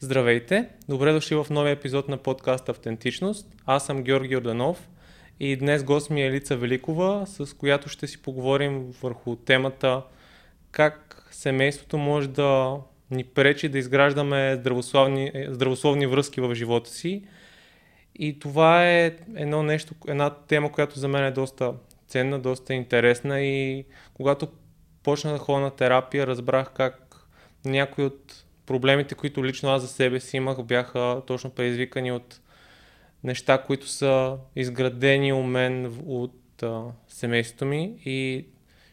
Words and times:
Здравейте! 0.00 0.68
Добре 0.88 1.12
дошли 1.12 1.36
в 1.36 1.46
новия 1.50 1.72
епизод 1.72 2.08
на 2.08 2.16
подкаст 2.16 2.68
Автентичност. 2.68 3.48
Аз 3.66 3.86
съм 3.86 4.02
Георги 4.02 4.36
Орданов 4.36 4.88
и 5.40 5.56
днес 5.56 5.84
гост 5.84 6.10
ми 6.10 6.22
е 6.22 6.26
Елица 6.26 6.56
Великова, 6.56 7.26
с 7.26 7.56
която 7.56 7.88
ще 7.88 8.06
си 8.06 8.22
поговорим 8.22 8.94
върху 9.02 9.36
темата 9.36 10.02
как 10.70 11.28
семейството 11.30 11.98
може 11.98 12.28
да 12.28 12.76
ни 13.10 13.24
пречи 13.24 13.68
да 13.68 13.78
изграждаме 13.78 14.56
здравословни, 14.56 15.32
здравословни 15.48 16.06
връзки 16.06 16.40
в 16.40 16.54
живота 16.54 16.90
си. 16.90 17.24
И 18.14 18.38
това 18.38 18.90
е 18.90 19.16
едно 19.36 19.62
нещо, 19.62 19.94
една 20.08 20.30
тема, 20.30 20.72
която 20.72 20.98
за 20.98 21.08
мен 21.08 21.24
е 21.24 21.30
доста 21.30 21.72
ценна, 22.08 22.38
доста 22.38 22.74
интересна 22.74 23.40
и 23.40 23.84
когато 24.14 24.48
почнах 25.02 25.32
да 25.32 25.38
ходя 25.38 25.60
на 25.60 25.70
терапия, 25.70 26.26
разбрах 26.26 26.72
как 26.72 27.26
някои 27.64 28.04
от 28.04 28.45
проблемите, 28.66 29.14
които 29.14 29.44
лично 29.44 29.68
аз 29.68 29.82
за 29.82 29.88
себе 29.88 30.20
си 30.20 30.36
имах, 30.36 30.62
бяха 30.62 31.22
точно 31.26 31.50
предизвикани 31.50 32.12
от 32.12 32.40
неща, 33.24 33.62
които 33.66 33.88
са 33.88 34.36
изградени 34.56 35.32
у 35.32 35.42
мен 35.42 36.00
от 36.06 36.62
а, 36.62 36.82
семейството 37.08 37.64
ми 37.64 37.94
и 38.04 38.46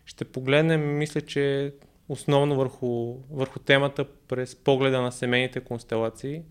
ще 0.06 0.26
погледнем, 0.26 0.98
мисля, 0.98 1.22
че 1.22 1.74
основно 2.10 2.56
върху, 2.56 3.18
върху 3.32 3.60
темата 3.60 4.06
през 4.28 4.56
погледа 4.56 5.02
на 5.02 5.12
семейните 5.12 5.60
констелации. 5.60 6.42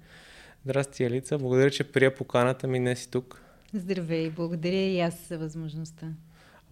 Здрасти, 0.64 1.04
Елица. 1.04 1.38
Благодаря, 1.38 1.70
че 1.70 1.92
прия 1.92 2.14
поканата 2.14 2.68
ми 2.68 2.78
днес 2.78 3.04
и 3.04 3.10
тук. 3.10 3.42
Здравей, 3.74 4.30
благодаря 4.30 4.76
и 4.76 5.00
аз 5.00 5.28
за 5.28 5.38
възможността. 5.38 6.06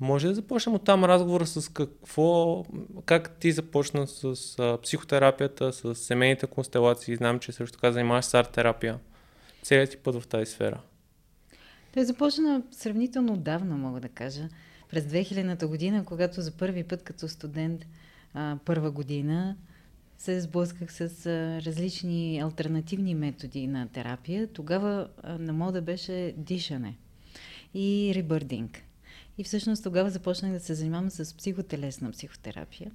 Може 0.00 0.28
да 0.28 0.34
започнем 0.34 0.74
от 0.74 0.84
там 0.84 1.04
разговора 1.04 1.46
с 1.46 1.72
какво, 1.72 2.64
как 3.04 3.36
ти 3.38 3.52
започна 3.52 4.06
с 4.06 4.54
а, 4.58 4.78
психотерапията, 4.82 5.72
с 5.72 5.94
семейните 5.94 6.46
констелации. 6.46 7.16
Знам, 7.16 7.38
че 7.38 7.52
също 7.52 7.78
така 7.78 7.92
занимаваш 7.92 8.24
с 8.24 8.34
арт-терапия. 8.34 8.98
Целият 9.62 9.90
ти 9.90 9.96
път 9.96 10.22
в 10.22 10.26
тази 10.26 10.46
сфера. 10.46 10.80
Той 11.94 12.04
започна 12.04 12.62
сравнително 12.70 13.36
давно, 13.36 13.78
мога 13.78 14.00
да 14.00 14.08
кажа. 14.08 14.48
През 14.90 15.04
2000-та 15.04 15.66
година, 15.66 16.04
когато 16.04 16.42
за 16.42 16.50
първи 16.50 16.84
път 16.84 17.02
като 17.02 17.28
студент 17.28 17.86
а, 18.34 18.58
първа 18.64 18.90
година 18.90 19.56
се 20.18 20.40
сблъсках 20.40 20.92
с 20.92 21.26
а, 21.26 21.60
различни 21.66 22.40
альтернативни 22.40 23.14
методи 23.14 23.66
на 23.66 23.88
терапия. 23.88 24.46
Тогава 24.46 25.08
а, 25.22 25.38
на 25.38 25.52
мода 25.52 25.82
беше 25.82 26.34
дишане 26.36 26.96
и 27.74 28.12
ребърдинг. 28.14 28.84
И 29.40 29.44
всъщност 29.44 29.82
тогава 29.82 30.10
започнах 30.10 30.52
да 30.52 30.60
се 30.60 30.74
занимавам 30.74 31.10
с 31.10 31.36
психотелесна 31.36 32.10
психотерапия. 32.10 32.92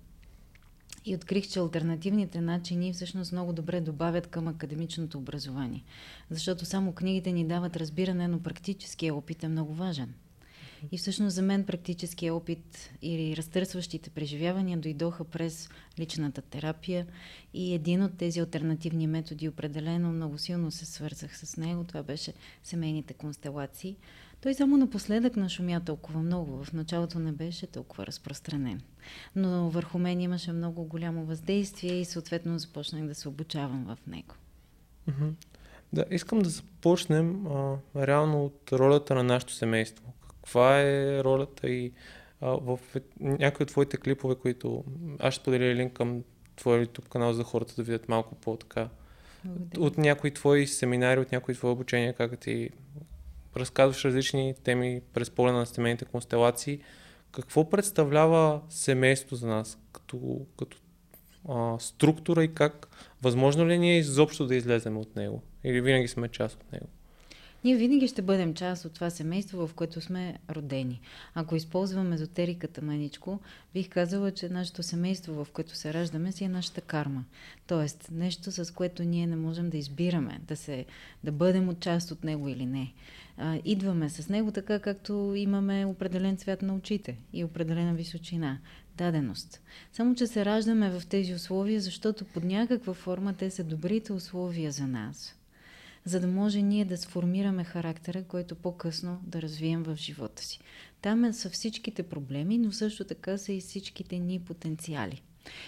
И 1.05 1.15
открих, 1.15 1.47
че 1.47 1.59
альтернативните 1.59 2.41
начини 2.41 2.93
всъщност 2.93 3.31
много 3.31 3.53
добре 3.53 3.81
добавят 3.81 4.27
към 4.27 4.47
академичното 4.47 5.17
образование. 5.17 5.83
Защото 6.29 6.65
само 6.65 6.93
книгите 6.93 7.31
ни 7.31 7.47
дават 7.47 7.75
разбиране, 7.75 8.27
но 8.27 8.39
практическия 8.39 9.15
опит 9.15 9.43
е 9.43 9.47
много 9.47 9.73
важен. 9.73 10.13
И 10.91 10.97
всъщност 10.97 11.35
за 11.35 11.41
мен 11.41 11.63
практическия 11.63 12.35
опит 12.35 12.91
и 13.01 13.37
разтърсващите 13.37 14.09
преживявания 14.09 14.77
дойдоха 14.77 15.23
през 15.23 15.69
личната 15.99 16.41
терапия 16.41 17.07
и 17.53 17.73
един 17.73 18.03
от 18.03 18.17
тези 18.17 18.39
альтернативни 18.39 19.07
методи 19.07 19.49
определено 19.49 20.11
много 20.11 20.37
силно 20.37 20.71
се 20.71 20.85
свързах 20.85 21.37
с 21.37 21.57
него. 21.57 21.83
Това 21.83 22.03
беше 22.03 22.33
семейните 22.63 23.13
констелации. 23.13 23.95
Той 24.41 24.53
само 24.53 24.77
напоследък 24.77 25.35
нашумя 25.35 25.81
толкова 25.85 26.19
много. 26.19 26.63
В 26.63 26.73
началото 26.73 27.19
не 27.19 27.31
беше 27.31 27.67
толкова 27.67 28.05
разпространен. 28.05 28.81
Но 29.35 29.69
върху 29.69 29.99
мен 29.99 30.21
имаше 30.21 30.51
много 30.51 30.83
голямо 30.83 31.25
въздействие 31.25 31.93
и 31.93 32.05
съответно 32.05 32.59
започнах 32.59 33.07
да 33.07 33.15
се 33.15 33.29
обучавам 33.29 33.85
в 33.85 34.07
него. 34.07 34.35
Да, 35.93 36.05
искам 36.11 36.39
да 36.39 36.49
започнем 36.49 37.47
а, 37.47 37.77
реално 37.95 38.45
от 38.45 38.69
ролята 38.73 39.15
на 39.15 39.23
нашето 39.23 39.53
семейство. 39.53 40.13
Каква 40.45 40.81
е 40.81 41.23
ролята 41.23 41.69
и 41.69 41.91
а, 42.41 42.47
в 42.47 42.79
някои 43.19 43.63
от 43.63 43.69
твоите 43.69 43.97
клипове, 43.97 44.35
които 44.35 44.83
аз 45.19 45.33
ще 45.33 45.41
споделя 45.41 45.75
линк 45.75 45.93
към 45.93 46.23
твоя 46.55 46.85
YouTube 46.85 47.09
канал 47.09 47.33
за 47.33 47.43
хората 47.43 47.73
да 47.75 47.83
видят 47.83 48.09
малко 48.09 48.35
по-така. 48.35 48.89
От, 49.61 49.77
от 49.77 49.97
някои 49.97 50.31
твои 50.31 50.67
семинари, 50.67 51.19
от 51.19 51.31
някои 51.31 51.55
твои 51.55 51.71
обучения, 51.71 52.13
как 52.13 52.39
ти 52.39 52.69
разказваш 53.57 54.05
различни 54.05 54.55
теми 54.63 55.01
през 55.13 55.29
погледа 55.29 55.57
на 55.57 55.65
семейните 55.65 56.05
констелации. 56.05 56.79
Какво 57.31 57.69
представлява 57.69 58.61
семейство 58.69 59.35
за 59.35 59.47
нас 59.47 59.79
като, 59.91 60.45
като 60.57 60.77
а, 61.49 61.79
структура 61.79 62.43
и 62.43 62.53
как 62.53 62.87
възможно 63.21 63.67
ли 63.67 63.77
ние 63.79 63.97
изобщо 63.97 64.47
да 64.47 64.55
излезем 64.55 64.97
от 64.97 65.15
него? 65.15 65.43
Или 65.63 65.81
винаги 65.81 66.07
сме 66.07 66.27
част 66.27 66.55
от 66.55 66.71
него? 66.71 66.87
Ние 67.65 67.75
винаги 67.75 68.07
ще 68.07 68.21
бъдем 68.21 68.53
част 68.53 68.85
от 68.85 68.93
това 68.93 69.09
семейство, 69.09 69.67
в 69.67 69.73
което 69.73 70.01
сме 70.01 70.39
родени. 70.49 71.01
Ако 71.33 71.55
използвам 71.55 72.13
езотериката 72.13 72.81
маничко, 72.81 73.39
бих 73.73 73.89
казала, 73.89 74.31
че 74.31 74.49
нашето 74.49 74.83
семейство, 74.83 75.33
в 75.33 75.51
което 75.51 75.75
се 75.75 75.93
раждаме, 75.93 76.31
си 76.31 76.43
е 76.43 76.49
нашата 76.49 76.81
карма. 76.81 77.25
Тоест, 77.67 78.09
нещо, 78.11 78.51
с 78.51 78.73
което 78.73 79.03
ние 79.03 79.27
не 79.27 79.35
можем 79.35 79.69
да 79.69 79.77
избираме, 79.77 80.39
да, 80.47 80.55
се, 80.55 80.85
да 81.23 81.31
бъдем 81.31 81.69
от 81.69 81.79
част 81.79 82.11
от 82.11 82.23
него 82.23 82.49
или 82.49 82.65
не. 82.65 82.93
А, 83.37 83.59
идваме 83.65 84.09
с 84.09 84.29
него 84.29 84.51
така, 84.51 84.79
както 84.79 85.33
имаме 85.35 85.85
определен 85.85 86.37
цвят 86.37 86.61
на 86.61 86.75
очите 86.75 87.17
и 87.33 87.43
определена 87.43 87.93
височина 87.93 88.59
даденост. 88.97 89.61
Само, 89.93 90.15
че 90.15 90.27
се 90.27 90.45
раждаме 90.45 90.99
в 90.99 91.07
тези 91.07 91.33
условия, 91.33 91.81
защото 91.81 92.25
под 92.25 92.43
някаква 92.43 92.93
форма 92.93 93.33
те 93.33 93.49
са 93.49 93.63
добрите 93.63 94.13
условия 94.13 94.71
за 94.71 94.87
нас 94.87 95.35
за 96.05 96.19
да 96.19 96.27
може 96.27 96.61
ние 96.61 96.85
да 96.85 96.97
сформираме 96.97 97.63
характера, 97.63 98.23
който 98.23 98.55
по-късно 98.55 99.21
да 99.23 99.41
развием 99.41 99.83
в 99.83 99.95
живота 99.95 100.43
си. 100.43 100.59
Там 101.01 101.33
са 101.33 101.49
всичките 101.49 102.03
проблеми, 102.03 102.57
но 102.57 102.71
също 102.71 103.03
така 103.03 103.37
са 103.37 103.53
и 103.53 103.61
всичките 103.61 104.19
ни 104.19 104.39
потенциали. 104.39 105.21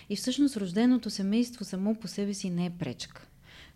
И 0.09 0.15
всъщност 0.15 0.57
рожденото 0.57 1.09
семейство 1.09 1.65
само 1.65 1.95
по 1.95 2.07
себе 2.07 2.33
си 2.33 2.49
не 2.49 2.65
е 2.65 2.69
пречка. 2.69 3.27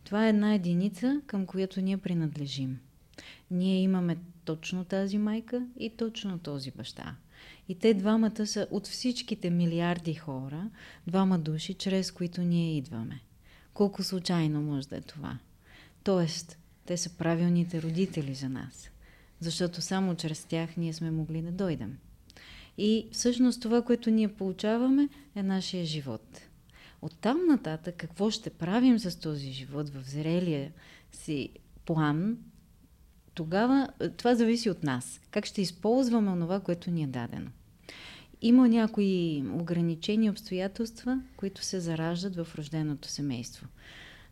Това 0.03 0.25
е 0.25 0.29
една 0.29 0.53
единица, 0.53 1.21
към 1.27 1.45
която 1.45 1.81
ние 1.81 1.97
принадлежим. 1.97 2.79
Ние 3.51 3.81
имаме 3.81 4.17
точно 4.45 4.85
тази 4.85 5.17
майка 5.17 5.67
и 5.79 5.89
точно 5.89 6.39
този 6.39 6.71
баща. 6.71 7.15
И 7.69 7.75
те 7.75 7.93
двамата 7.93 8.47
са 8.47 8.67
от 8.71 8.87
всичките 8.87 9.49
милиарди 9.49 10.13
хора, 10.13 10.69
двама 11.07 11.39
души, 11.39 11.73
чрез 11.73 12.11
които 12.11 12.41
ние 12.41 12.77
идваме. 12.77 13.21
Колко 13.73 14.03
случайно 14.03 14.61
може 14.61 14.87
да 14.87 14.97
е 14.97 15.01
това? 15.01 15.37
Тоест, 16.03 16.57
те 16.85 16.97
са 16.97 17.09
правилните 17.09 17.81
родители 17.81 18.33
за 18.33 18.49
нас, 18.49 18.89
защото 19.39 19.81
само 19.81 20.15
чрез 20.15 20.45
тях 20.45 20.77
ние 20.77 20.93
сме 20.93 21.11
могли 21.11 21.41
да 21.41 21.51
дойдем. 21.51 21.97
И 22.77 23.07
всъщност 23.11 23.61
това, 23.61 23.81
което 23.81 24.09
ние 24.09 24.33
получаваме, 24.33 25.09
е 25.35 25.43
нашия 25.43 25.85
живот. 25.85 26.41
От 27.01 27.17
там 27.19 27.37
нататък 27.47 27.95
какво 27.97 28.31
ще 28.31 28.49
правим 28.49 28.99
с 28.99 29.19
този 29.19 29.51
живот 29.51 29.89
в 29.89 30.09
зрелия 30.09 30.71
си 31.11 31.49
план, 31.85 32.37
тогава 33.33 33.87
това 34.17 34.35
зависи 34.35 34.69
от 34.69 34.83
нас. 34.83 35.21
Как 35.31 35.45
ще 35.45 35.61
използваме 35.61 36.41
това, 36.41 36.59
което 36.59 36.91
ни 36.91 37.03
е 37.03 37.07
дадено. 37.07 37.51
Има 38.41 38.69
някои 38.69 39.43
ограничени 39.53 40.29
обстоятелства, 40.29 41.21
които 41.37 41.63
се 41.63 41.79
зараждат 41.79 42.35
в 42.35 42.47
рожденото 42.57 43.07
семейство 43.07 43.67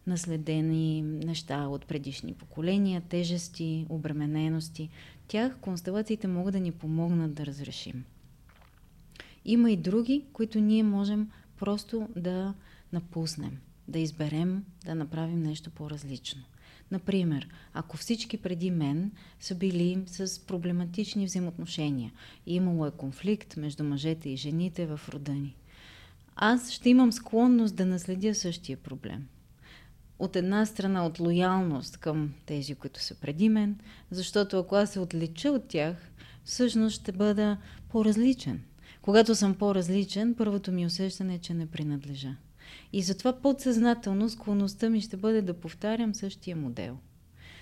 наследени 0.08 1.02
неща 1.02 1.68
от 1.68 1.86
предишни 1.86 2.34
поколения, 2.34 3.02
тежести, 3.02 3.86
обременености. 3.90 4.90
Тях 5.28 5.58
констелациите 5.62 6.28
могат 6.28 6.54
да 6.54 6.60
ни 6.60 6.72
помогнат 6.72 7.34
да 7.34 7.46
разрешим. 7.46 8.06
Има 9.46 9.72
и 9.72 9.78
други, 9.78 10.26
които 10.34 10.60
ние 10.60 10.84
можем 10.84 11.30
просто 11.58 12.08
да 12.16 12.54
напуснем, 12.94 13.60
да 13.88 14.00
изберем 14.00 14.66
да 14.86 14.96
направим 14.96 15.44
нещо 15.44 15.70
по-различно. 15.70 16.44
Например, 16.92 17.50
ако 17.74 17.98
всички 17.98 18.38
преди 18.38 18.72
мен 18.72 19.12
са 19.40 19.56
били 19.56 20.04
с 20.08 20.46
проблематични 20.46 21.26
взаимоотношения 21.26 22.12
имало 22.46 22.86
е 22.86 22.92
конфликт 22.92 23.58
между 23.58 23.84
мъжете 23.84 24.30
и 24.30 24.38
жените 24.38 24.86
в 24.86 25.02
рода 25.10 25.32
ни, 25.32 25.56
аз 26.36 26.72
ще 26.72 26.90
имам 26.90 27.12
склонност 27.12 27.76
да 27.76 27.86
наследя 27.86 28.36
същия 28.36 28.78
проблем– 28.78 29.28
от 30.20 30.36
една 30.36 30.66
страна 30.66 31.06
от 31.06 31.20
лоялност 31.20 31.98
към 31.98 32.34
тези, 32.46 32.76
които 32.76 33.04
са 33.04 33.16
преди 33.16 33.50
мен, 33.50 33.80
защото 34.12 34.60
ако 34.60 34.76
аз 34.76 34.92
се 34.92 35.00
отлича 35.00 35.52
от 35.52 35.68
тях, 35.68 36.12
всъщност 36.44 37.02
ще 37.02 37.12
бъда 37.12 37.58
по-различен. 37.90 38.62
Когато 39.02 39.36
съм 39.36 39.56
по-различен, 39.56 40.36
първото 40.36 40.72
ми 40.72 40.86
усещане 40.86 41.36
е, 41.36 41.40
че 41.40 41.54
не 41.54 41.66
принадлежа. 41.66 42.36
И 42.94 43.02
затова 43.02 43.34
подсъзнателно 43.42 44.30
склонността 44.30 44.90
ми 44.90 45.02
ще 45.02 45.18
бъде 45.18 45.42
да 45.42 45.54
повтарям 45.54 46.16
същия 46.16 46.56
модел. 46.56 46.98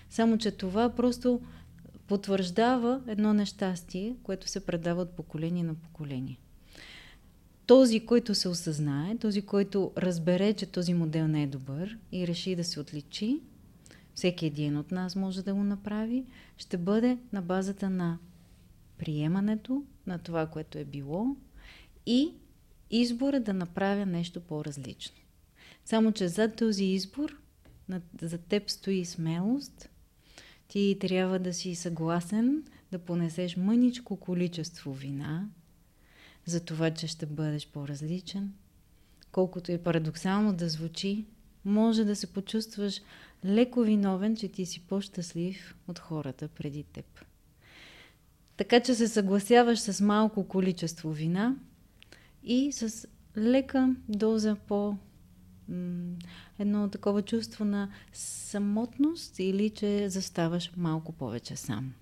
Само, 0.10 0.38
че 0.38 0.52
това 0.52 0.90
просто 0.90 1.42
потвърждава 2.08 3.02
едно 3.08 3.34
нещастие, 3.34 4.16
което 4.24 4.48
се 4.48 4.66
предава 4.66 5.02
от 5.02 5.16
поколение 5.16 5.64
на 5.64 5.76
поколение. 5.76 6.40
Този, 7.68 8.06
който 8.06 8.36
се 8.36 8.50
осъзнае, 8.50 9.18
този, 9.18 9.42
който 9.42 9.92
разбере, 9.98 10.54
че 10.54 10.66
този 10.66 10.94
модел 10.94 11.28
не 11.28 11.44
е 11.44 11.48
добър 11.48 11.98
и 12.12 12.28
реши 12.28 12.56
да 12.56 12.64
се 12.64 12.80
отличи, 12.80 13.42
всеки 14.16 14.46
един 14.46 14.78
от 14.78 14.92
нас 14.92 15.16
може 15.16 15.44
да 15.44 15.54
го 15.54 15.64
направи, 15.64 16.26
ще 16.58 16.78
бъде 16.78 17.18
на 17.34 17.42
базата 17.42 17.90
на 17.90 18.18
приемането 18.98 19.84
на 20.08 20.20
това, 20.20 20.46
което 20.46 20.78
е 20.78 20.86
било 20.86 21.36
и 22.06 22.34
избора 22.92 23.40
да 23.40 23.54
направя 23.54 24.06
нещо 24.06 24.42
по-различно. 24.42 25.16
Само, 25.86 26.12
че 26.12 26.28
зад 26.28 26.56
този 26.56 26.86
избор 26.86 27.38
за 28.22 28.38
теб 28.38 28.70
стои 28.70 29.06
смелост, 29.06 29.90
ти 30.68 30.98
трябва 31.00 31.40
да 31.40 31.54
си 31.54 31.76
съгласен 31.76 32.64
да 32.92 33.00
понесеш 33.00 33.58
мъничко 33.58 34.18
количество 34.18 34.94
вина 34.94 35.50
за 36.48 36.60
това, 36.60 36.92
че 36.92 37.08
ще 37.08 37.26
бъдеш 37.26 37.68
по-различен. 37.68 38.54
Колкото 39.32 39.72
е 39.72 39.78
парадоксално 39.78 40.54
да 40.54 40.70
звучи, 40.70 41.26
може 41.66 42.06
да 42.06 42.16
се 42.16 42.28
почувстваш 42.28 43.02
леко 43.46 43.82
виновен, 43.82 44.36
че 44.36 44.48
ти 44.48 44.66
си 44.66 44.80
по-щастлив 44.80 45.76
от 45.88 46.00
хората 46.00 46.48
преди 46.48 46.84
теб. 46.84 47.06
Така 48.58 48.80
че 48.80 48.96
се 48.96 49.08
съгласяваш 49.08 49.80
с 49.80 50.02
малко 50.02 50.48
количество 50.48 51.12
вина 51.12 51.56
и 52.44 52.72
с 52.72 53.08
лека 53.38 53.96
доза 54.10 54.56
по 54.68 54.98
едно 56.60 56.90
такова 56.90 57.22
чувство 57.22 57.66
на 57.66 57.92
самотност 58.14 59.40
или 59.40 59.70
че 59.70 60.10
заставаш 60.10 60.72
малко 60.78 61.12
повече 61.12 61.56
сам. 61.56 61.94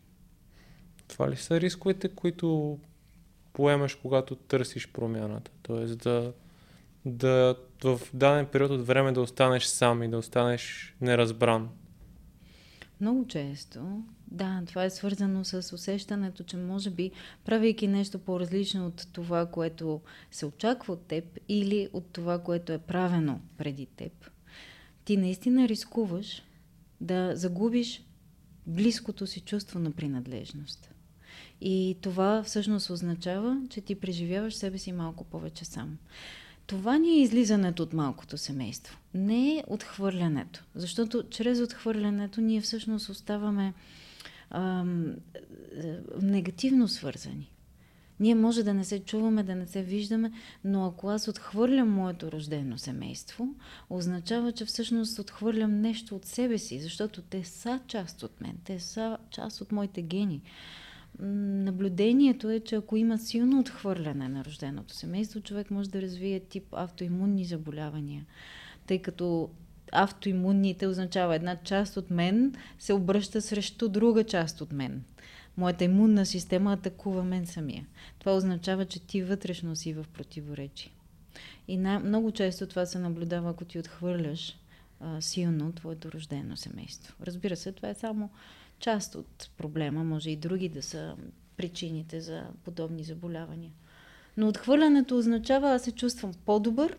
Това 1.08 1.32
ли 1.32 1.36
са 1.36 1.62
рисковете, 1.62 2.10
които 2.10 2.80
поемаш, 3.56 3.96
когато 3.96 4.36
търсиш 4.36 4.92
промяната? 4.92 5.52
Тоест 5.62 5.98
да, 5.98 6.34
да 7.06 7.56
в 7.84 8.02
даден 8.14 8.46
период 8.46 8.72
от 8.72 8.88
време 8.88 9.12
да 9.12 9.22
останеш 9.22 9.64
сам 9.64 10.04
и 10.04 10.08
да 10.08 10.18
останеш 10.18 10.96
неразбран? 11.02 11.70
Много 13.02 13.28
често. 13.28 14.04
Да, 14.28 14.64
това 14.68 14.84
е 14.84 14.90
свързано 14.90 15.46
с 15.46 15.74
усещането, 15.74 16.44
че 16.44 16.58
може 16.58 16.90
би, 16.90 17.12
правейки 17.46 17.88
нещо 17.88 18.20
по-различно 18.20 18.88
от 18.88 19.08
това, 19.14 19.46
което 19.46 20.02
се 20.32 20.46
очаква 20.46 20.94
от 20.94 21.08
теб 21.08 21.40
или 21.50 21.90
от 21.94 22.06
това, 22.14 22.40
което 22.40 22.74
е 22.74 22.78
правено 22.78 23.42
преди 23.58 23.86
теб, 23.86 24.32
ти 25.06 25.18
наистина 25.18 25.68
рискуваш 25.68 26.44
да 27.02 27.36
загубиш 27.36 28.04
близкото 28.68 29.28
си 29.28 29.40
чувство 29.40 29.80
на 29.80 29.92
принадлежност. 29.92 30.95
И 31.68 31.98
това 32.02 32.44
всъщност 32.44 32.90
означава, 32.90 33.62
че 33.70 33.82
ти 33.82 33.96
преживяваш 33.96 34.56
себе 34.56 34.78
си 34.78 34.92
малко 34.92 35.24
повече 35.24 35.66
сам. 35.66 35.98
Това 36.68 36.98
ни 36.98 37.10
е 37.10 37.22
излизането 37.22 37.84
от 37.84 37.94
малкото 37.94 38.38
семейство. 38.38 38.98
Не 39.14 39.58
е 39.58 39.64
отхвърлянето. 39.68 40.64
Защото 40.76 41.24
чрез 41.30 41.60
отхвърлянето 41.60 42.42
ние 42.42 42.62
всъщност 42.62 43.10
оставаме 43.10 43.74
ам, 44.50 45.10
е, 45.12 45.16
негативно 46.22 46.88
свързани. 46.88 47.52
Ние 48.20 48.36
може 48.36 48.64
да 48.64 48.74
не 48.74 48.84
се 48.84 49.00
чуваме, 49.00 49.44
да 49.44 49.56
не 49.56 49.68
се 49.68 49.84
виждаме, 49.84 50.32
но 50.64 50.86
ако 50.86 51.10
аз 51.10 51.28
отхвърлям 51.28 51.90
моето 51.90 52.32
рождено 52.32 52.78
семейство, 52.78 53.48
означава, 53.90 54.52
че 54.52 54.66
всъщност 54.66 55.20
отхвърлям 55.20 55.82
нещо 55.82 56.16
от 56.16 56.26
себе 56.26 56.58
си, 56.58 56.80
защото 56.80 57.22
те 57.22 57.44
са 57.44 57.80
част 57.88 58.24
от 58.24 58.42
мен, 58.42 58.58
те 58.64 58.80
са 58.80 59.18
част 59.32 59.62
от 59.62 59.72
моите 59.72 60.02
гени 60.02 60.42
наблюдението 61.20 62.50
е, 62.50 62.60
че 62.60 62.76
ако 62.76 62.98
има 62.98 63.18
силно 63.18 63.60
отхвърляне 63.60 64.28
на 64.28 64.46
рожденото 64.46 64.94
семейство, 64.94 65.42
човек 65.42 65.72
може 65.72 65.90
да 65.90 66.02
развие 66.02 66.40
тип 66.40 66.66
автоимунни 66.72 67.46
заболявания. 67.46 68.26
Тъй 68.88 69.02
като 69.02 69.50
автоимунните 69.92 70.88
означава 70.88 71.36
една 71.36 71.56
част 71.56 71.98
от 71.98 72.12
мен 72.12 72.56
се 72.80 72.94
обръща 72.94 73.42
срещу 73.42 73.90
друга 73.90 74.24
част 74.24 74.62
от 74.62 74.72
мен. 74.72 75.04
Моята 75.58 75.84
имунна 75.84 76.26
система 76.26 76.74
атакува 76.74 77.24
мен 77.24 77.46
самия. 77.46 77.86
Това 78.20 78.36
означава, 78.36 78.86
че 78.86 79.08
ти 79.08 79.24
вътрешно 79.24 79.76
си 79.76 79.94
в 79.94 80.06
противоречие. 80.14 80.92
И 81.68 81.78
най- 81.78 82.00
много 82.00 82.32
често 82.32 82.68
това 82.68 82.86
се 82.86 83.00
наблюдава, 83.00 83.50
ако 83.50 83.66
ти 83.66 83.80
отхвърляш 83.80 84.58
а, 85.00 85.22
силно 85.22 85.72
твоето 85.72 86.12
рождено 86.12 86.58
семейство. 86.58 87.16
Разбира 87.22 87.56
се, 87.56 87.72
това 87.72 87.90
е 87.90 87.94
само 87.94 88.30
част 88.80 89.16
от 89.16 89.50
проблема, 89.58 90.04
може 90.04 90.30
и 90.30 90.36
други 90.36 90.70
да 90.70 90.82
са 90.82 91.16
причините 91.58 92.22
за 92.22 92.44
подобни 92.64 93.04
заболявания. 93.04 93.72
Но 94.38 94.48
отхвърлянето 94.48 95.18
означава 95.18 95.70
аз 95.70 95.84
се 95.84 95.92
чувствам 95.92 96.34
по-добър, 96.46 96.98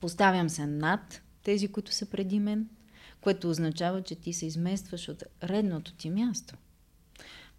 поставям 0.00 0.48
се 0.48 0.66
над 0.66 1.22
тези, 1.42 1.68
които 1.68 1.92
са 1.92 2.06
преди 2.06 2.40
мен, 2.40 2.68
което 3.20 3.50
означава, 3.50 4.02
че 4.02 4.14
ти 4.14 4.32
се 4.32 4.46
изместваш 4.46 5.08
от 5.08 5.22
редното 5.42 5.92
ти 5.94 6.10
място. 6.10 6.54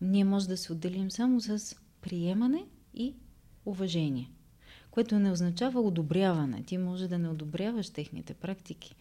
Ние 0.01 0.23
може 0.23 0.47
да 0.47 0.57
се 0.57 0.71
отделим 0.71 1.11
само 1.11 1.41
с 1.41 1.75
приемане 2.01 2.65
и 2.93 3.13
уважение, 3.65 4.31
което 4.91 5.19
не 5.19 5.31
означава 5.31 5.81
одобряване. 5.81 6.63
Ти 6.63 6.77
може 6.77 7.07
да 7.07 7.17
не 7.17 7.29
одобряваш 7.29 7.89
техните 7.89 8.33
практики 8.33 8.95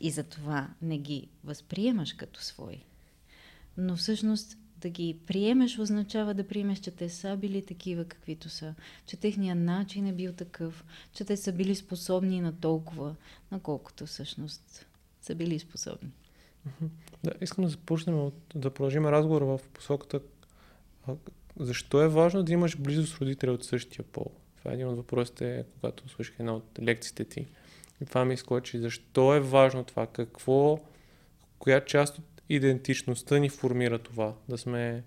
и 0.00 0.10
затова 0.10 0.68
не 0.82 0.98
ги 0.98 1.28
възприемаш 1.44 2.12
като 2.12 2.42
свои. 2.42 2.84
Но 3.76 3.96
всъщност 3.96 4.58
да 4.76 4.88
ги 4.88 5.18
приемеш 5.26 5.78
означава 5.78 6.34
да 6.34 6.48
приемеш, 6.48 6.78
че 6.78 6.90
те 6.90 7.08
са 7.08 7.36
били 7.36 7.66
такива 7.66 8.04
каквито 8.04 8.48
са, 8.48 8.74
че 9.06 9.16
техният 9.16 9.58
начин 9.58 10.06
е 10.06 10.12
бил 10.12 10.32
такъв, 10.32 10.84
че 11.12 11.24
те 11.24 11.36
са 11.36 11.52
били 11.52 11.74
способни 11.74 12.40
на 12.40 12.60
толкова, 12.60 13.14
наколкото 13.52 14.06
всъщност 14.06 14.86
са 15.20 15.34
били 15.34 15.58
способни. 15.58 16.10
Да, 17.24 17.32
искам 17.40 17.64
да 17.64 17.70
започнем 17.70 18.18
от, 18.18 18.34
да 18.54 18.70
продължим 18.70 19.06
разговора 19.06 19.44
в 19.44 19.60
посоката 19.72 20.20
защо 21.56 22.02
е 22.02 22.08
важно 22.08 22.42
да 22.42 22.52
имаш 22.52 22.76
близо 22.76 23.06
с 23.06 23.20
родители 23.20 23.50
от 23.50 23.64
същия 23.64 24.04
пол? 24.04 24.30
Това 24.58 24.70
е 24.70 24.74
един 24.74 24.88
от 24.88 24.96
въпросите, 24.96 25.64
когато 25.74 26.08
слушах 26.08 26.34
една 26.38 26.54
от 26.54 26.78
лекциите 26.82 27.24
ти. 27.24 27.46
И 28.02 28.06
това 28.06 28.24
ми 28.24 28.34
изкочи. 28.34 28.78
Защо 28.78 29.34
е 29.34 29.40
важно 29.40 29.84
това? 29.84 30.06
Какво, 30.06 30.80
коя 31.58 31.84
част 31.84 32.18
от 32.18 32.33
идентичността 32.48 33.38
ни 33.38 33.48
формира 33.48 33.98
това, 33.98 34.34
да 34.48 34.58
сме 34.58 35.04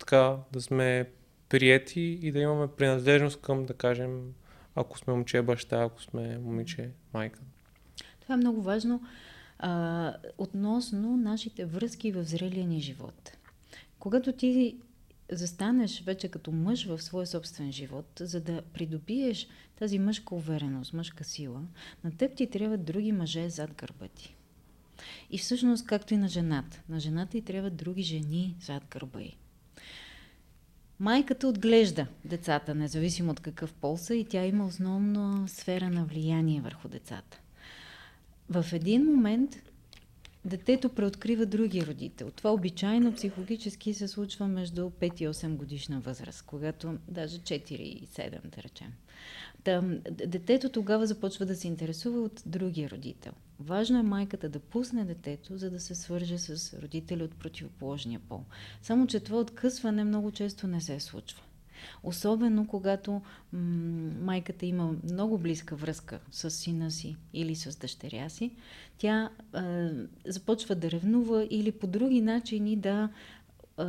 така, 0.00 0.36
да 0.52 0.60
сме 0.60 1.10
приети 1.48 2.18
и 2.22 2.32
да 2.32 2.38
имаме 2.38 2.66
принадлежност 2.66 3.40
към, 3.40 3.66
да 3.66 3.74
кажем, 3.74 4.32
ако 4.74 4.98
сме 4.98 5.12
момче 5.12 5.42
баща, 5.42 5.82
ако 5.82 6.02
сме 6.02 6.38
момиче 6.38 6.90
майка. 7.14 7.40
Това 8.20 8.34
е 8.34 8.38
много 8.38 8.62
важно 8.62 9.02
а, 9.58 10.14
относно 10.38 11.16
нашите 11.16 11.64
връзки 11.64 12.12
в 12.12 12.24
зрелия 12.24 12.66
ни 12.66 12.80
живот. 12.80 13.36
Когато 13.98 14.32
ти 14.32 14.76
застанеш 15.32 16.02
вече 16.02 16.28
като 16.28 16.52
мъж 16.52 16.86
в 16.86 17.02
своя 17.02 17.26
собствен 17.26 17.72
живот, 17.72 18.06
за 18.20 18.40
да 18.40 18.62
придобиеш 18.62 19.48
тази 19.78 19.98
мъжка 19.98 20.34
увереност, 20.34 20.92
мъжка 20.92 21.24
сила, 21.24 21.62
на 22.04 22.16
теб 22.16 22.36
ти 22.36 22.50
трябва 22.50 22.78
други 22.78 23.12
мъже 23.12 23.48
зад 23.48 23.74
гърба 23.74 24.08
ти. 24.08 24.35
И 25.30 25.38
всъщност, 25.38 25.86
както 25.86 26.14
и 26.14 26.16
на 26.16 26.28
жената. 26.28 26.82
На 26.88 27.00
жената 27.00 27.38
и 27.38 27.42
трябва 27.42 27.70
други 27.70 28.02
жени 28.02 28.56
зад 28.60 28.82
гърба 28.90 29.20
й. 29.20 29.36
Майката 31.00 31.48
отглежда 31.48 32.06
децата, 32.24 32.74
независимо 32.74 33.30
от 33.30 33.40
какъв 33.40 33.72
пол 33.74 33.96
са, 33.96 34.14
и 34.14 34.24
тя 34.24 34.44
има 34.44 34.66
основна 34.66 35.48
сфера 35.48 35.90
на 35.90 36.04
влияние 36.04 36.60
върху 36.60 36.88
децата. 36.88 37.40
В 38.50 38.66
един 38.72 39.04
момент 39.04 39.62
детето 40.44 40.88
преоткрива 40.88 41.46
други 41.46 41.86
родител. 41.86 42.30
Това 42.30 42.52
обичайно 42.52 43.14
психологически 43.14 43.94
се 43.94 44.08
случва 44.08 44.48
между 44.48 44.90
5 44.90 45.22
и 45.22 45.28
8 45.28 45.56
годишна 45.56 46.00
възраст, 46.00 46.42
когато 46.42 46.98
даже 47.08 47.38
4 47.38 47.72
и 47.72 48.06
7, 48.06 48.56
да 48.56 48.62
речем. 48.62 48.92
Та, 49.66 49.82
детето 50.10 50.68
тогава 50.68 51.06
започва 51.06 51.46
да 51.46 51.56
се 51.56 51.68
интересува 51.68 52.20
от 52.20 52.42
другия 52.46 52.90
родител. 52.90 53.32
Важно 53.60 53.98
е 53.98 54.02
майката 54.02 54.48
да 54.48 54.58
пусне 54.60 55.04
детето, 55.04 55.58
за 55.58 55.70
да 55.70 55.80
се 55.80 55.94
свърже 55.94 56.38
с 56.38 56.78
родители 56.82 57.22
от 57.22 57.34
противоположния 57.34 58.20
пол. 58.28 58.44
Само, 58.82 59.06
че 59.06 59.20
това 59.20 59.38
откъсване 59.38 60.04
много 60.04 60.30
често 60.30 60.66
не 60.66 60.80
се 60.80 61.00
случва. 61.00 61.42
Особено 62.02 62.66
когато 62.66 63.12
м- 63.12 63.20
майката 64.20 64.66
има 64.66 64.94
много 65.04 65.38
близка 65.38 65.76
връзка 65.76 66.20
с 66.30 66.50
сина 66.50 66.90
си 66.90 67.16
или 67.32 67.54
с 67.54 67.78
дъщеря 67.78 68.28
си, 68.28 68.50
тя 68.98 69.30
е, 69.54 69.88
започва 70.26 70.74
да 70.74 70.90
ревнува 70.90 71.46
или 71.50 71.72
по 71.72 71.86
други 71.86 72.20
начини 72.20 72.76
да 72.76 73.08
е, 73.78 73.84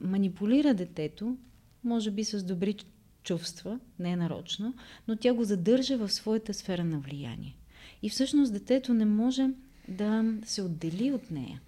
манипулира 0.00 0.74
детето, 0.74 1.36
може 1.84 2.10
би 2.10 2.24
с 2.24 2.42
добри 2.42 2.74
чувства, 3.22 3.80
не 3.98 4.10
е 4.10 4.16
нарочно, 4.16 4.74
но 5.08 5.16
тя 5.16 5.34
го 5.34 5.44
задържа 5.44 5.96
в 5.96 6.12
своята 6.12 6.54
сфера 6.54 6.84
на 6.84 6.98
влияние. 6.98 7.56
И 8.02 8.10
всъщност 8.10 8.52
детето 8.52 8.94
не 8.94 9.04
може 9.04 9.48
да 9.88 10.24
се 10.44 10.62
отдели 10.62 11.12
от 11.12 11.30
нея. 11.30 11.60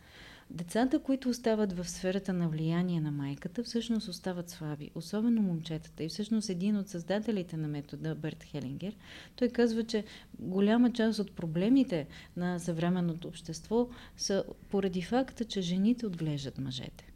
Децата, 0.51 0.99
които 0.99 1.29
остават 1.29 1.73
в 1.73 1.91
сферата 1.91 2.33
на 2.33 2.49
влияние 2.49 3.01
на 3.01 3.11
майката, 3.11 3.65
всъщност 3.65 4.09
остават 4.09 4.51
слаби, 4.51 4.91
особено 4.95 5.43
момчетата. 5.43 6.05
И 6.05 6.09
всъщност 6.09 6.49
един 6.49 6.77
от 6.77 6.89
създателите 6.89 7.57
на 7.57 7.69
метода, 7.69 8.15
Берт 8.15 8.45
Хелингер, 8.45 8.97
той 9.37 9.49
казва, 9.49 9.85
че 9.85 10.05
голяма 10.39 10.93
част 10.93 11.19
от 11.19 11.33
проблемите 11.33 12.07
на 12.37 12.59
съвременното 12.59 13.29
общество 13.29 13.89
са 14.17 14.45
поради 14.71 15.03
факта, 15.03 15.45
че 15.45 15.61
жените 15.61 16.07
отглеждат 16.07 16.59
мъжете. 16.59 17.13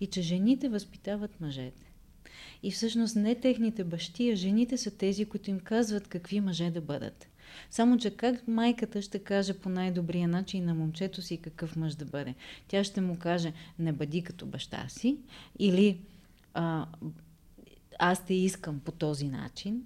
И 0.00 0.06
че 0.06 0.22
жените 0.22 0.68
възпитават 0.68 1.40
мъжете. 1.40 1.85
И 2.62 2.70
всъщност 2.70 3.16
не 3.16 3.34
техните 3.34 3.84
бащи, 3.84 4.30
а 4.30 4.36
жените 4.36 4.78
са 4.78 4.90
тези, 4.90 5.24
които 5.24 5.50
им 5.50 5.60
казват 5.60 6.08
какви 6.08 6.40
мъже 6.40 6.70
да 6.70 6.80
бъдат. 6.80 7.28
Само, 7.70 7.98
че 7.98 8.10
как 8.10 8.48
майката 8.48 9.02
ще 9.02 9.18
каже 9.18 9.54
по 9.54 9.68
най-добрия 9.68 10.28
начин 10.28 10.64
на 10.64 10.74
момчето 10.74 11.22
си 11.22 11.36
какъв 11.36 11.76
мъж 11.76 11.94
да 11.94 12.04
бъде? 12.04 12.34
Тя 12.68 12.84
ще 12.84 13.00
му 13.00 13.18
каже, 13.18 13.52
не 13.78 13.92
бъди 13.92 14.22
като 14.22 14.46
баща 14.46 14.88
си, 14.88 15.16
или 15.58 16.00
а, 16.54 16.86
аз 17.98 18.26
те 18.26 18.34
искам 18.34 18.80
по 18.80 18.92
този 18.92 19.28
начин, 19.28 19.82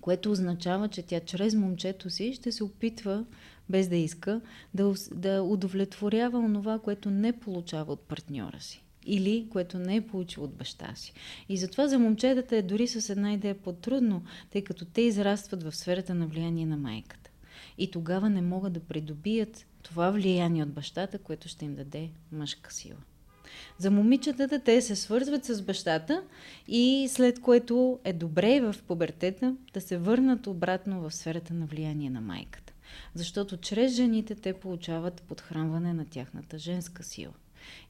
което 0.00 0.30
означава, 0.30 0.88
че 0.88 1.02
тя 1.02 1.20
чрез 1.20 1.54
момчето 1.54 2.10
си 2.10 2.32
ще 2.32 2.52
се 2.52 2.64
опитва, 2.64 3.24
без 3.68 3.88
да 3.88 3.96
иска, 3.96 4.40
да, 4.74 4.94
да 5.14 5.42
удовлетворява 5.42 6.38
онова, 6.38 6.78
което 6.78 7.10
не 7.10 7.32
получава 7.32 7.92
от 7.92 8.00
партньора 8.00 8.60
си 8.60 8.85
или 9.06 9.46
което 9.50 9.78
не 9.78 9.96
е 9.96 10.06
получил 10.06 10.44
от 10.44 10.54
баща 10.54 10.94
си. 10.94 11.12
И 11.48 11.56
затова 11.56 11.88
за 11.88 11.98
момчетата 11.98 12.56
е 12.56 12.62
дори 12.62 12.88
с 12.88 13.10
една 13.10 13.32
идея 13.32 13.54
по-трудно, 13.54 14.22
тъй 14.50 14.64
като 14.64 14.84
те 14.84 15.00
израстват 15.00 15.62
в 15.62 15.76
сферата 15.76 16.14
на 16.14 16.26
влияние 16.26 16.66
на 16.66 16.76
майката. 16.76 17.30
И 17.78 17.90
тогава 17.90 18.30
не 18.30 18.42
могат 18.42 18.72
да 18.72 18.80
придобият 18.80 19.66
това 19.82 20.10
влияние 20.10 20.62
от 20.62 20.72
бащата, 20.72 21.18
което 21.18 21.48
ще 21.48 21.64
им 21.64 21.74
даде 21.74 22.10
мъжка 22.32 22.72
сила. 22.72 22.98
За 23.78 23.90
момичетата 23.90 24.60
те 24.60 24.82
се 24.82 24.96
свързват 24.96 25.44
с 25.44 25.62
бащата 25.62 26.22
и 26.68 27.08
след 27.10 27.40
което 27.40 27.98
е 28.04 28.12
добре 28.12 28.60
в 28.60 28.74
пубертета 28.86 29.56
да 29.74 29.80
се 29.80 29.98
върнат 29.98 30.46
обратно 30.46 31.00
в 31.00 31.14
сферата 31.14 31.54
на 31.54 31.66
влияние 31.66 32.10
на 32.10 32.20
майката. 32.20 32.72
Защото 33.14 33.56
чрез 33.56 33.92
жените 33.92 34.34
те 34.34 34.52
получават 34.52 35.22
подхранване 35.22 35.92
на 35.92 36.04
тяхната 36.04 36.58
женска 36.58 37.02
сила. 37.02 37.32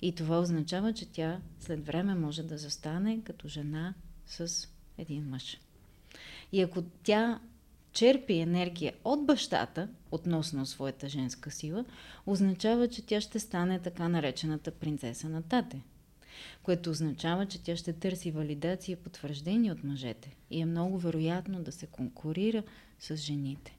И 0.02 0.14
това 0.14 0.40
означава, 0.40 0.92
че 0.92 1.06
тя 1.06 1.40
след 1.60 1.86
време 1.86 2.14
може 2.14 2.42
да 2.42 2.58
застане 2.58 3.20
като 3.24 3.48
жена 3.48 3.94
с 4.26 4.68
един 4.98 5.28
мъж. 5.28 5.60
И 6.52 6.62
ако 6.62 6.82
тя 7.02 7.40
черпи 7.92 8.34
енергия 8.34 8.92
от 9.04 9.26
бащата 9.26 9.88
относно 10.10 10.66
своята 10.66 11.08
женска 11.08 11.50
сила, 11.50 11.84
означава, 12.26 12.88
че 12.88 13.06
тя 13.06 13.20
ще 13.20 13.38
стане 13.38 13.78
така 13.78 14.08
наречената 14.08 14.70
принцеса 14.70 15.28
на 15.28 15.42
тате. 15.42 15.82
Което 16.62 16.90
означава, 16.90 17.46
че 17.46 17.62
тя 17.62 17.76
ще 17.76 17.92
търси 17.92 18.30
валидация 18.30 18.92
и 18.92 18.96
потвърждение 18.96 19.72
от 19.72 19.84
мъжете. 19.84 20.36
И 20.50 20.60
е 20.60 20.66
много 20.66 20.98
вероятно 20.98 21.62
да 21.62 21.72
се 21.72 21.86
конкурира 21.86 22.62
с 22.98 23.16
жените. 23.16 23.75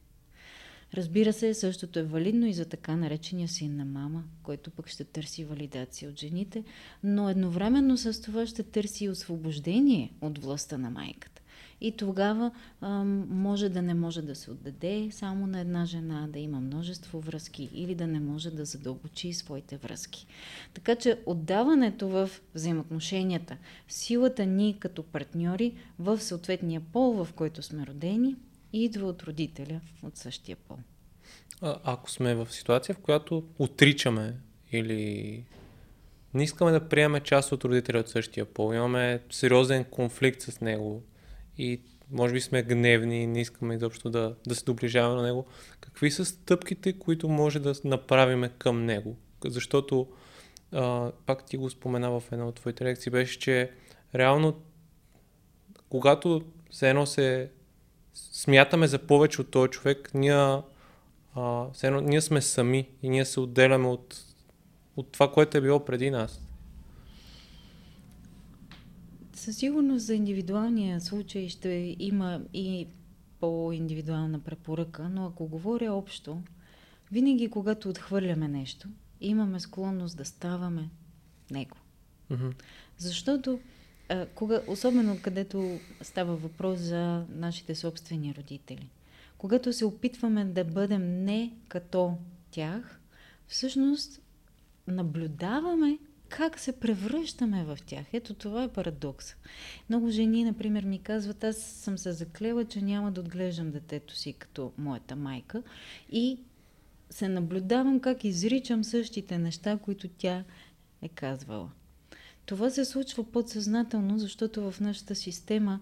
Разбира 0.93 1.33
се, 1.33 1.53
същото 1.53 1.99
е 1.99 2.03
валидно 2.03 2.45
и 2.45 2.53
за 2.53 2.65
така 2.65 2.95
наречения 2.95 3.47
син 3.47 3.75
на 3.75 3.85
мама, 3.85 4.23
който 4.43 4.71
пък 4.71 4.87
ще 4.87 5.03
търси 5.03 5.45
валидация 5.45 6.09
от 6.09 6.19
жените, 6.19 6.63
но 7.03 7.29
едновременно 7.29 7.97
с 7.97 8.21
това 8.21 8.47
ще 8.47 8.63
търси 8.63 9.09
освобождение 9.09 10.13
от 10.21 10.37
властта 10.37 10.77
на 10.77 10.89
майката. 10.89 11.41
И 11.81 11.91
тогава 11.91 12.51
а, 12.81 13.03
може 13.29 13.69
да 13.69 13.81
не 13.81 13.93
може 13.93 14.21
да 14.21 14.35
се 14.35 14.51
отдаде 14.51 15.09
само 15.11 15.47
на 15.47 15.59
една 15.59 15.85
жена, 15.85 16.27
да 16.27 16.39
има 16.39 16.59
множество 16.59 17.21
връзки 17.21 17.69
или 17.73 17.95
да 17.95 18.07
не 18.07 18.19
може 18.19 18.51
да 18.51 18.65
задълбочи 18.65 19.33
своите 19.33 19.77
връзки. 19.77 20.27
Така 20.73 20.95
че 20.95 21.19
отдаването 21.25 22.07
в 22.09 22.29
взаимоотношенията, 22.55 23.57
силата 23.87 24.45
ни 24.45 24.77
като 24.79 25.03
партньори 25.03 25.73
в 25.99 26.21
съответния 26.21 26.81
пол, 26.81 27.11
в 27.11 27.33
който 27.33 27.61
сме 27.61 27.85
родени, 27.85 28.35
идва 28.83 29.07
от 29.07 29.23
родителя 29.23 29.81
от 30.03 30.17
същия 30.17 30.57
пол. 30.57 30.77
А, 31.61 31.79
ако 31.83 32.11
сме 32.11 32.35
в 32.35 32.47
ситуация, 32.51 32.95
в 32.95 32.99
която 32.99 33.43
отричаме 33.59 34.35
или 34.71 35.43
не 36.33 36.43
искаме 36.43 36.71
да 36.71 36.89
приемем 36.89 37.21
част 37.21 37.51
от 37.51 37.65
родителя 37.65 37.99
от 37.99 38.09
същия 38.09 38.45
пол, 38.45 38.73
имаме 38.73 39.19
сериозен 39.29 39.83
конфликт 39.83 40.41
с 40.41 40.61
него 40.61 41.03
и 41.57 41.81
може 42.11 42.33
би 42.33 42.41
сме 42.41 42.63
гневни, 42.63 43.27
не 43.27 43.41
искаме 43.41 43.75
изобщо 43.75 44.09
да, 44.09 44.35
да 44.47 44.55
се 44.55 44.65
доближаваме 44.65 45.15
на 45.15 45.27
него, 45.27 45.45
какви 45.79 46.11
са 46.11 46.25
стъпките, 46.25 46.93
които 46.93 47.29
може 47.29 47.59
да 47.59 47.75
направим 47.83 48.49
към 48.57 48.85
него? 48.85 49.17
Защото, 49.45 50.07
а, 50.71 51.11
пак 51.25 51.45
ти 51.45 51.57
го 51.57 51.69
спомена 51.69 52.19
в 52.19 52.23
една 52.31 52.47
от 52.47 52.55
твоите 52.55 52.83
лекции, 52.83 53.11
беше, 53.11 53.39
че 53.39 53.71
реално 54.15 54.61
когато 55.89 56.41
все 56.69 56.89
едно 56.89 57.05
се 57.05 57.49
смятаме 58.17 58.87
за 58.87 58.99
повече 58.99 59.41
от 59.41 59.51
този 59.51 59.69
човек, 59.69 60.11
ние, 60.13 60.61
а, 61.35 61.65
едно, 61.83 62.01
ние 62.01 62.21
сме 62.21 62.41
сами 62.41 62.89
и 63.03 63.09
ние 63.09 63.25
се 63.25 63.39
отделяме 63.39 63.87
от, 63.87 64.23
от 64.95 65.11
това, 65.11 65.31
което 65.31 65.57
е 65.57 65.61
било 65.61 65.85
преди 65.85 66.09
нас. 66.09 66.41
Със 69.33 69.57
сигурност 69.57 70.05
за 70.05 70.15
индивидуалния 70.15 71.01
случай 71.01 71.49
ще 71.49 71.95
има 71.99 72.41
и 72.53 72.87
по-индивидуална 73.39 74.39
препоръка, 74.39 75.09
но 75.09 75.25
ако 75.25 75.47
говоря 75.47 75.93
общо, 75.93 76.41
винаги 77.11 77.49
когато 77.49 77.89
отхвърляме 77.89 78.47
нещо, 78.47 78.87
имаме 79.21 79.59
склонност 79.59 80.17
да 80.17 80.25
ставаме 80.25 80.89
него. 81.51 81.77
Mm-hmm. 82.31 82.53
Защото 82.97 83.59
кога, 84.35 84.61
особено 84.67 85.17
където 85.21 85.79
става 86.01 86.35
въпрос 86.35 86.79
за 86.79 87.25
нашите 87.29 87.75
собствени 87.75 88.35
родители. 88.37 88.89
Когато 89.37 89.73
се 89.73 89.85
опитваме 89.85 90.45
да 90.45 90.63
бъдем 90.63 91.23
не 91.23 91.53
като 91.67 92.13
тях, 92.51 92.99
всъщност 93.47 94.21
наблюдаваме 94.87 95.97
как 96.29 96.59
се 96.59 96.79
превръщаме 96.79 97.63
в 97.63 97.77
тях. 97.85 98.05
Ето 98.13 98.33
това 98.33 98.63
е 98.63 98.67
парадокс. 98.67 99.35
Много 99.89 100.09
жени, 100.09 100.43
например, 100.43 100.83
ми 100.83 100.99
казват, 100.99 101.43
аз 101.43 101.57
съм 101.57 101.97
се 101.97 102.11
заклела, 102.11 102.65
че 102.65 102.81
няма 102.81 103.11
да 103.11 103.21
отглеждам 103.21 103.71
детето 103.71 104.15
си 104.15 104.33
като 104.33 104.71
моята 104.77 105.15
майка 105.15 105.63
и 106.11 106.39
се 107.09 107.27
наблюдавам 107.27 107.99
как 107.99 108.23
изричам 108.23 108.83
същите 108.83 109.37
неща, 109.37 109.77
които 109.77 110.07
тя 110.07 110.43
е 111.01 111.07
казвала. 111.09 111.69
Това 112.47 112.69
се 112.69 112.85
случва 112.85 113.31
подсъзнателно, 113.31 114.19
защото 114.19 114.71
в 114.71 114.79
нашата 114.79 115.15
система 115.15 115.79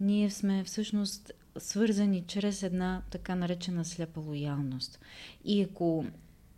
ние 0.00 0.30
сме 0.30 0.64
всъщност 0.64 1.32
свързани 1.58 2.24
чрез 2.26 2.62
една 2.62 3.02
така 3.10 3.34
наречена 3.34 3.84
сляпа 3.84 4.20
лоялност. 4.20 5.00
И 5.44 5.62
ако 5.62 6.04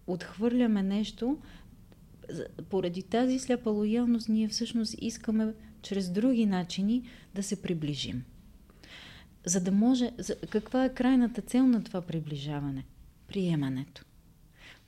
отхвърляме 0.06 0.82
нещо, 0.82 1.38
поради 2.68 3.02
тази 3.02 3.38
сляпа 3.38 3.70
лоялност 3.70 4.28
ние 4.28 4.48
всъщност 4.48 4.94
искаме 5.00 5.54
чрез 5.82 6.10
други 6.10 6.46
начини 6.46 7.08
да 7.34 7.42
се 7.42 7.62
приближим. 7.62 8.24
За 9.44 9.60
да 9.60 9.72
може... 9.72 10.10
Каква 10.50 10.84
е 10.84 10.94
крайната 10.94 11.42
цел 11.42 11.66
на 11.66 11.84
това 11.84 12.00
приближаване? 12.00 12.84
Приемането. 13.28 14.04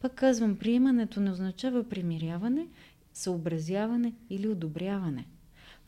Пак 0.00 0.14
казвам, 0.14 0.56
приемането 0.56 1.20
не 1.20 1.30
означава 1.30 1.88
примиряване 1.88 2.66
съобразяване 3.14 4.12
или 4.30 4.48
одобряване. 4.48 5.26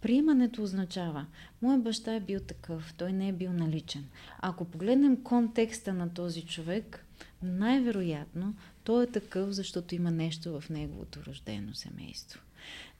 Приемането 0.00 0.62
означава, 0.62 1.26
моят 1.62 1.82
баща 1.82 2.14
е 2.14 2.20
бил 2.20 2.40
такъв, 2.40 2.94
той 2.96 3.12
не 3.12 3.28
е 3.28 3.32
бил 3.32 3.52
наличен. 3.52 4.04
Ако 4.38 4.64
погледнем 4.64 5.22
контекста 5.22 5.94
на 5.94 6.14
този 6.14 6.42
човек, 6.42 7.06
най-вероятно 7.42 8.54
той 8.84 9.04
е 9.04 9.10
такъв, 9.10 9.50
защото 9.50 9.94
има 9.94 10.10
нещо 10.10 10.60
в 10.60 10.70
неговото 10.70 11.20
рождено 11.26 11.74
семейство. 11.74 12.40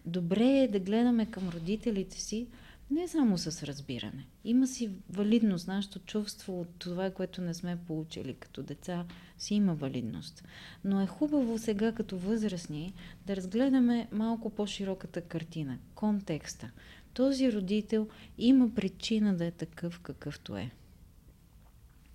Добре 0.06 0.48
е 0.48 0.68
да 0.68 0.80
гледаме 0.80 1.26
към 1.26 1.48
родителите 1.48 2.20
си 2.20 2.46
не 2.90 3.08
само 3.08 3.38
с 3.38 3.62
разбиране. 3.62 4.26
Има 4.44 4.66
си 4.66 4.90
валидност. 5.10 5.68
Нашето 5.68 5.98
чувство 5.98 6.60
от 6.60 6.68
това, 6.78 7.10
което 7.10 7.40
не 7.40 7.54
сме 7.54 7.78
получили 7.86 8.34
като 8.34 8.62
деца, 8.62 9.06
си 9.38 9.54
има 9.54 9.74
валидност. 9.74 10.44
Но 10.84 11.00
е 11.00 11.06
хубаво 11.06 11.58
сега 11.58 11.92
като 11.92 12.18
възрастни 12.18 12.94
да 13.26 13.36
разгледаме 13.36 14.08
малко 14.12 14.50
по-широката 14.50 15.20
картина, 15.20 15.78
контекста. 15.94 16.70
Този 17.14 17.52
родител 17.52 18.08
има 18.38 18.74
причина 18.74 19.36
да 19.36 19.44
е 19.44 19.50
такъв 19.50 20.00
какъвто 20.00 20.56
е. 20.56 20.70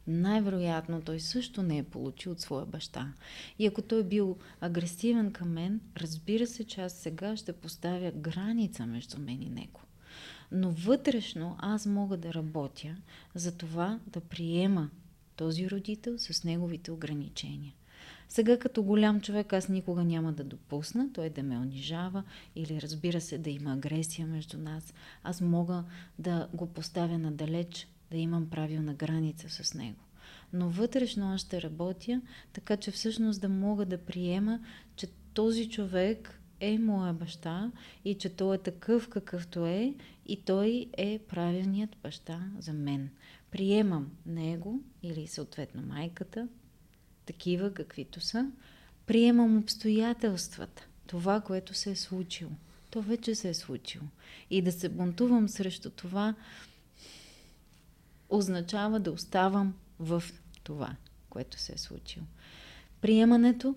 Най-вероятно 0.08 1.02
той 1.02 1.20
също 1.20 1.64
не 1.64 1.78
е 1.78 1.84
получил 1.84 2.32
от 2.32 2.42
своя 2.42 2.66
баща. 2.66 3.14
И 3.60 3.66
ако 3.66 3.82
той 3.82 4.00
е 4.00 4.04
бил 4.04 4.38
агресивен 4.62 5.32
към 5.32 5.50
мен, 5.50 5.82
разбира 5.98 6.48
се, 6.48 6.64
че 6.64 6.82
аз 6.82 6.94
сега 6.94 7.38
ще 7.38 7.54
поставя 7.54 8.12
граница 8.12 8.86
между 8.86 9.20
мен 9.20 9.42
и 9.42 9.50
него 9.50 9.80
но 10.52 10.72
вътрешно 10.72 11.56
аз 11.60 11.86
мога 11.86 12.18
да 12.18 12.34
работя 12.34 12.96
за 13.36 13.58
това 13.58 14.00
да 14.08 14.20
приема 14.20 14.90
този 15.36 15.70
родител 15.70 16.18
с 16.18 16.44
неговите 16.44 16.92
ограничения. 16.92 17.74
Сега 18.30 18.60
като 18.60 18.84
голям 18.84 19.22
човек 19.22 19.54
аз 19.54 19.70
никога 19.70 20.04
няма 20.04 20.34
да 20.34 20.44
допусна 20.44 21.10
той 21.14 21.30
да 21.30 21.44
ме 21.44 21.58
унижава 21.58 22.24
или 22.56 22.82
разбира 22.82 23.22
се 23.22 23.38
да 23.38 23.50
има 23.50 23.74
агресия 23.74 24.28
между 24.28 24.58
нас. 24.58 24.94
Аз 25.24 25.42
мога 25.42 25.84
да 26.20 26.48
го 26.54 26.68
поставя 26.68 27.18
надалеч, 27.18 27.88
да 28.12 28.18
имам 28.18 28.50
правилна 28.50 28.94
граница 28.94 29.50
с 29.50 29.74
него. 29.74 30.00
Но 30.54 30.70
вътрешно 30.70 31.34
аз 31.34 31.42
ще 31.42 31.62
работя, 31.62 32.22
така 32.54 32.78
че 32.78 32.92
всъщност 32.92 33.42
да 33.42 33.50
мога 33.50 33.86
да 33.86 33.98
приема, 33.98 34.60
че 34.96 35.08
този 35.34 35.70
човек 35.70 36.39
е 36.60 36.78
моя 36.78 37.14
баща 37.14 37.72
и 38.06 38.16
че 38.16 38.30
той 38.30 38.56
е 38.56 38.60
такъв 38.60 39.10
какъвто 39.10 39.66
е 39.66 39.94
и 40.26 40.42
той 40.42 40.90
е 40.98 41.20
правилният 41.20 41.98
баща 42.04 42.42
за 42.60 42.74
мен. 42.74 43.10
Приемам 43.52 44.12
него 44.26 44.82
или 45.04 45.28
съответно 45.28 45.82
майката, 45.82 46.48
такива 47.26 47.74
каквито 47.74 48.22
са. 48.22 48.52
Приемам 49.06 49.58
обстоятелствата, 49.58 50.88
това, 51.08 51.42
което 51.42 51.74
се 51.74 51.92
е 51.92 51.96
случило. 51.96 52.52
То 52.90 53.02
вече 53.02 53.36
се 53.36 53.50
е 53.50 53.54
случило. 53.54 54.06
И 54.50 54.62
да 54.62 54.72
се 54.72 54.90
бунтувам 54.90 55.50
срещу 55.50 55.90
това 55.90 56.36
означава 58.30 59.00
да 59.00 59.12
оставам 59.12 59.74
в 60.00 60.24
това, 60.64 60.96
което 61.30 61.60
се 61.60 61.74
е 61.74 61.78
случило. 61.78 62.26
Приемането 63.02 63.76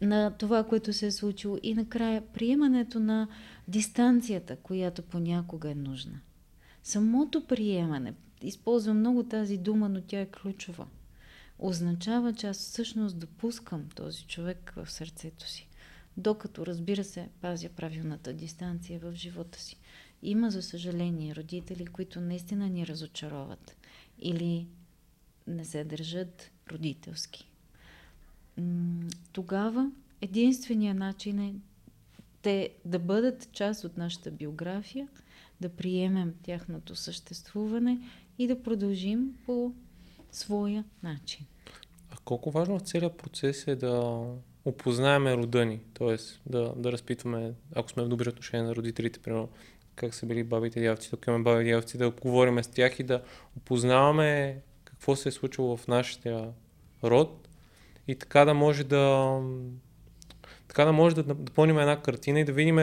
на 0.00 0.30
това, 0.30 0.64
което 0.64 0.92
се 0.92 1.06
е 1.06 1.10
случило 1.10 1.58
и 1.62 1.74
накрая 1.74 2.22
приемането 2.32 3.00
на 3.00 3.28
дистанцията, 3.68 4.56
която 4.56 5.02
понякога 5.02 5.70
е 5.70 5.74
нужна. 5.74 6.20
Самото 6.82 7.46
приемане, 7.46 8.14
използвам 8.42 8.98
много 8.98 9.22
тази 9.22 9.58
дума, 9.58 9.88
но 9.88 10.00
тя 10.00 10.20
е 10.20 10.26
ключова, 10.26 10.86
означава, 11.58 12.32
че 12.32 12.46
аз 12.46 12.58
всъщност 12.58 13.18
допускам 13.18 13.88
този 13.94 14.24
човек 14.24 14.72
в 14.76 14.90
сърцето 14.90 15.48
си. 15.48 15.68
Докато, 16.16 16.66
разбира 16.66 17.04
се, 17.04 17.28
пазя 17.40 17.68
правилната 17.68 18.32
дистанция 18.32 19.00
в 19.00 19.12
живота 19.14 19.60
си. 19.60 19.76
Има, 20.22 20.50
за 20.50 20.62
съжаление, 20.62 21.34
родители, 21.34 21.86
които 21.86 22.20
наистина 22.20 22.68
ни 22.68 22.86
разочароват 22.86 23.76
или 24.18 24.68
не 25.46 25.64
се 25.64 25.84
държат 25.84 26.50
родителски 26.72 27.49
тогава 29.32 29.90
единственият 30.20 30.98
начин 30.98 31.38
е 31.38 31.54
те 32.42 32.70
да 32.84 32.98
бъдат 32.98 33.52
част 33.52 33.84
от 33.84 33.96
нашата 33.96 34.30
биография, 34.30 35.08
да 35.60 35.68
приемем 35.68 36.34
тяхното 36.42 36.96
съществуване 36.96 38.00
и 38.38 38.46
да 38.46 38.62
продължим 38.62 39.34
по 39.46 39.72
своя 40.32 40.84
начин. 41.02 41.46
А 42.10 42.16
колко 42.24 42.50
важно 42.50 42.78
в 42.78 42.82
целият 42.82 43.18
процес 43.18 43.66
е 43.66 43.76
да 43.76 44.24
опознаеме 44.64 45.36
рода 45.36 45.64
ни, 45.64 45.80
т.е. 45.94 46.16
Да, 46.50 46.74
да 46.76 46.92
разпитваме, 46.92 47.52
ако 47.74 47.90
сме 47.90 48.02
в 48.02 48.08
добри 48.08 48.28
отношения 48.28 48.66
на 48.66 48.74
родителите, 48.74 49.20
примерно 49.20 49.48
как 49.94 50.14
са 50.14 50.26
били 50.26 50.44
бабите 50.44 50.80
и 50.80 51.08
тук 51.10 51.26
имаме 51.26 51.44
баби 51.44 51.82
и 51.94 51.98
да 51.98 52.10
говорим 52.10 52.64
с 52.64 52.66
тях 52.66 53.00
и 53.00 53.02
да 53.02 53.22
опознаваме 53.56 54.60
какво 54.84 55.16
се 55.16 55.28
е 55.28 55.32
случило 55.32 55.76
в 55.76 55.88
нашия 55.88 56.52
род 57.04 57.48
и 58.10 58.14
така 58.14 58.44
да 58.44 58.54
може 58.54 58.84
да 58.84 59.36
така 60.68 60.84
да 60.84 60.92
може 60.92 61.14
да 61.14 61.22
допълним 61.22 61.78
една 61.78 62.02
картина 62.02 62.40
и 62.40 62.44
да 62.44 62.52
видим 62.52 62.78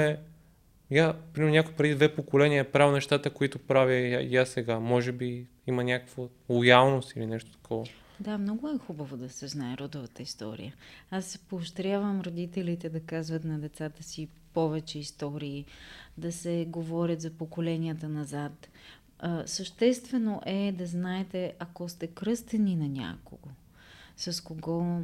я, 0.91 1.15
примерно 1.33 1.53
някой 1.53 1.73
преди 1.73 1.95
две 1.95 2.15
поколения 2.15 2.61
е 2.61 2.71
правил 2.71 2.93
нещата, 2.93 3.29
които 3.29 3.59
правя 3.59 3.93
и 3.93 4.35
я 4.35 4.45
сега. 4.45 4.79
Може 4.79 5.11
би 5.11 5.47
има 5.67 5.83
някаква 5.83 6.23
лоялност 6.49 7.15
или 7.15 7.25
нещо 7.25 7.51
такова. 7.51 7.85
Да, 8.19 8.37
много 8.37 8.69
е 8.69 8.77
хубаво 8.77 9.17
да 9.17 9.29
се 9.29 9.47
знае 9.47 9.77
родовата 9.77 10.21
история. 10.21 10.73
Аз 11.11 11.25
се 11.25 11.39
поощрявам 11.39 12.21
родителите 12.21 12.89
да 12.89 12.99
казват 12.99 13.43
на 13.43 13.59
децата 13.59 14.03
си 14.03 14.27
повече 14.53 14.99
истории, 14.99 15.65
да 16.17 16.31
се 16.31 16.65
говорят 16.69 17.21
за 17.21 17.31
поколенията 17.31 18.09
назад. 18.09 18.69
съществено 19.45 20.41
е 20.45 20.71
да 20.71 20.85
знаете, 20.85 21.53
ако 21.59 21.89
сте 21.89 22.07
кръстени 22.07 22.75
на 22.75 22.87
някого, 22.87 23.49
с 24.17 24.43
кого 24.43 25.01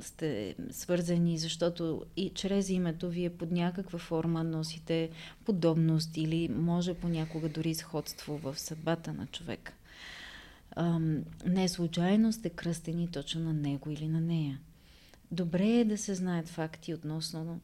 сте 0.00 0.54
свързани, 0.70 1.38
защото 1.38 2.04
и 2.16 2.30
чрез 2.34 2.68
името 2.68 3.10
вие 3.10 3.30
под 3.30 3.50
някаква 3.50 3.98
форма 3.98 4.44
носите 4.44 5.10
подобност 5.44 6.16
или 6.16 6.48
може 6.48 6.94
понякога 6.94 7.48
дори 7.48 7.74
сходство 7.74 8.38
в 8.38 8.58
съдбата 8.58 9.12
на 9.12 9.26
човека. 9.26 9.72
не 11.46 11.68
случайно 11.68 12.32
сте 12.32 12.50
кръстени 12.50 13.08
точно 13.08 13.40
на 13.40 13.52
него 13.52 13.90
или 13.90 14.08
на 14.08 14.20
нея. 14.20 14.60
Добре 15.30 15.68
е 15.68 15.84
да 15.84 15.98
се 15.98 16.14
знаят 16.14 16.48
факти 16.48 16.94
относно 16.94 17.60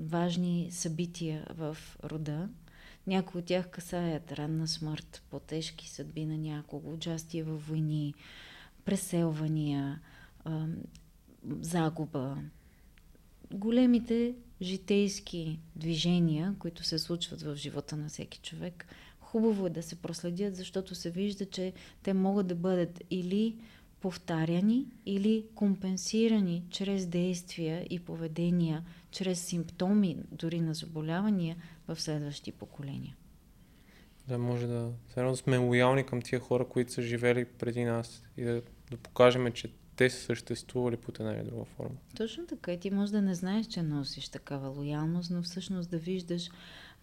важни 0.00 0.68
събития 0.70 1.46
в 1.50 1.76
рода. 2.04 2.48
Някои 3.06 3.38
от 3.38 3.44
тях 3.44 3.70
касаят 3.70 4.32
ранна 4.32 4.68
смърт, 4.68 5.22
по-тежки 5.30 5.88
съдби 5.88 6.26
на 6.26 6.38
някого, 6.38 6.92
участие 6.92 7.42
в 7.42 7.56
войни, 7.56 8.14
преселвания, 8.84 10.00
загуба. 11.60 12.36
Големите 13.52 14.34
житейски 14.62 15.60
движения, 15.76 16.54
които 16.58 16.84
се 16.84 16.98
случват 16.98 17.42
в 17.42 17.56
живота 17.56 17.96
на 17.96 18.08
всеки 18.08 18.38
човек, 18.38 18.86
хубаво 19.20 19.66
е 19.66 19.70
да 19.70 19.82
се 19.82 19.96
проследят, 19.96 20.56
защото 20.56 20.94
се 20.94 21.10
вижда, 21.10 21.46
че 21.46 21.72
те 22.02 22.14
могат 22.14 22.46
да 22.46 22.54
бъдат 22.54 23.02
или 23.10 23.56
повтаряни, 24.00 24.86
или 25.06 25.46
компенсирани 25.54 26.64
чрез 26.70 27.06
действия 27.06 27.86
и 27.90 28.00
поведения, 28.00 28.84
чрез 29.10 29.44
симптоми 29.44 30.16
дори 30.32 30.60
на 30.60 30.74
заболявания 30.74 31.56
в 31.88 32.00
следващи 32.00 32.52
поколения. 32.52 33.16
Да, 34.28 34.38
може 34.38 34.66
да, 34.66 34.92
да 35.16 35.36
сме 35.36 35.56
лоялни 35.56 36.04
към 36.04 36.22
тия 36.22 36.40
хора, 36.40 36.68
които 36.68 36.92
са 36.92 37.02
живели 37.02 37.44
преди 37.44 37.84
нас 37.84 38.22
и 38.36 38.44
да, 38.44 38.62
да 38.90 38.96
покажем, 38.96 39.52
че 39.52 39.68
те 40.00 40.10
са 40.10 40.20
съществували 40.20 40.96
под 40.96 41.20
една 41.20 41.32
или 41.32 41.44
друга 41.44 41.64
форма. 41.64 41.96
Точно 42.16 42.46
така. 42.46 42.76
Ти 42.76 42.90
може 42.90 43.12
да 43.12 43.22
не 43.22 43.34
знаеш, 43.34 43.66
че 43.66 43.82
носиш 43.82 44.28
такава 44.28 44.68
лоялност, 44.68 45.30
но 45.30 45.42
всъщност 45.42 45.90
да 45.90 45.98
виждаш 45.98 46.50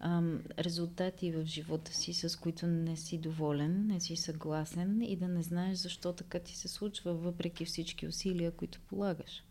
ам, 0.00 0.42
резултати 0.58 1.32
в 1.32 1.44
живота 1.44 1.94
си, 1.94 2.12
с 2.12 2.38
които 2.38 2.66
не 2.66 2.96
си 2.96 3.18
доволен, 3.18 3.86
не 3.86 4.00
си 4.00 4.16
съгласен 4.16 5.02
и 5.02 5.16
да 5.16 5.28
не 5.28 5.42
знаеш 5.42 5.78
защо 5.78 6.12
така 6.12 6.38
ти 6.38 6.56
се 6.56 6.68
случва, 6.68 7.14
въпреки 7.14 7.64
всички 7.64 8.06
усилия, 8.06 8.50
които 8.50 8.80
полагаш. 8.80 9.44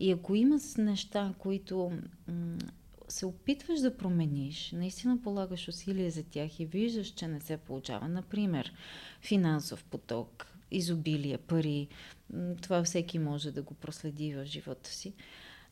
И 0.00 0.12
ако 0.12 0.34
има 0.34 0.58
неща, 0.78 1.34
които 1.38 1.92
м- 2.28 2.58
се 3.08 3.26
опитваш 3.26 3.80
да 3.80 3.96
промениш, 3.96 4.72
наистина 4.72 5.22
полагаш 5.22 5.68
усилия 5.68 6.10
за 6.10 6.22
тях 6.22 6.60
и 6.60 6.66
виждаш, 6.66 7.08
че 7.08 7.28
не 7.28 7.40
се 7.40 7.56
получава, 7.56 8.08
например, 8.08 8.72
финансов 9.20 9.84
поток, 9.84 10.57
изобилие, 10.70 11.38
пари, 11.38 11.88
това 12.62 12.84
всеки 12.84 13.18
може 13.18 13.52
да 13.52 13.62
го 13.62 13.74
проследи 13.74 14.34
в 14.34 14.44
живота 14.44 14.90
си. 14.90 15.14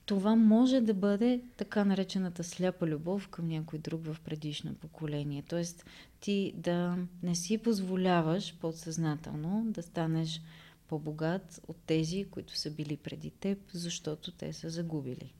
Това 0.06 0.36
може 0.36 0.80
да 0.80 0.94
бъде 0.94 1.40
така 1.56 1.84
наречената 1.84 2.44
сляпа 2.44 2.86
любов 2.86 3.28
към 3.28 3.48
някой 3.48 3.78
друг 3.78 4.04
в 4.04 4.16
предишно 4.24 4.74
поколение. 4.74 5.44
Тоест 5.48 5.84
ти 6.20 6.52
да 6.56 6.98
не 7.22 7.34
си 7.34 7.58
позволяваш 7.58 8.54
подсъзнателно 8.60 9.64
да 9.66 9.82
станеш 9.82 10.40
по-богат 10.88 11.60
от 11.68 11.76
тези, 11.86 12.26
които 12.30 12.56
са 12.58 12.70
били 12.70 12.96
преди 12.96 13.30
теб, 13.30 13.58
защото 13.72 14.32
те 14.32 14.52
са 14.52 14.70
загубили. 14.70 15.34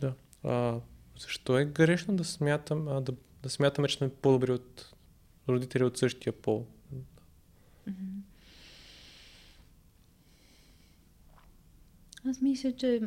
Да. 0.00 0.14
А, 0.42 0.80
защо 1.18 1.58
е 1.58 1.64
грешно 1.64 2.16
да, 2.16 2.24
смятам, 2.24 2.88
а, 2.88 3.00
да, 3.00 3.12
да 3.42 3.50
смятаме, 3.50 3.88
че 3.88 3.96
сме 3.96 4.08
по-добри 4.08 4.52
от 4.52 4.92
родители 5.48 5.84
от 5.84 5.98
същия 5.98 6.32
пол? 6.32 6.66
Аз 12.26 12.40
мисля, 12.40 12.72
че 12.72 13.00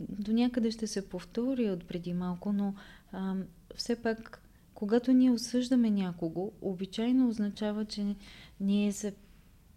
до 0.00 0.32
някъде 0.32 0.70
ще 0.70 0.86
се 0.86 1.08
повтори 1.08 1.70
от 1.70 1.88
преди 1.88 2.12
малко, 2.12 2.52
но 2.52 2.74
а, 3.12 3.36
все 3.76 4.02
пак, 4.02 4.42
когато 4.74 5.12
ние 5.12 5.30
осъждаме 5.30 5.90
някого, 5.90 6.52
обичайно 6.60 7.28
означава, 7.28 7.84
че 7.84 8.16
ние 8.60 8.92
се 8.92 9.14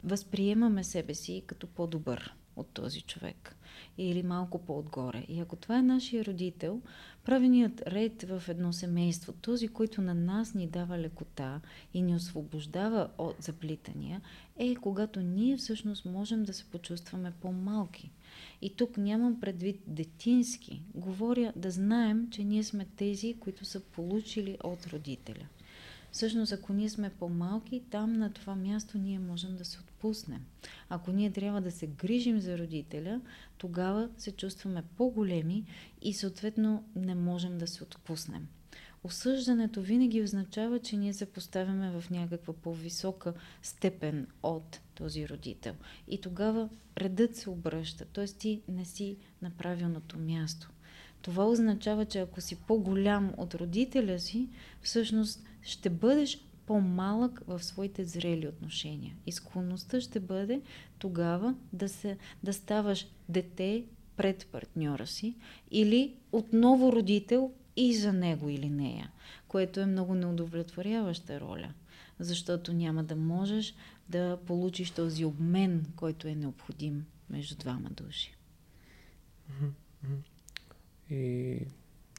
възприемаме 0.04 0.84
себе 0.84 1.14
си 1.14 1.44
като 1.48 1.68
по-добър 1.68 2.36
от 2.60 2.68
този 2.68 3.02
човек 3.02 3.56
или 3.98 4.24
малко 4.24 4.58
по-отгоре. 4.58 5.26
И 5.30 5.40
ако 5.40 5.56
това 5.56 5.78
е 5.80 5.82
нашия 5.82 6.26
родител, 6.26 6.82
правеният 7.26 7.82
ред 7.88 8.24
в 8.24 8.44
едно 8.48 8.74
семейство, 8.74 9.34
този, 9.34 9.68
който 9.68 10.02
на 10.02 10.14
нас 10.14 10.54
ни 10.54 10.68
дава 10.68 10.98
лекота 10.98 11.62
и 11.94 12.02
ни 12.02 12.16
освобождава 12.16 13.10
от 13.18 13.36
заплитания, 13.40 14.22
е 14.58 14.76
когато 14.76 15.22
ние 15.22 15.58
всъщност 15.58 16.06
можем 16.06 16.44
да 16.44 16.54
се 16.54 16.66
почувстваме 16.66 17.34
по-малки. 17.42 18.12
И 18.62 18.76
тук 18.76 18.98
нямам 18.98 19.40
предвид 19.40 19.82
детински. 19.88 20.82
Говоря 20.96 21.54
да 21.56 21.72
знаем, 21.72 22.30
че 22.32 22.44
ние 22.44 22.64
сме 22.64 22.86
тези, 22.96 23.36
които 23.40 23.66
са 23.66 23.80
получили 23.80 24.58
от 24.64 24.88
родителя. 24.88 25.48
Всъщност, 26.12 26.52
ако 26.52 26.74
ние 26.74 26.90
сме 26.90 27.10
по-малки, 27.10 27.84
там 27.90 28.14
на 28.14 28.34
това 28.34 28.56
място 28.56 28.98
ние 28.98 29.20
можем 29.20 29.56
да 29.56 29.66
се 29.66 29.80
отпуснем. 29.80 30.46
Ако 30.90 31.12
ние 31.12 31.32
трябва 31.32 31.62
да 31.62 31.72
се 31.72 31.88
грижим 31.88 32.40
за 32.40 32.58
родителя, 32.58 33.22
тогава 33.58 34.10
се 34.18 34.32
чувстваме 34.32 34.84
по-големи 34.98 35.66
и 36.02 36.14
съответно 36.14 36.84
не 36.96 37.16
можем 37.16 37.58
да 37.58 37.68
се 37.68 37.84
отпуснем. 37.84 38.48
Осъждането 39.04 39.82
винаги 39.82 40.22
означава, 40.22 40.80
че 40.80 40.98
ние 40.98 41.14
се 41.14 41.26
поставяме 41.26 41.92
в 41.92 42.10
някаква 42.10 42.54
по-висока 42.54 43.34
степен 43.62 44.28
от 44.44 44.80
този 44.96 45.30
родител. 45.30 45.76
И 46.08 46.22
тогава 46.22 46.70
редът 46.98 47.36
се 47.36 47.50
обръща, 47.50 48.06
т.е. 48.06 48.26
ти 48.26 48.62
не 48.68 48.86
си 48.86 49.18
на 49.42 49.50
правилното 49.50 50.20
място. 50.20 50.70
Това 51.22 51.46
означава, 51.46 52.06
че 52.06 52.20
ако 52.20 52.42
си 52.42 52.56
по-голям 52.56 53.34
от 53.38 53.56
родителя 53.56 54.20
си, 54.20 54.50
всъщност 54.82 55.49
ще 55.62 55.90
бъдеш 55.90 56.46
по-малък 56.66 57.42
в 57.48 57.64
своите 57.64 58.06
зрели 58.06 58.48
отношения. 58.48 59.16
И 59.26 59.32
склонността 59.32 60.02
ще 60.02 60.20
бъде 60.20 60.62
тогава 61.00 61.56
да, 61.74 61.90
се, 61.90 62.18
да 62.44 62.54
ставаш 62.54 63.08
дете 63.30 63.84
пред 64.16 64.48
партньора 64.52 65.08
си 65.08 65.36
или 65.72 66.16
отново 66.32 66.92
родител 66.92 67.52
и 67.76 67.96
за 67.96 68.14
него 68.14 68.50
или 68.50 68.70
нея, 68.70 69.12
което 69.48 69.80
е 69.80 69.86
много 69.86 70.16
неудовлетворяваща 70.16 71.40
роля, 71.40 71.74
защото 72.20 72.74
няма 72.74 73.04
да 73.04 73.16
можеш 73.16 73.76
да 74.10 74.40
получиш 74.46 74.92
този 74.92 75.26
обмен, 75.26 75.86
който 75.96 76.28
е 76.28 76.36
необходим 76.36 77.06
между 77.30 77.56
двама 77.56 77.90
души. 77.90 78.36
И 81.10 81.58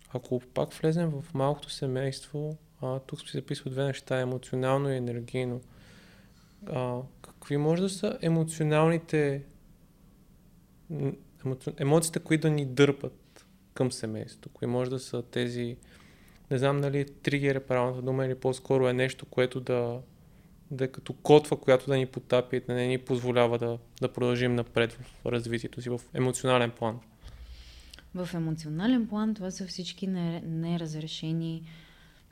ако 0.08 0.40
пак 0.54 0.72
влезем 0.72 1.10
в 1.10 1.34
малкото 1.34 1.70
семейство, 1.70 2.58
а, 2.82 2.98
тук 2.98 3.20
се 3.20 3.38
записва 3.38 3.70
две 3.70 3.84
неща 3.84 4.20
емоционално 4.20 4.92
и 4.92 4.96
енергийно. 4.96 5.60
А, 6.66 6.98
какви 7.22 7.56
може 7.56 7.82
да 7.82 7.88
са 7.88 8.18
емоционалните 8.22 9.42
емоциите, 11.78 12.18
които 12.18 12.42
да 12.42 12.50
ни 12.50 12.66
дърпат 12.66 13.46
към 13.74 13.92
семейството? 13.92 14.48
Кои 14.48 14.68
може 14.68 14.90
да 14.90 14.98
са 14.98 15.22
тези, 15.22 15.76
не 16.50 16.58
знам 16.58 16.76
нали 16.76 17.04
тригер 17.22 17.54
е 17.54 17.60
правилната 17.60 18.02
дума 18.02 18.26
или 18.26 18.34
по-скоро 18.34 18.88
е 18.88 18.92
нещо, 18.92 19.26
което 19.26 19.60
да, 19.60 20.00
да 20.70 20.84
е 20.84 20.88
като 20.88 21.12
котва, 21.12 21.56
която 21.56 21.86
да 21.86 21.96
ни 21.96 22.06
потапи 22.06 22.56
и 22.56 22.60
да 22.60 22.74
не 22.74 22.86
ни 22.86 22.98
позволява 22.98 23.58
да, 23.58 23.78
да 24.00 24.12
продължим 24.12 24.54
напред 24.54 24.92
в 24.92 25.26
развитието 25.26 25.82
си 25.82 25.90
в 25.90 26.00
емоционален 26.14 26.70
план. 26.70 27.00
В 28.14 28.28
емоционален 28.34 29.08
план 29.08 29.34
това 29.34 29.50
са 29.50 29.66
всички 29.66 30.06
неразрешени, 30.42 31.62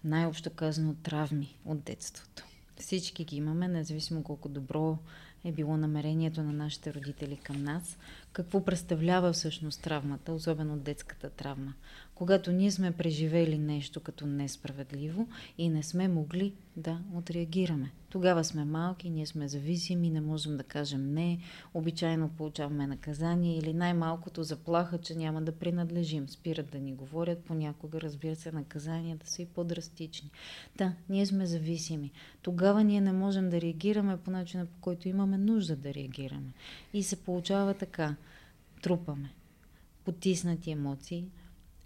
най-общо 0.04 0.50
казано, 0.50 0.94
травми 1.02 1.58
от 1.64 1.82
детството. 1.82 2.44
Всички 2.76 3.24
ги 3.24 3.36
имаме, 3.36 3.68
независимо 3.68 4.22
колко 4.22 4.48
добро 4.48 4.98
е 5.44 5.52
било 5.52 5.76
намерението 5.76 6.42
на 6.42 6.52
нашите 6.52 6.94
родители 6.94 7.36
към 7.36 7.64
нас, 7.64 7.98
какво 8.38 8.64
представлява 8.64 9.32
всъщност 9.32 9.82
травмата, 9.82 10.32
особено 10.32 10.76
детската 10.76 11.30
травма 11.30 11.74
когато 12.18 12.52
ние 12.52 12.70
сме 12.70 12.92
преживели 12.92 13.58
нещо 13.58 14.00
като 14.00 14.26
несправедливо 14.26 15.28
и 15.58 15.68
не 15.68 15.82
сме 15.82 16.08
могли 16.08 16.52
да 16.76 17.00
отреагираме. 17.14 17.90
Тогава 18.10 18.44
сме 18.44 18.64
малки, 18.64 19.10
ние 19.10 19.26
сме 19.26 19.48
зависими, 19.48 20.10
не 20.10 20.20
можем 20.20 20.56
да 20.56 20.62
кажем 20.62 21.14
не, 21.14 21.38
обичайно 21.74 22.28
получаваме 22.28 22.86
наказание 22.86 23.58
или 23.58 23.72
най-малкото 23.72 24.42
заплаха, 24.42 24.98
че 24.98 25.14
няма 25.14 25.42
да 25.42 25.52
принадлежим. 25.52 26.28
Спират 26.28 26.70
да 26.70 26.78
ни 26.78 26.94
говорят, 26.94 27.38
понякога 27.38 28.00
разбира 28.00 28.36
се 28.36 28.52
наказанията 28.52 29.30
са 29.30 29.42
и 29.42 29.46
по-драстични. 29.46 30.30
Да, 30.76 30.92
ние 31.08 31.26
сме 31.26 31.46
зависими. 31.46 32.12
Тогава 32.42 32.84
ние 32.84 33.00
не 33.00 33.12
можем 33.12 33.50
да 33.50 33.60
реагираме 33.60 34.16
по 34.16 34.30
начина, 34.30 34.66
по 34.66 34.80
който 34.80 35.08
имаме 35.08 35.38
нужда 35.38 35.76
да 35.76 35.94
реагираме. 35.94 36.52
И 36.94 37.02
се 37.02 37.16
получава 37.16 37.74
така. 37.74 38.16
Трупаме 38.82 39.34
потиснати 40.04 40.70
емоции, 40.70 41.24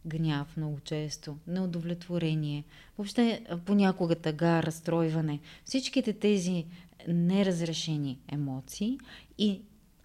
гняв 0.06 0.56
много 0.56 0.80
често, 0.80 1.36
неудовлетворение, 1.46 2.64
въобще 2.98 3.46
понякога 3.64 4.14
тъга, 4.14 4.62
разстройване. 4.62 5.40
Всичките 5.64 6.12
тези 6.12 6.66
неразрешени 7.08 8.18
емоции 8.28 8.98
и 9.38 9.62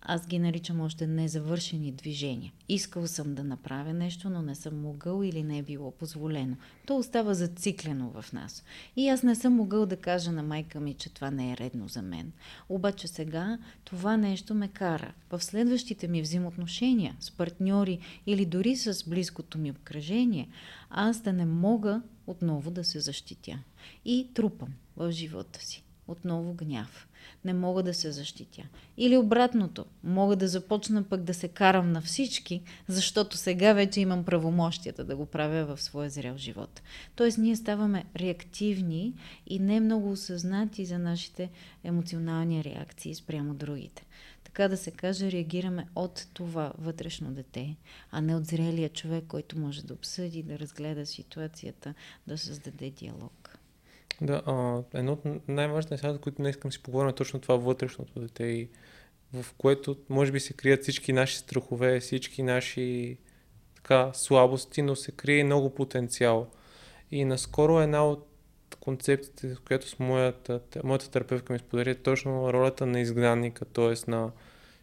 аз 0.09 0.27
ги 0.27 0.39
наричам 0.39 0.81
още 0.81 1.07
незавършени 1.07 1.91
движения. 1.91 2.51
Искал 2.69 3.07
съм 3.07 3.35
да 3.35 3.43
направя 3.43 3.93
нещо, 3.93 4.29
но 4.29 4.41
не 4.41 4.55
съм 4.55 4.81
могъл 4.81 5.23
или 5.23 5.43
не 5.43 5.57
е 5.57 5.63
било 5.63 5.91
позволено. 5.91 6.55
То 6.85 6.97
остава 6.97 7.33
зациклено 7.33 8.21
в 8.21 8.33
нас. 8.33 8.63
И 8.95 9.09
аз 9.09 9.23
не 9.23 9.35
съм 9.35 9.53
могъл 9.53 9.85
да 9.85 9.97
кажа 9.97 10.31
на 10.31 10.43
майка 10.43 10.79
ми, 10.79 10.93
че 10.93 11.13
това 11.13 11.31
не 11.31 11.51
е 11.51 11.57
редно 11.57 11.87
за 11.87 12.01
мен. 12.01 12.31
Обаче 12.69 13.07
сега 13.07 13.57
това 13.83 14.17
нещо 14.17 14.53
ме 14.53 14.67
кара 14.67 15.13
в 15.29 15.43
следващите 15.43 16.07
ми 16.07 16.21
взаимоотношения 16.21 17.15
с 17.19 17.31
партньори 17.31 17.99
или 18.25 18.45
дори 18.45 18.75
с 18.75 19.09
близкото 19.09 19.57
ми 19.57 19.71
обкръжение, 19.71 20.49
аз 20.89 21.21
да 21.21 21.33
не 21.33 21.45
мога 21.45 22.01
отново 22.27 22.71
да 22.71 22.83
се 22.83 22.99
защитя. 22.99 23.59
И 24.05 24.27
трупам 24.33 24.73
в 24.97 25.11
живота 25.11 25.65
си 25.65 25.83
отново 26.07 26.53
гняв 26.53 27.06
не 27.45 27.53
мога 27.53 27.83
да 27.83 27.93
се 27.93 28.11
защитя. 28.11 28.63
Или 28.97 29.17
обратното, 29.17 29.85
мога 30.03 30.35
да 30.35 30.47
започна 30.47 31.03
пък 31.03 31.23
да 31.23 31.33
се 31.33 31.47
карам 31.47 31.91
на 31.91 32.01
всички, 32.01 32.61
защото 32.87 33.37
сега 33.37 33.73
вече 33.73 33.99
имам 33.99 34.23
правомощията 34.23 35.03
да 35.03 35.15
го 35.15 35.25
правя 35.25 35.75
в 35.75 35.81
своя 35.81 36.09
зрел 36.09 36.37
живот. 36.37 36.81
Тоест 37.15 37.37
ние 37.37 37.55
ставаме 37.55 38.05
реактивни 38.15 39.13
и 39.47 39.59
не 39.59 39.79
много 39.79 40.11
осъзнати 40.11 40.85
за 40.85 40.99
нашите 40.99 41.49
емоционални 41.83 42.63
реакции 42.63 43.15
спрямо 43.15 43.53
другите. 43.53 44.05
Така 44.43 44.67
да 44.67 44.77
се 44.77 44.91
каже, 44.91 45.31
реагираме 45.31 45.87
от 45.95 46.27
това 46.33 46.73
вътрешно 46.77 47.31
дете, 47.31 47.75
а 48.11 48.21
не 48.21 48.35
от 48.35 48.45
зрелия 48.45 48.89
човек, 48.89 49.23
който 49.27 49.59
може 49.59 49.85
да 49.85 49.93
обсъди, 49.93 50.43
да 50.43 50.59
разгледа 50.59 51.05
ситуацията, 51.05 51.93
да 52.27 52.37
създаде 52.37 52.89
диалог. 52.89 53.36
Да, 54.21 54.41
а, 54.45 54.83
едно 54.93 55.11
от 55.13 55.47
най-важните 55.47 55.93
неща, 55.93 56.13
за 56.13 56.19
които 56.19 56.37
днес 56.37 56.55
искам 56.55 56.71
си 56.71 56.83
поговорим, 56.83 57.09
е 57.09 57.13
точно 57.13 57.39
това 57.39 57.55
вътрешното 57.55 58.19
дете 58.19 58.43
и 58.43 58.69
в 59.33 59.45
което 59.57 59.97
може 60.09 60.31
би 60.31 60.39
се 60.39 60.53
крият 60.53 60.81
всички 60.83 61.13
наши 61.13 61.37
страхове, 61.37 61.99
всички 61.99 62.43
наши 62.43 63.17
така, 63.75 64.11
слабости, 64.13 64.81
но 64.81 64.95
се 64.95 65.11
крие 65.11 65.43
много 65.43 65.69
потенциал. 65.69 66.47
И 67.11 67.25
наскоро 67.25 67.81
една 67.81 68.07
от 68.07 68.27
концепциите, 68.79 69.55
която 69.67 69.89
с 69.89 69.99
моята, 69.99 70.61
моята 70.83 71.11
терапевка 71.11 71.53
ми 71.53 71.59
сподели, 71.59 71.89
е 71.89 71.95
точно 71.95 72.53
ролята 72.53 72.85
на 72.85 72.99
изгнанника, 72.99 73.65
т.е. 73.65 74.11
на 74.11 74.31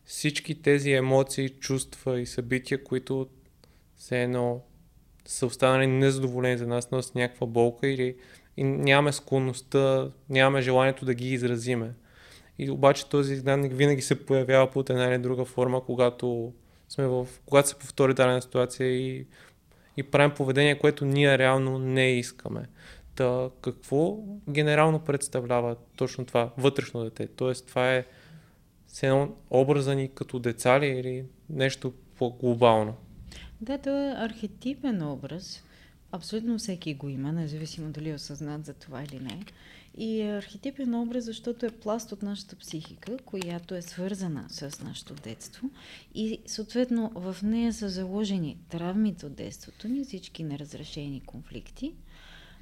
всички 0.05 0.63
тези 0.63 0.93
емоции, 0.93 1.49
чувства 1.49 2.21
и 2.21 2.27
събития, 2.27 2.85
които 2.85 3.29
все 3.97 4.23
едно 4.23 4.63
са 5.27 5.47
останали 5.47 5.87
незадоволени 5.87 6.59
за 6.59 6.67
нас, 6.67 6.91
но 6.91 7.03
с 7.03 7.15
някаква 7.15 7.47
болка 7.47 7.89
или 7.89 8.17
и 8.57 8.65
нямаме 8.65 9.13
склонността, 9.13 10.11
нямаме 10.31 10.63
желанието 10.63 11.05
да 11.05 11.15
ги 11.15 11.33
изразиме. 11.33 11.91
И 12.59 12.71
обаче 12.71 13.09
този 13.09 13.33
изгнанник 13.33 13.73
винаги 13.73 14.03
се 14.03 14.27
появява 14.27 14.71
под 14.71 14.91
една 14.91 15.05
или 15.05 15.19
друга 15.19 15.45
форма, 15.45 15.85
когато 15.85 16.53
сме 16.89 17.07
в, 17.07 17.27
когато 17.47 17.69
се 17.69 17.75
повтори 17.75 18.15
дадена 18.15 18.43
ситуация 18.43 18.89
и, 18.89 19.27
и 19.97 20.03
правим 20.03 20.31
поведение, 20.37 20.79
което 20.79 21.05
ние 21.05 21.39
реално 21.39 21.79
не 21.79 22.11
искаме. 22.11 22.69
Та 23.15 23.51
какво 23.61 24.17
генерално 24.51 24.99
представлява 24.99 25.77
точно 25.97 26.25
това 26.25 26.51
вътрешно 26.59 27.05
дете? 27.05 27.27
Тоест 27.27 27.67
това 27.67 27.95
е 27.95 28.05
едно 29.03 29.35
образа 29.51 29.95
ни 29.95 30.09
като 30.15 30.39
деца 30.39 30.81
ли 30.81 30.87
или 30.87 31.25
нещо 31.51 31.93
по-глобално? 32.19 32.95
Да, 33.61 33.79
това 33.79 34.09
е 34.09 34.15
архетипен 34.17 35.03
образ. 35.03 35.65
Абсолютно 36.15 36.59
всеки 36.59 36.95
го 36.95 37.09
има, 37.09 37.33
независимо 37.33 37.91
дали 37.91 38.11
е 38.11 38.15
осъзнат 38.15 38.67
за 38.67 38.75
това 38.75 39.03
или 39.03 39.21
не. 39.21 39.45
И 39.97 40.21
е 40.21 40.37
архетипен 40.37 40.95
образ, 40.95 41.25
защото 41.25 41.67
е 41.67 41.71
пласт 41.71 42.13
от 42.13 42.23
нашата 42.23 42.57
психика, 42.57 43.17
която 43.25 43.75
е 43.75 43.83
свързана 43.83 44.47
с 44.49 44.81
нашето 44.85 45.15
детство. 45.15 45.71
И 46.15 46.39
съответно 46.47 47.13
в 47.15 47.37
нея 47.43 47.73
са 47.73 47.89
заложени 47.89 48.59
травмите 48.69 49.27
от 49.27 49.35
детството 49.35 49.89
ни, 49.89 50.05
всички 50.05 50.45
неразрешени 50.45 51.21
конфликти, 51.21 51.93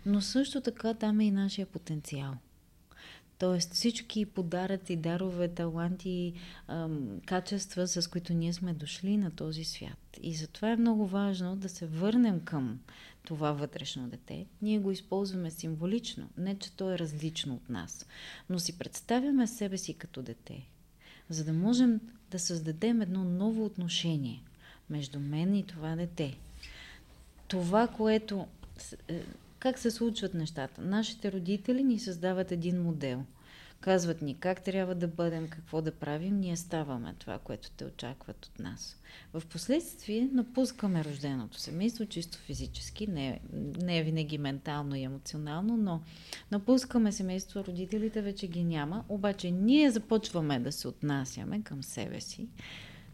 но 0.06 0.20
също 0.20 0.60
така 0.60 0.94
там 0.94 1.20
е 1.20 1.24
и 1.24 1.30
нашия 1.30 1.66
потенциал. 1.66 2.34
Тоест 3.38 3.72
всички 3.72 4.26
подаръци, 4.26 4.96
дарове, 4.96 5.48
таланти, 5.48 6.34
качества, 7.26 7.88
с 7.88 8.08
които 8.08 8.34
ние 8.34 8.52
сме 8.52 8.74
дошли 8.74 9.16
на 9.16 9.30
този 9.30 9.64
свят. 9.64 10.18
И 10.22 10.34
затова 10.34 10.70
е 10.70 10.76
много 10.76 11.06
важно 11.06 11.56
да 11.56 11.68
се 11.68 11.86
върнем 11.86 12.40
към 12.40 12.80
това 13.24 13.52
вътрешно 13.52 14.08
дете, 14.08 14.46
ние 14.62 14.78
го 14.78 14.90
използваме 14.90 15.50
символично, 15.50 16.28
не 16.36 16.58
че 16.58 16.72
то 16.72 16.92
е 16.92 16.98
различно 16.98 17.54
от 17.54 17.68
нас, 17.68 18.06
но 18.50 18.58
си 18.58 18.78
представяме 18.78 19.46
себе 19.46 19.78
си 19.78 19.94
като 19.94 20.22
дете, 20.22 20.66
за 21.28 21.44
да 21.44 21.52
можем 21.52 22.00
да 22.30 22.38
създадем 22.38 23.00
едно 23.00 23.24
ново 23.24 23.64
отношение 23.64 24.42
между 24.90 25.20
мен 25.20 25.54
и 25.54 25.66
това 25.66 25.96
дете. 25.96 26.36
Това, 27.48 27.88
което 27.88 28.46
е, 29.08 29.22
Как 29.62 29.78
се 29.78 29.90
случват 29.90 30.34
нещата? 30.34 30.80
Нашите 30.80 31.32
родители 31.32 31.82
ни 31.82 31.98
създават 31.98 32.52
един 32.52 32.82
модел. 32.82 33.24
Казват 33.82 34.22
ни 34.22 34.34
как 34.34 34.62
трябва 34.62 34.94
да 34.94 35.08
бъдем, 35.08 35.48
какво 35.48 35.82
да 35.82 35.92
правим, 35.92 36.40
ние 36.40 36.56
ставаме 36.56 37.14
това, 37.18 37.38
което 37.38 37.70
те 37.70 37.84
очакват 37.84 38.46
от 38.46 38.58
нас. 38.58 38.96
В 39.34 39.42
последствие 39.46 40.28
напускаме 40.32 41.04
рожденото 41.04 41.58
семейство, 41.58 42.06
чисто 42.06 42.38
физически, 42.38 43.06
не, 43.06 43.40
не 43.82 44.02
винаги 44.02 44.38
ментално 44.38 44.96
и 44.96 45.02
емоционално, 45.02 45.76
но 45.76 46.00
напускаме 46.50 47.12
семейство, 47.12 47.64
родителите 47.64 48.22
вече 48.22 48.46
ги 48.46 48.64
няма, 48.64 49.04
обаче 49.08 49.50
ние 49.50 49.90
започваме 49.90 50.60
да 50.60 50.72
се 50.72 50.88
отнасяме 50.88 51.62
към 51.62 51.82
себе 51.82 52.20
си, 52.20 52.48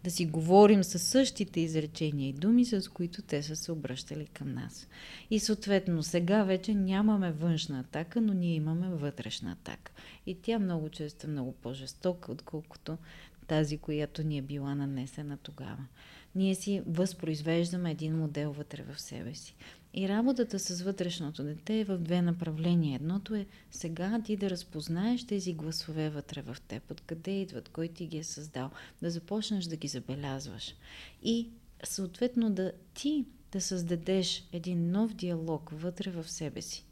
да 0.05 0.11
си 0.11 0.27
говорим 0.27 0.85
със 0.85 1.03
същите 1.03 1.61
изречения 1.61 2.29
и 2.29 2.33
думи, 2.33 2.65
с 2.65 2.91
които 2.93 3.23
те 3.23 3.43
са 3.43 3.57
се 3.57 3.73
обръщали 3.73 4.27
към 4.27 4.55
нас. 4.55 4.89
И 5.31 5.41
съответно, 5.41 6.03
сега 6.03 6.45
вече 6.45 6.75
нямаме 6.75 7.33
външна 7.33 7.81
атака, 7.81 8.21
но 8.21 8.33
ние 8.35 8.55
имаме 8.55 8.89
вътрешна 8.89 9.53
атака. 9.53 9.93
И 10.27 10.35
тя 10.35 10.59
много 10.59 10.89
често 10.89 11.27
е 11.27 11.31
много 11.31 11.53
по-жестока, 11.53 12.33
отколкото 12.33 12.99
тази, 13.47 13.79
която 13.79 14.23
ни 14.23 14.39
е 14.39 14.43
била 14.43 14.75
нанесена 14.75 15.37
тогава. 15.37 15.87
Ние 16.35 16.55
си 16.55 16.83
възпроизвеждаме 16.87 17.91
един 17.91 18.19
модел 18.19 18.53
вътре 18.53 18.85
в 18.93 19.01
себе 19.01 19.35
си. 19.35 19.55
И 19.99 20.09
работата 20.09 20.59
с 20.59 20.83
вътрешното 20.83 21.45
дете 21.45 21.81
е 21.81 21.85
в 21.85 21.99
две 21.99 22.23
направления. 22.23 22.97
Едното 22.97 23.35
е 23.35 23.47
сега 23.71 24.23
ти 24.25 24.37
да 24.37 24.51
разпознаеш 24.51 25.27
тези 25.27 25.53
гласове 25.53 26.11
вътре 26.11 26.43
в 26.43 26.57
теб, 26.69 26.91
откъде 26.91 27.31
идват, 27.31 27.69
кой 27.69 27.89
ти 27.89 28.07
ги 28.07 28.19
е 28.19 28.25
създал, 28.25 28.71
да 29.03 29.11
започнеш 29.11 29.65
да 29.65 29.77
ги 29.77 29.89
забелязваш. 29.89 30.75
И 31.23 31.49
съответно 31.85 32.51
да 32.51 32.73
ти 32.95 33.25
да 33.53 33.61
създадеш 33.61 34.49
един 34.53 34.91
нов 34.91 35.15
диалог 35.15 35.71
вътре 35.73 36.11
в 36.11 36.31
себе 36.31 36.63
си. 36.63 36.85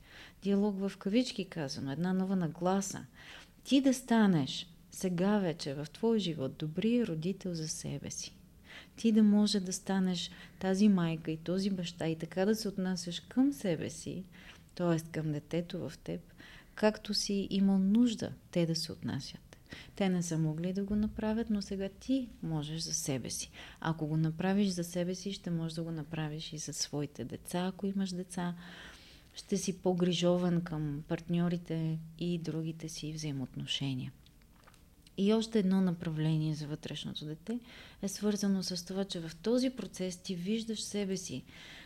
Диалог 0.43 0.79
в 0.79 0.93
кавички 0.99 1.45
казано, 1.45 1.93
една 1.93 2.13
нова 2.13 2.37
нагласа. 2.37 3.05
Ти 3.65 3.81
да 3.81 3.95
станеш 3.95 4.67
сега 4.93 5.39
вече 5.39 5.75
в 5.75 5.87
твой 5.93 6.19
живот 6.19 6.57
добри 6.57 7.07
родител 7.07 7.55
за 7.55 7.69
себе 7.69 8.11
си 8.11 8.37
ти 8.97 9.13
да 9.13 9.23
може 9.23 9.61
да 9.61 9.73
станеш 9.73 10.31
тази 10.59 10.89
майка 10.89 11.31
и 11.31 11.37
този 11.37 11.71
баща 11.71 12.09
и 12.09 12.17
така 12.17 12.45
да 12.45 12.55
се 12.55 12.69
отнасяш 12.69 13.21
към 13.21 13.53
себе 13.53 13.91
си, 13.91 14.25
т.е. 14.75 15.11
към 15.13 15.33
детето 15.33 15.89
в 15.89 15.99
теб, 15.99 16.21
както 16.75 17.15
си 17.15 17.49
имал 17.51 17.79
нужда 17.79 18.33
те 18.51 18.67
да 18.67 18.75
се 18.75 18.93
отнасят. 18.93 19.57
Те 19.97 20.09
не 20.09 20.23
са 20.23 20.39
могли 20.39 20.73
да 20.73 20.85
го 20.85 20.97
направят, 20.97 21.51
но 21.51 21.63
сега 21.63 21.89
ти 22.01 22.29
можеш 22.43 22.81
за 22.81 22.95
себе 22.95 23.31
си. 23.31 23.51
Ако 23.81 24.07
го 24.07 24.17
направиш 24.17 24.69
за 24.69 24.85
себе 24.85 25.15
си, 25.15 25.33
ще 25.33 25.51
можеш 25.51 25.75
да 25.75 25.83
го 25.83 25.91
направиш 25.91 26.53
и 26.53 26.59
за 26.59 26.73
своите 26.73 27.25
деца, 27.25 27.67
ако 27.67 27.87
имаш 27.87 28.11
деца. 28.11 28.55
Ще 29.35 29.57
си 29.57 29.79
по-грижован 29.79 30.61
към 30.61 31.03
партньорите 31.09 31.99
и 32.19 32.39
другите 32.39 32.89
си 32.89 33.13
взаимоотношения. 33.13 34.13
И 35.19 35.35
още 35.35 35.59
едно 35.59 35.81
направление 35.81 36.55
за 36.55 36.67
вътрешното 36.67 37.25
дете 37.25 37.59
е 38.03 38.09
свързано 38.09 38.63
с 38.63 38.87
това, 38.87 39.05
че 39.05 39.21
в 39.21 39.37
този 39.43 39.71
процес 39.71 40.17
ти 40.17 40.35
виждаш 40.35 40.83
себе 40.83 41.17
си 41.17 41.43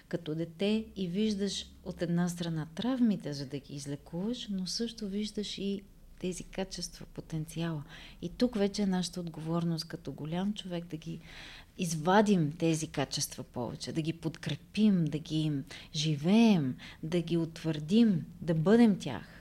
като 0.09 0.35
дете 0.35 0.85
и 0.97 1.09
виждаш 1.09 1.67
от 1.85 2.03
една 2.03 2.29
страна 2.29 2.67
травмите, 2.75 3.33
за 3.33 3.47
да 3.47 3.59
ги 3.59 3.75
излекуваш, 3.75 4.49
но 4.51 4.67
също 4.67 5.09
виждаш 5.09 5.59
и 5.59 5.83
тези 6.21 6.45
качества, 6.45 7.07
потенциала. 7.15 7.83
И 8.23 8.29
тук 8.29 8.59
вече 8.59 8.83
е 8.83 8.87
нашата 8.87 9.21
отговорност 9.21 9.85
като 9.85 10.13
голям 10.13 10.55
човек 10.55 10.85
да 10.85 10.97
ги 10.97 11.21
извадим 11.79 12.53
тези 12.53 12.87
качества 12.87 13.45
повече, 13.45 13.93
да 13.93 14.03
ги 14.03 14.13
подкрепим, 14.13 15.05
да 15.05 15.19
ги 15.19 15.53
живеем, 15.95 16.77
да 17.03 17.21
ги 17.23 17.37
утвърдим, 17.37 18.27
да 18.41 18.55
бъдем 18.55 18.99
тях. 18.99 19.40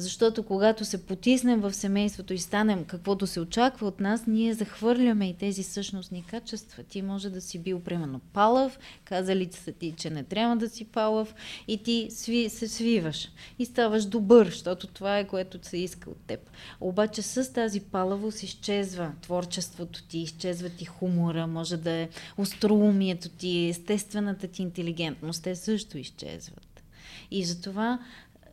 Защото 0.00 0.42
когато 0.42 0.84
се 0.84 1.06
потиснем 1.06 1.60
в 1.60 1.74
семейството 1.74 2.34
и 2.34 2.38
станем 2.38 2.84
каквото 2.84 3.26
се 3.26 3.40
очаква 3.40 3.86
от 3.86 4.00
нас, 4.00 4.26
ние 4.26 4.54
захвърляме 4.54 5.28
и 5.28 5.34
тези 5.34 5.62
същностни 5.62 6.24
качества. 6.24 6.82
Ти 6.82 7.02
може 7.02 7.30
да 7.30 7.40
си 7.40 7.58
бил, 7.58 7.80
примерно, 7.80 8.20
палав, 8.32 8.78
казали 9.04 9.48
са 9.52 9.72
ти, 9.72 9.94
че 9.96 10.10
не 10.10 10.24
трябва 10.24 10.56
да 10.56 10.68
си 10.68 10.84
палав 10.84 11.34
и 11.68 11.82
ти 11.82 12.08
сви, 12.10 12.48
се 12.48 12.68
свиваш 12.68 13.28
и 13.58 13.64
ставаш 13.64 14.04
добър, 14.04 14.46
защото 14.46 14.86
това 14.86 15.18
е 15.18 15.26
което 15.26 15.58
се 15.62 15.78
иска 15.78 16.10
от 16.10 16.20
теб. 16.26 16.40
Обаче 16.80 17.22
с 17.22 17.52
тази 17.52 17.80
палавост 17.80 18.42
изчезва 18.42 19.12
творчеството 19.22 20.02
ти, 20.02 20.18
изчезва 20.18 20.68
ти 20.68 20.84
хумора, 20.84 21.46
може 21.46 21.76
да 21.76 21.90
е 21.90 22.08
остроумието 22.36 23.28
ти, 23.28 23.68
естествената 23.68 24.48
ти 24.48 24.62
интелигентност, 24.62 25.42
те 25.42 25.56
също 25.56 25.98
изчезват. 25.98 26.82
И 27.30 27.44
затова 27.44 27.98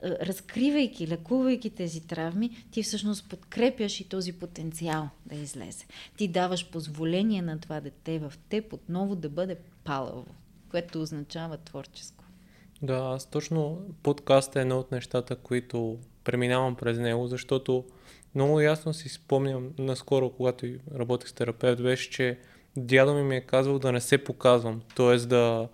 разкривайки, 0.03 1.07
лекувайки 1.07 1.69
тези 1.69 2.07
травми, 2.07 2.65
ти 2.71 2.83
всъщност 2.83 3.29
подкрепяш 3.29 3.99
и 3.99 4.09
този 4.09 4.33
потенциал 4.33 5.09
да 5.25 5.35
излезе. 5.35 5.85
Ти 6.17 6.27
даваш 6.27 6.69
позволение 6.69 7.41
на 7.41 7.59
това 7.59 7.79
дете 7.81 8.19
в 8.19 8.33
теб 8.49 8.73
отново 8.73 9.15
да 9.15 9.29
бъде 9.29 9.57
палаво, 9.83 10.25
което 10.71 11.01
означава 11.01 11.57
творческо. 11.57 12.23
Да, 12.81 13.11
аз 13.15 13.25
точно 13.25 13.81
подкаста 14.03 14.59
е 14.59 14.61
едно 14.61 14.79
от 14.79 14.91
нещата, 14.91 15.35
които 15.35 15.97
преминавам 16.23 16.75
през 16.75 16.97
него, 16.97 17.27
защото 17.27 17.83
много 18.35 18.61
ясно 18.61 18.93
си 18.93 19.09
спомням 19.09 19.71
наскоро, 19.77 20.29
когато 20.29 20.67
работех 20.95 21.29
с 21.29 21.33
терапевт, 21.33 21.81
беше, 21.81 22.09
че 22.09 22.39
дядо 22.77 23.13
ми 23.13 23.23
ми 23.23 23.35
е 23.35 23.41
казал 23.41 23.79
да 23.79 23.91
не 23.91 24.01
се 24.01 24.23
показвам, 24.23 24.81
т.е. 24.95 25.17
да 25.17 25.67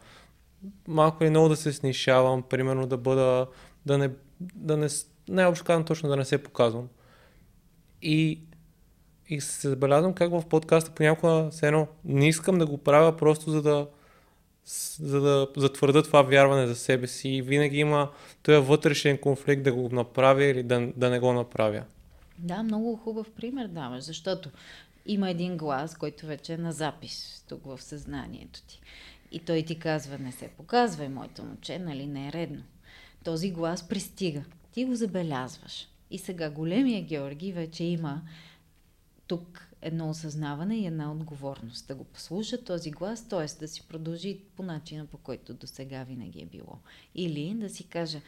малко 0.88 1.24
или 1.24 1.30
много 1.30 1.50
да 1.50 1.56
се 1.56 1.74
снишавам, 1.74 2.44
примерно 2.44 2.88
да 2.88 2.98
бъда 2.98 3.48
да 3.86 3.98
не, 3.98 4.10
да 4.40 4.78
не 4.78 4.88
най-общо 5.30 5.66
казвам 5.66 5.86
точно 5.86 6.10
да 6.10 6.16
не 6.16 6.26
се 6.26 6.44
показвам. 6.44 6.88
И, 8.02 8.40
и 9.30 9.42
се 9.42 9.70
забелязвам 9.70 10.14
как 10.14 10.32
в 10.32 10.44
подкаста 10.50 10.92
понякога 10.92 11.48
се 11.52 11.68
едно 11.68 11.88
не 12.06 12.28
искам 12.28 12.58
да 12.58 12.66
го 12.66 12.78
правя 12.78 13.18
просто 13.18 13.52
за 13.52 13.62
да 13.62 13.88
за 15.00 15.22
да 15.22 15.48
затвърда 15.58 16.04
това 16.04 16.22
вярване 16.22 16.68
за 16.68 16.76
себе 16.76 17.08
си 17.08 17.30
и 17.30 17.42
винаги 17.42 17.78
има 17.78 18.12
този 18.44 18.58
вътрешен 18.58 19.18
конфликт 19.18 19.64
да 19.64 19.74
го 19.74 19.90
направя 19.92 20.44
или 20.44 20.64
да, 20.64 20.92
да 20.96 21.10
не 21.10 21.20
го 21.20 21.34
направя. 21.34 21.84
Да, 22.38 22.64
много 22.64 22.96
хубав 22.96 23.32
пример 23.32 23.68
даваш, 23.68 24.04
защото 24.04 24.50
има 25.06 25.30
един 25.30 25.58
глас, 25.58 25.96
който 25.96 26.26
вече 26.26 26.54
е 26.54 26.58
на 26.58 26.72
запис 26.72 27.46
тук 27.50 27.66
в 27.66 27.82
съзнанието 27.82 28.62
ти. 28.68 28.82
И 29.32 29.40
той 29.40 29.62
ти 29.62 29.80
казва, 29.80 30.18
не 30.18 30.32
се 30.32 30.48
показвай, 30.48 31.10
моето 31.10 31.44
момче, 31.44 31.80
нали 31.80 32.08
не 32.08 32.28
е 32.28 32.32
редно 32.32 32.64
този 33.24 33.52
глас 33.52 33.88
пристига. 33.88 34.44
Ти 34.72 34.86
го 34.86 34.96
забелязваш. 34.96 35.88
И 36.12 36.18
сега 36.18 36.50
големия 36.50 37.04
Георги 37.04 37.52
вече 37.52 37.84
има 37.84 38.22
тук 39.28 39.68
едно 39.82 40.10
осъзнаване 40.10 40.78
и 40.78 40.86
една 40.86 41.12
отговорност. 41.12 41.88
Да 41.88 41.96
го 41.96 42.04
послуша 42.04 42.64
този 42.64 42.92
глас, 42.92 43.28
т.е. 43.28 43.60
да 43.60 43.68
си 43.68 43.88
продължи 43.88 44.40
по 44.56 44.64
начина, 44.64 45.06
по 45.06 45.18
който 45.18 45.54
до 45.54 45.68
сега 45.68 46.04
винаги 46.04 46.42
е 46.42 46.46
било. 46.46 46.78
Или 47.16 47.54
да 47.54 47.70
си 47.70 47.84
каже, 47.84 48.22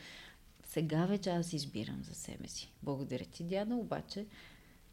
сега 0.63 1.06
вече 1.06 1.29
аз 1.29 1.53
избирам 1.53 2.03
за 2.03 2.15
себе 2.15 2.47
си. 2.47 2.71
Благодаря 2.84 3.25
ти, 3.25 3.43
дядо, 3.43 3.77
обаче 3.77 4.25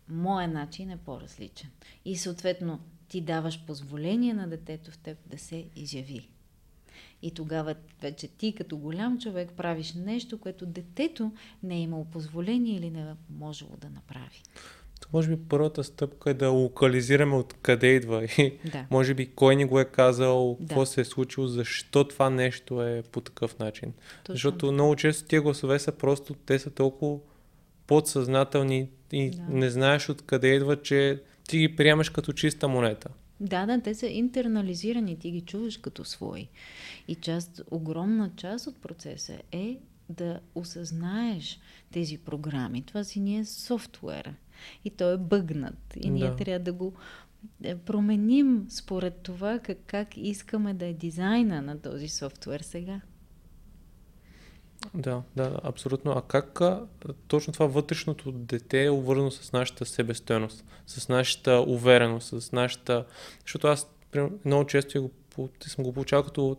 моя 0.09 0.49
начин 0.49 0.91
е 0.91 0.97
по-различен. 0.97 1.71
И 2.05 2.17
съответно 2.17 2.81
ти 3.09 3.21
даваш 3.21 3.65
позволение 3.67 4.35
на 4.35 4.49
детето 4.49 4.91
в 4.91 4.99
теб 4.99 5.19
да 5.27 5.39
се 5.39 5.67
изяви. 5.77 6.29
И 7.23 7.31
тогава 7.31 7.75
вече 8.03 8.29
ти 8.29 8.55
като 8.55 8.77
голям 8.77 9.19
човек 9.19 9.53
правиш 9.57 9.95
нещо, 9.95 10.39
което 10.39 10.67
детето 10.67 11.33
не 11.63 11.77
е 11.77 11.81
имало 11.81 12.05
позволение 12.05 12.77
или 12.77 12.91
не 12.91 13.01
е 13.01 13.15
можело 13.39 13.77
да 13.81 13.91
направи. 13.91 14.43
То 15.01 15.09
може 15.13 15.29
би 15.29 15.43
първата 15.49 15.85
стъпка 15.85 16.31
е 16.31 16.35
да 16.35 16.49
локализираме 16.49 17.37
откъде 17.37 17.87
идва 17.87 18.25
и 18.39 18.59
да. 18.73 18.87
може 18.91 19.15
би 19.15 19.27
кой 19.27 19.57
ни 19.57 19.65
го 19.65 19.81
е 19.81 19.85
казал, 19.85 20.57
да. 20.61 20.67
какво 20.67 20.87
се 20.87 21.01
е 21.01 21.05
случило, 21.05 21.47
защо 21.47 22.05
това 22.05 22.31
нещо 22.31 22.83
е 22.83 23.03
по 23.13 23.21
такъв 23.21 23.59
начин. 23.59 23.93
Точно. 24.23 24.35
Защото 24.35 24.73
много 24.73 24.97
често 24.97 25.29
тия 25.29 25.43
гласове 25.43 25.79
са 25.79 25.93
просто, 25.93 26.35
те 26.35 26.59
са 26.59 26.71
толкова 26.71 27.19
подсъзнателни 27.87 28.89
и 29.13 29.31
да. 29.31 29.43
не 29.49 29.71
знаеш 29.71 30.09
откъде 30.09 30.49
идва, 30.49 30.83
че 30.83 31.23
ти 31.49 31.59
ги 31.59 31.77
приемаш 31.77 32.09
като 32.09 32.33
чиста 32.33 32.69
монета. 32.69 33.09
Да, 33.41 33.67
да, 33.67 33.81
те 33.81 33.95
са 33.95 34.07
интернализирани, 34.07 35.19
ти 35.19 35.31
ги 35.31 35.41
чуваш 35.41 35.77
като 35.77 36.05
свои. 36.05 36.49
И 37.09 37.15
част, 37.15 37.63
огромна 37.71 38.31
част 38.37 38.67
от 38.67 38.77
процеса 38.77 39.39
е 39.53 39.79
да 40.09 40.41
осъзнаеш 40.55 41.61
тези 41.93 42.19
програми. 42.19 42.83
Това 42.83 43.05
си 43.05 43.21
ние 43.21 43.45
софтуера. 43.45 44.35
И 44.85 44.91
той 44.91 45.15
е 45.15 45.19
бъгнат. 45.19 45.97
И 46.01 46.11
ние 46.11 46.29
да. 46.29 46.37
трябва 46.37 46.65
да 46.65 46.73
го 46.73 46.93
е, 47.63 47.77
променим 47.77 48.67
според 48.69 49.17
това 49.17 49.59
как, 49.59 49.79
как 49.87 50.17
искаме 50.17 50.75
да 50.75 50.87
е 50.87 50.93
дизайна 50.93 51.63
на 51.63 51.81
този 51.81 52.09
софтуер 52.09 52.61
сега. 52.61 53.01
Да, 54.95 55.23
да, 55.37 55.61
абсолютно. 55.63 56.13
А 56.13 56.23
как 56.23 56.61
а, 56.61 56.87
точно 57.29 57.53
това 57.53 57.67
вътрешното 57.67 58.33
дете 58.33 58.85
е 58.85 58.91
увързано 58.91 59.31
с 59.31 59.53
нашата 59.53 59.87
себестойност, 59.87 60.65
с 60.87 61.09
нашата 61.09 61.65
увереност, 61.67 62.41
с 62.41 62.53
нашата... 62.53 63.05
Защото 63.41 63.69
аз 63.69 63.91
много 64.45 64.67
често 64.67 65.11
го, 65.37 65.49
съм 65.67 65.85
го 65.85 65.93
получавал 65.93 66.25
като 66.25 66.57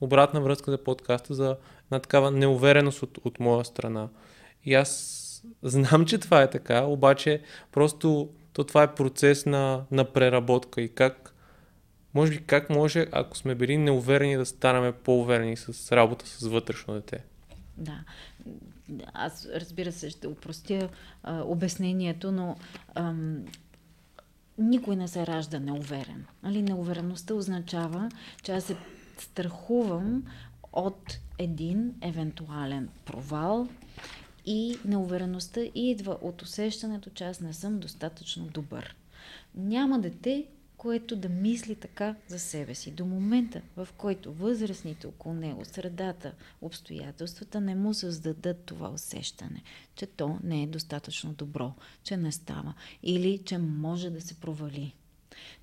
обратна 0.00 0.40
връзка 0.40 0.70
за 0.70 0.78
подкаста, 0.78 1.34
за 1.34 1.56
една 1.86 2.00
такава 2.00 2.30
неувереност 2.30 3.02
от, 3.02 3.18
от 3.24 3.40
моя 3.40 3.64
страна. 3.64 4.08
И 4.64 4.74
аз 4.74 5.22
знам, 5.62 6.06
че 6.06 6.18
това 6.18 6.42
е 6.42 6.50
така, 6.50 6.84
обаче 6.84 7.42
просто 7.72 8.30
то 8.52 8.64
това 8.64 8.82
е 8.82 8.94
процес 8.94 9.46
на, 9.46 9.84
на 9.90 10.04
преработка 10.04 10.80
и 10.80 10.88
как, 10.88 11.34
може 12.14 12.32
би 12.32 12.44
как 12.44 12.70
може, 12.70 13.06
ако 13.12 13.36
сме 13.36 13.54
били 13.54 13.76
неуверени, 13.76 14.36
да 14.36 14.46
станем 14.46 14.94
по-уверени 15.04 15.56
с 15.56 15.92
работа 15.92 16.26
с 16.26 16.46
вътрешно 16.46 16.94
дете. 16.94 17.24
Да. 17.78 18.04
Аз, 19.12 19.48
разбира 19.54 19.92
се, 19.92 20.10
ще 20.10 20.28
упростя 20.28 20.88
а, 21.22 21.42
обяснението, 21.42 22.32
но 22.32 22.56
ам, 22.94 23.44
никой 24.58 24.96
не 24.96 25.08
се 25.08 25.26
ражда 25.26 25.58
неуверен. 25.58 26.26
Али, 26.42 26.62
неувереността 26.62 27.34
означава, 27.34 28.10
че 28.42 28.52
аз 28.52 28.64
се 28.64 28.76
страхувам 29.18 30.24
от 30.72 31.18
един 31.38 31.94
евентуален 32.00 32.88
провал 33.04 33.68
и 34.46 34.78
неувереността 34.84 35.60
идва 35.74 36.18
от 36.20 36.42
усещането, 36.42 37.10
че 37.10 37.24
аз 37.24 37.40
не 37.40 37.52
съм 37.52 37.78
достатъчно 37.78 38.46
добър. 38.46 38.96
Няма 39.54 39.98
дете, 39.98 40.46
което 40.86 41.16
да 41.16 41.28
мисли 41.28 41.74
така 41.74 42.14
за 42.28 42.38
себе 42.38 42.74
си. 42.74 42.90
До 42.90 43.06
момента, 43.06 43.62
в 43.76 43.88
който 43.96 44.32
възрастните 44.32 45.06
около 45.06 45.34
него, 45.34 45.64
средата, 45.64 46.32
обстоятелствата 46.60 47.60
не 47.60 47.74
му 47.74 47.94
създадат 47.94 48.64
това 48.64 48.88
усещане, 48.88 49.62
че 49.94 50.06
то 50.06 50.38
не 50.42 50.62
е 50.62 50.66
достатъчно 50.66 51.32
добро, 51.32 51.72
че 52.02 52.16
не 52.16 52.32
става 52.32 52.74
или 53.02 53.38
че 53.38 53.58
може 53.58 54.10
да 54.10 54.20
се 54.20 54.34
провали. 54.34 54.94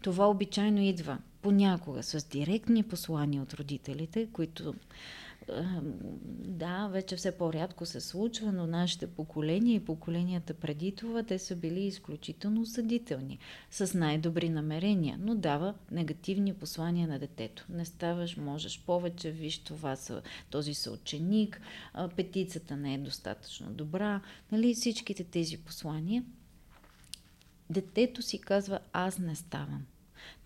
Това 0.01 0.29
обичайно 0.29 0.81
идва 0.81 1.17
понякога 1.41 2.03
с 2.03 2.27
директни 2.27 2.83
послания 2.83 3.41
от 3.41 3.53
родителите, 3.53 4.27
които 4.33 4.75
да, 6.45 6.87
вече 6.87 7.15
все 7.15 7.37
по-рядко 7.37 7.85
се 7.85 8.01
случва, 8.01 8.51
но 8.51 8.67
нашите 8.67 9.07
поколения 9.07 9.75
и 9.75 9.85
поколенията 9.85 10.53
преди 10.53 10.95
това, 10.95 11.23
те 11.23 11.39
са 11.39 11.55
били 11.55 11.79
изключително 11.79 12.65
съдителни, 12.65 13.39
с 13.71 13.93
най-добри 13.93 14.49
намерения, 14.49 15.17
но 15.19 15.35
дава 15.35 15.73
негативни 15.91 16.53
послания 16.53 17.07
на 17.07 17.19
детето. 17.19 17.65
Не 17.69 17.85
ставаш, 17.85 18.37
можеш 18.37 18.83
повече, 18.85 19.31
виж 19.31 19.57
това 19.57 19.95
са, 19.95 20.21
този 20.49 20.73
са 20.73 20.91
ученик, 20.91 21.61
петицата 22.15 22.77
не 22.77 22.93
е 22.93 22.97
достатъчно 22.97 23.73
добра, 23.73 24.21
нали, 24.51 24.73
всичките 24.73 25.23
тези 25.23 25.57
послания. 25.57 26.23
Детето 27.69 28.21
си 28.21 28.41
казва, 28.41 28.79
аз 28.93 29.19
не 29.19 29.35
ставам. 29.35 29.85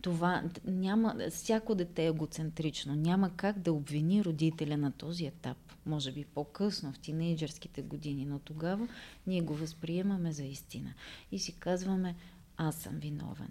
Това 0.02 0.44
няма, 0.66 1.16
всяко 1.30 1.76
дете 1.76 2.04
е 2.04 2.08
егоцентрично. 2.08 2.96
Няма 2.96 3.32
как 3.36 3.60
да 3.60 3.74
обвини 3.74 4.24
родителя 4.24 4.78
на 4.78 4.92
този 4.92 5.26
етап. 5.26 5.58
Може 5.86 6.12
би 6.12 6.26
по-късно, 6.26 6.94
в 6.94 7.00
тинейджърските 7.00 7.82
години, 7.82 8.26
но 8.26 8.40
тогава 8.40 8.88
ние 9.28 9.42
го 9.42 9.56
възприемаме 9.56 10.32
за 10.32 10.44
истина. 10.44 10.94
И 11.32 11.40
си 11.40 11.60
казваме, 11.60 12.16
аз 12.58 12.76
съм 12.76 12.96
виновен. 12.96 13.50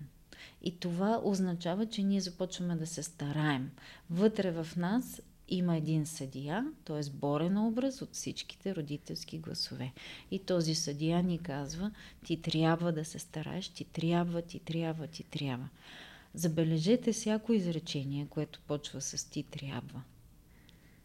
И 0.62 0.78
това 0.78 1.20
означава, 1.24 1.86
че 1.86 2.02
ние 2.02 2.20
започваме 2.20 2.76
да 2.76 2.86
се 2.86 3.02
стараем. 3.02 3.70
Вътре 4.10 4.50
в 4.50 4.76
нас 4.76 5.22
има 5.48 5.76
един 5.76 6.06
съдия, 6.06 6.66
т.е. 6.84 7.10
борен 7.12 7.58
образ 7.58 8.02
от 8.02 8.14
всичките 8.14 8.74
родителски 8.74 9.38
гласове. 9.38 9.92
И 10.30 10.38
този 10.38 10.74
съдия 10.74 11.22
ни 11.22 11.38
казва, 11.38 11.90
ти 12.24 12.42
трябва 12.42 12.92
да 12.92 13.04
се 13.04 13.18
стараеш, 13.18 13.68
ти 13.68 13.84
трябва, 13.84 14.42
ти 14.42 14.58
трябва, 14.58 15.06
ти 15.06 15.24
трябва. 15.24 15.68
Забележете 16.36 17.12
всяко 17.12 17.52
изречение, 17.52 18.26
което 18.30 18.60
почва 18.66 19.00
с 19.00 19.30
ти 19.30 19.42
трябва. 19.42 20.02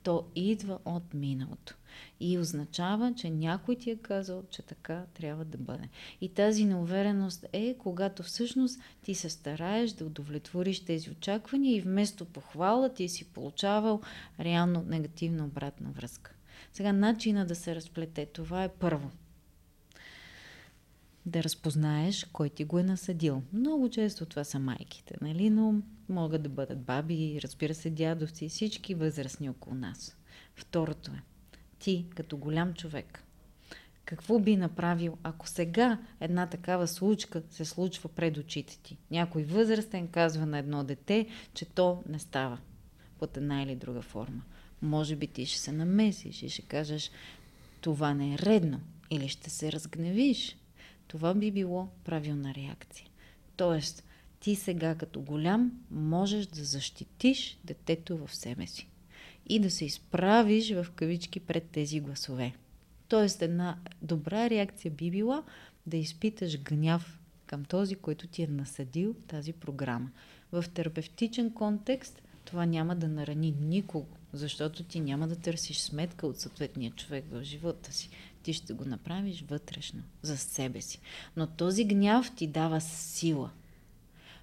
То 0.03 0.25
идва 0.35 0.79
от 0.85 1.13
миналото 1.13 1.75
и 2.19 2.39
означава, 2.39 3.13
че 3.17 3.29
някой 3.29 3.75
ти 3.75 3.91
е 3.91 3.95
казал, 3.95 4.43
че 4.49 4.61
така 4.61 5.05
трябва 5.13 5.45
да 5.45 5.57
бъде. 5.57 5.89
И 6.21 6.29
тази 6.29 6.65
неувереност 6.65 7.45
е, 7.53 7.75
когато 7.77 8.23
всъщност 8.23 8.79
ти 9.03 9.15
се 9.15 9.29
стараеш 9.29 9.91
да 9.91 10.05
удовлетвориш 10.05 10.85
тези 10.85 11.11
очаквания 11.11 11.75
и 11.75 11.81
вместо 11.81 12.25
похвала 12.25 12.93
ти 12.93 13.09
си 13.09 13.25
получавал 13.25 14.01
реално 14.39 14.83
негативна 14.87 15.45
обратна 15.45 15.91
връзка. 15.91 16.33
Сега 16.73 16.93
начина 16.93 17.45
да 17.45 17.55
се 17.55 17.75
разплете 17.75 18.25
това 18.25 18.63
е 18.63 18.69
първо 18.69 19.11
да 21.25 21.43
разпознаеш 21.43 22.25
кой 22.34 22.49
ти 22.49 22.63
го 22.63 22.79
е 22.79 22.84
насъдил. 22.84 23.43
Много 23.53 23.89
често 23.89 24.25
това 24.25 24.43
са 24.43 24.60
майките, 24.60 25.15
нали? 25.21 25.49
но 25.49 25.81
могат 26.10 26.43
да 26.43 26.49
бъдат 26.49 26.81
баби, 26.81 27.39
разбира 27.43 27.73
се, 27.73 27.89
дядовци, 27.89 28.49
всички 28.49 28.95
възрастни 28.95 29.49
около 29.49 29.75
нас. 29.75 30.17
Второто 30.55 31.12
е, 31.12 31.21
ти 31.79 32.05
като 32.15 32.38
голям 32.38 32.73
човек, 32.73 33.23
какво 34.05 34.39
би 34.39 34.55
направил, 34.55 35.17
ако 35.23 35.47
сега 35.47 35.97
една 36.19 36.47
такава 36.47 36.88
случка 36.88 37.41
се 37.49 37.65
случва 37.65 38.10
пред 38.10 38.38
очите 38.38 38.79
ти? 38.84 38.97
Някой 39.12 39.43
възрастен 39.43 40.07
казва 40.07 40.45
на 40.45 40.57
едно 40.57 40.84
дете, 40.84 41.27
че 41.53 41.65
то 41.65 42.03
не 42.10 42.19
става 42.19 42.57
под 43.19 43.38
една 43.38 43.63
или 43.63 43.75
друга 43.75 44.01
форма. 44.01 44.41
Може 44.81 45.15
би 45.15 45.27
ти 45.27 45.45
ще 45.45 45.60
се 45.60 45.71
намесиш 45.71 46.43
и 46.43 46.49
ще 46.49 46.62
кажеш, 46.62 47.12
това 47.81 48.13
не 48.13 48.34
е 48.34 48.38
редно. 48.38 48.79
Или 49.10 49.27
ще 49.27 49.49
се 49.49 49.71
разгневиш. 49.71 50.57
Това 51.12 51.34
би 51.34 51.52
било 51.52 51.88
правилна 52.04 52.54
реакция. 52.56 53.08
Тоест, 53.56 54.04
ти 54.39 54.56
сега 54.56 54.95
като 54.95 55.21
голям 55.21 55.71
можеш 55.91 56.45
да 56.45 56.63
защитиш 56.63 57.60
детето 57.63 58.17
в 58.17 58.36
себе 58.36 58.67
си 58.67 58.88
и 59.50 59.60
да 59.60 59.71
се 59.71 59.86
изправиш 59.86 60.74
в 60.74 60.88
кавички 60.95 61.39
пред 61.39 61.63
тези 61.63 62.00
гласове. 62.00 62.54
Тоест, 63.08 63.41
една 63.41 63.78
добра 64.02 64.50
реакция 64.50 64.91
би 64.91 65.12
била 65.12 65.43
да 65.86 65.97
изпиташ 65.97 66.62
гняв 66.62 67.19
към 67.45 67.65
този, 67.65 67.95
който 67.95 68.28
ти 68.28 68.43
е 68.43 68.47
насъдил 68.47 69.13
тази 69.13 69.54
програма. 69.54 70.12
В 70.52 70.65
терапевтичен 70.74 71.54
контекст 71.54 72.21
това 72.45 72.65
няма 72.65 72.95
да 72.95 73.08
нарани 73.08 73.54
никого, 73.62 74.08
защото 74.34 74.84
ти 74.84 75.00
няма 75.00 75.28
да 75.28 75.36
търсиш 75.36 75.78
сметка 75.78 76.28
от 76.28 76.39
съответния 76.39 76.91
човек 76.91 77.26
в 77.32 77.43
живота 77.43 77.93
си 77.93 78.10
ти 78.43 78.54
ще 78.54 78.73
го 78.73 78.86
направиш 78.86 79.41
вътрешно, 79.41 80.04
за 80.21 80.38
себе 80.38 80.82
си. 80.82 80.99
Но 81.38 81.47
този 81.47 81.86
гняв 81.86 82.36
ти 82.36 82.47
дава 82.47 82.82
сила. 82.82 83.51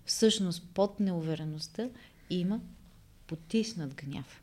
Всъщност 0.04 0.68
под 0.74 1.00
неувереността 1.00 1.88
има 2.30 2.60
потиснат 3.26 3.94
гняв. 3.94 4.42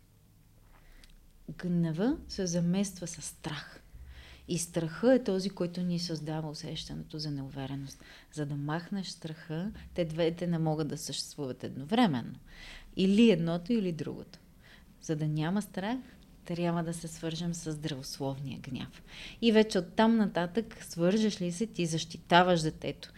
Гнева 1.58 2.18
се 2.28 2.46
замества 2.46 3.08
с 3.08 3.22
страх. 3.22 3.82
И 4.48 4.58
страха 4.58 5.13
е 5.13 5.24
този, 5.24 5.50
който 5.50 5.82
ни 5.82 6.00
създава 6.00 6.50
усещането 6.50 7.20
за 7.20 7.32
неувереност. 7.32 8.04
За 8.34 8.46
да 8.46 8.56
махнеш 8.56 9.08
страха, 9.08 9.72
те 9.94 10.06
двете 10.06 10.48
не 10.48 10.60
могат 10.60 10.88
да 10.88 10.98
съществуват 10.98 11.63
едновременно. 11.63 12.36
Или 12.96 13.32
едното, 13.32 13.74
или 13.74 13.91
другото. 13.91 14.39
За 15.02 15.15
да 15.15 15.28
няма 15.28 15.62
страх, 15.62 15.98
трябва 16.45 16.84
да 16.84 16.93
се 16.93 17.08
свържем 17.08 17.53
с 17.53 17.71
здравословния 17.71 18.60
гняв. 18.60 19.03
И 19.41 19.51
вече 19.51 19.79
от 19.79 19.93
там 19.95 20.17
нататък 20.17 20.77
свържеш 20.81 21.41
ли 21.41 21.51
се, 21.51 21.67
ти 21.67 21.86
защитаваш 21.86 22.62
детето. 22.62 23.12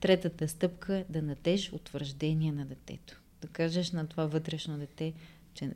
Третата 0.00 0.48
стъпка 0.48 0.96
е 0.96 1.04
да 1.08 1.22
надеш 1.22 1.72
утвърждение 1.72 2.52
на 2.52 2.64
детето. 2.64 3.20
Да 3.40 3.48
кажеш 3.48 3.90
на 3.90 4.06
това 4.06 4.26
вътрешно 4.26 4.78
дете, 4.78 5.12
че 5.54 5.70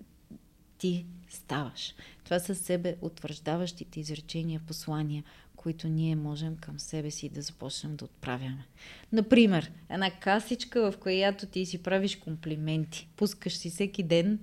ти 0.78 1.06
ставаш. 1.28 1.94
Това 2.24 2.38
са 2.38 2.54
себе 2.54 2.96
утвърждаващите 3.00 4.00
изречения, 4.00 4.60
послания, 4.66 5.24
които 5.56 5.88
ние 5.88 6.16
можем 6.16 6.56
към 6.56 6.80
себе 6.80 7.10
си 7.10 7.28
да 7.28 7.42
започнем 7.42 7.96
да 7.96 8.04
отправяме. 8.04 8.66
Например, 9.12 9.72
една 9.90 10.10
касичка, 10.10 10.92
в 10.92 10.98
която 10.98 11.46
ти 11.46 11.66
си 11.66 11.82
правиш 11.82 12.16
комплименти. 12.16 13.08
Пускаш 13.16 13.56
си 13.56 13.70
всеки 13.70 14.02
ден 14.02 14.38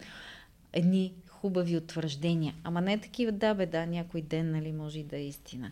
едни 0.73 1.13
хубави 1.44 1.78
утвърждения. 1.78 2.56
Ама 2.64 2.82
не 2.82 3.02
такива, 3.02 3.32
да 3.32 3.54
бе, 3.54 3.66
да, 3.66 3.86
някой 3.86 4.22
ден, 4.22 4.52
нали, 4.52 4.72
може 4.72 5.00
и 5.00 5.04
да 5.04 5.18
е 5.18 5.28
истина. 5.28 5.72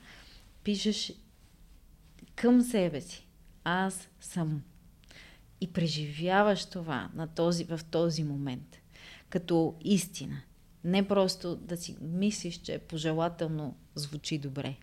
Пишеш 0.64 1.14
към 2.36 2.62
себе 2.62 3.02
си. 3.02 3.28
Аз 3.64 4.10
съм. 4.22 4.64
И 5.62 5.74
преживяваш 5.74 6.66
това 6.66 7.10
на 7.16 7.28
този, 7.28 7.64
в 7.64 7.80
този 7.92 8.24
момент. 8.24 8.78
Като 9.30 9.76
истина. 9.82 10.42
Не 10.84 11.08
просто 11.08 11.56
да 11.56 11.78
си 11.78 11.98
мислиш, 12.02 12.58
че 12.58 12.80
пожелателно 12.80 13.76
звучи 13.96 14.38
добре. 14.38 14.76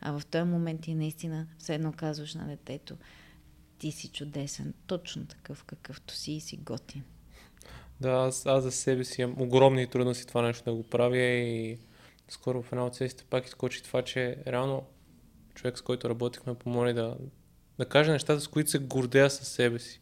А 0.00 0.18
в 0.18 0.26
този 0.26 0.44
момент 0.44 0.80
ти 0.80 0.94
наистина 0.94 1.46
все 1.58 1.74
едно 1.74 1.92
казваш 1.92 2.34
на 2.34 2.46
детето, 2.46 2.96
ти 3.78 3.92
си 3.92 4.08
чудесен, 4.08 4.74
точно 4.86 5.26
такъв 5.26 5.64
какъвто 5.64 6.14
си 6.14 6.32
и 6.32 6.40
си 6.40 6.56
готин. 6.56 7.02
Да, 8.00 8.10
аз, 8.10 8.46
аз 8.46 8.62
за 8.62 8.72
себе 8.72 9.04
си 9.04 9.22
имам 9.22 9.42
огромни 9.42 9.86
трудности 9.86 10.26
това 10.26 10.42
нещо 10.42 10.64
да 10.64 10.74
го 10.74 10.82
правя 10.82 11.18
и 11.18 11.78
скоро 12.28 12.62
в 12.62 12.72
една 12.72 12.86
от 12.86 12.94
сесиите 12.94 13.24
пак 13.30 13.46
изкочи 13.46 13.82
това, 13.82 14.02
че 14.02 14.36
реално 14.46 14.86
човек, 15.54 15.78
с 15.78 15.82
който 15.82 16.08
работихме, 16.08 16.54
помоли 16.54 16.92
да, 16.92 17.16
да 17.78 17.84
каже 17.84 18.12
нещата, 18.12 18.40
с 18.40 18.48
които 18.48 18.70
се 18.70 18.78
гордея 18.78 19.30
със 19.30 19.48
себе 19.48 19.78
си. 19.78 20.00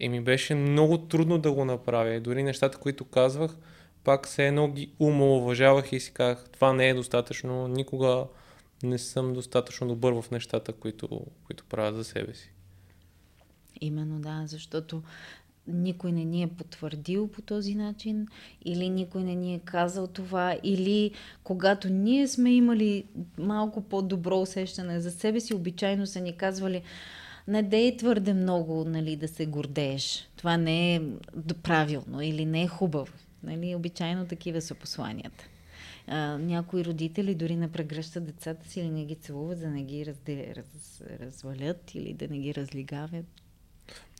И 0.00 0.08
ми 0.08 0.20
беше 0.20 0.54
много 0.54 0.98
трудно 0.98 1.38
да 1.38 1.52
го 1.52 1.64
направя. 1.64 2.14
И 2.14 2.20
дори 2.20 2.42
нещата, 2.42 2.78
които 2.78 3.04
казвах, 3.04 3.56
пак 4.04 4.28
се 4.28 4.46
едно 4.46 4.68
ги 4.68 4.92
умалуважавах 4.98 5.92
и 5.92 6.00
си 6.00 6.12
казах, 6.14 6.44
това 6.52 6.72
не 6.72 6.88
е 6.88 6.94
достатъчно, 6.94 7.68
никога 7.68 8.26
не 8.82 8.98
съм 8.98 9.34
достатъчно 9.34 9.88
добър 9.88 10.12
в 10.12 10.30
нещата, 10.30 10.72
които, 10.72 11.26
които 11.44 11.64
правя 11.64 11.96
за 11.96 12.04
себе 12.04 12.34
си. 12.34 12.52
Именно 13.80 14.20
да, 14.20 14.42
защото 14.46 15.02
никой 15.66 16.12
не 16.12 16.24
ни 16.24 16.42
е 16.42 16.48
потвърдил 16.48 17.28
по 17.28 17.42
този 17.42 17.74
начин, 17.74 18.26
или 18.64 18.88
никой 18.88 19.24
не 19.24 19.34
ни 19.34 19.54
е 19.54 19.58
казал 19.58 20.06
това, 20.06 20.56
или 20.62 21.10
когато 21.44 21.88
ние 21.88 22.28
сме 22.28 22.52
имали 22.52 23.04
малко 23.38 23.80
по-добро 23.80 24.40
усещане 24.40 25.00
за 25.00 25.10
себе 25.10 25.40
си, 25.40 25.54
обичайно 25.54 26.06
са 26.06 26.20
ни 26.20 26.36
казвали, 26.36 26.82
не 27.48 27.62
дей 27.62 27.96
твърде 27.96 28.34
много 28.34 28.84
нали, 28.84 29.16
да 29.16 29.28
се 29.28 29.46
гордееш. 29.46 30.28
Това 30.36 30.56
не 30.56 30.94
е 30.94 31.00
правилно 31.62 32.22
или 32.22 32.46
не 32.46 32.62
е 32.62 32.68
хубаво. 32.68 33.12
Нали, 33.42 33.74
обичайно 33.74 34.26
такива 34.26 34.60
са 34.60 34.74
посланията. 34.74 35.44
А, 36.06 36.38
някои 36.38 36.84
родители 36.84 37.34
дори 37.34 37.56
не 37.56 37.72
прегръщат 37.72 38.24
децата 38.24 38.68
си 38.68 38.80
или 38.80 38.90
не 38.90 39.04
ги 39.04 39.14
целуват, 39.14 39.58
за 39.58 39.64
да 39.64 39.70
не 39.70 39.82
ги 39.82 40.06
разде, 40.06 40.54
раз, 40.56 41.02
развалят 41.20 41.94
или 41.94 42.14
да 42.14 42.28
не 42.28 42.38
ги 42.38 42.54
разлигавят. 42.54 43.26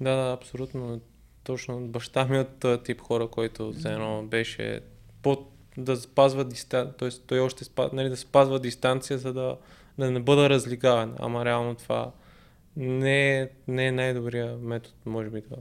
Да, 0.01 0.17
да, 0.17 0.33
абсолютно. 0.33 1.01
Точно 1.45 1.81
баща 1.81 2.25
ми 2.25 2.39
от 2.39 2.49
този 2.61 2.83
тип 2.83 3.01
хора, 3.01 3.29
който 3.29 3.73
за 3.73 3.93
едно 3.93 4.23
беше 4.23 4.81
под 5.23 5.49
да 5.77 5.97
спазва 5.97 6.45
дистанция, 6.45 6.97
т.е. 6.97 7.09
той 7.27 7.41
още 7.41 7.65
спазва, 7.65 7.97
нали, 7.97 8.09
да 8.09 8.17
спазва 8.17 8.61
дистанция, 8.61 9.19
за 9.19 9.33
да, 9.33 9.57
да 9.99 10.11
не 10.11 10.21
бъда 10.21 10.51
разлигаван. 10.51 11.15
Ама 11.19 11.45
реално 11.45 11.75
това 11.75 12.13
не 12.77 13.41
е, 13.41 13.49
не 13.69 13.87
е 13.87 13.93
най-добрият 13.93 14.63
метод, 14.63 14.95
може 15.07 15.31
би 15.31 15.43
това. 15.43 15.57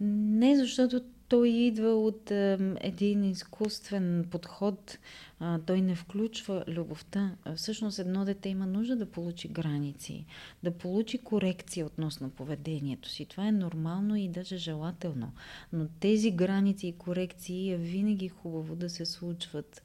Не, 0.00 0.56
защото 0.56 1.00
той 1.28 1.48
идва 1.48 1.94
от 1.94 2.30
е, 2.30 2.58
един 2.80 3.24
изкуствен 3.24 4.26
подход. 4.30 4.98
А, 5.40 5.58
той 5.58 5.80
не 5.80 5.94
включва 5.94 6.64
любовта. 6.68 7.36
Всъщност 7.56 7.98
едно 7.98 8.24
дете 8.24 8.48
има 8.48 8.66
нужда 8.66 8.96
да 8.96 9.10
получи 9.10 9.48
граници, 9.48 10.24
да 10.62 10.70
получи 10.70 11.18
корекция 11.18 11.86
относно 11.86 12.30
поведението 12.30 13.08
си. 13.08 13.24
Това 13.24 13.48
е 13.48 13.52
нормално 13.52 14.16
и 14.16 14.28
даже 14.28 14.56
желателно. 14.56 15.32
Но 15.72 15.88
тези 16.00 16.30
граници 16.30 16.86
и 16.86 16.98
корекции 16.98 17.72
е 17.72 17.76
винаги 17.76 18.28
хубаво 18.28 18.76
да 18.76 18.90
се 18.90 19.06
случват 19.06 19.82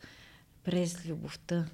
през 0.64 1.06
любовта. 1.06 1.66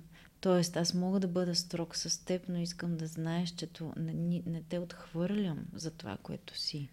Тоест, 0.41 0.77
аз 0.77 0.93
мога 0.93 1.19
да 1.19 1.27
бъда 1.27 1.55
строг 1.55 1.95
с 1.95 2.25
теб, 2.25 2.41
но 2.49 2.59
искам 2.59 2.97
да 2.97 3.07
знаеш, 3.07 3.49
че 3.49 3.67
не, 3.97 4.41
не 4.45 4.61
те 4.69 4.79
отхвърлям 4.79 5.65
за 5.73 5.91
това, 5.91 6.17
което 6.23 6.57
си. 6.57 6.89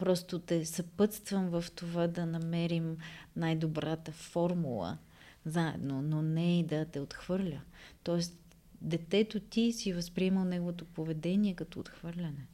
Просто 0.00 0.38
те 0.38 0.64
съпътствам 0.64 1.50
в 1.50 1.64
това 1.74 2.06
да 2.06 2.26
намерим 2.26 2.96
най-добрата 3.36 4.12
формула 4.12 4.98
заедно, 5.44 6.02
но 6.02 6.22
не 6.22 6.58
и 6.58 6.62
да 6.62 6.84
те 6.84 7.00
отхвърля. 7.00 7.60
Тоест, 8.02 8.34
детето 8.80 9.40
ти 9.40 9.72
си 9.72 9.92
възприемал 9.92 10.44
неговото 10.44 10.84
поведение 10.84 11.54
като 11.54 11.80
отхвърляне. 11.80 12.46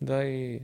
Да, 0.00 0.24
и, 0.24 0.62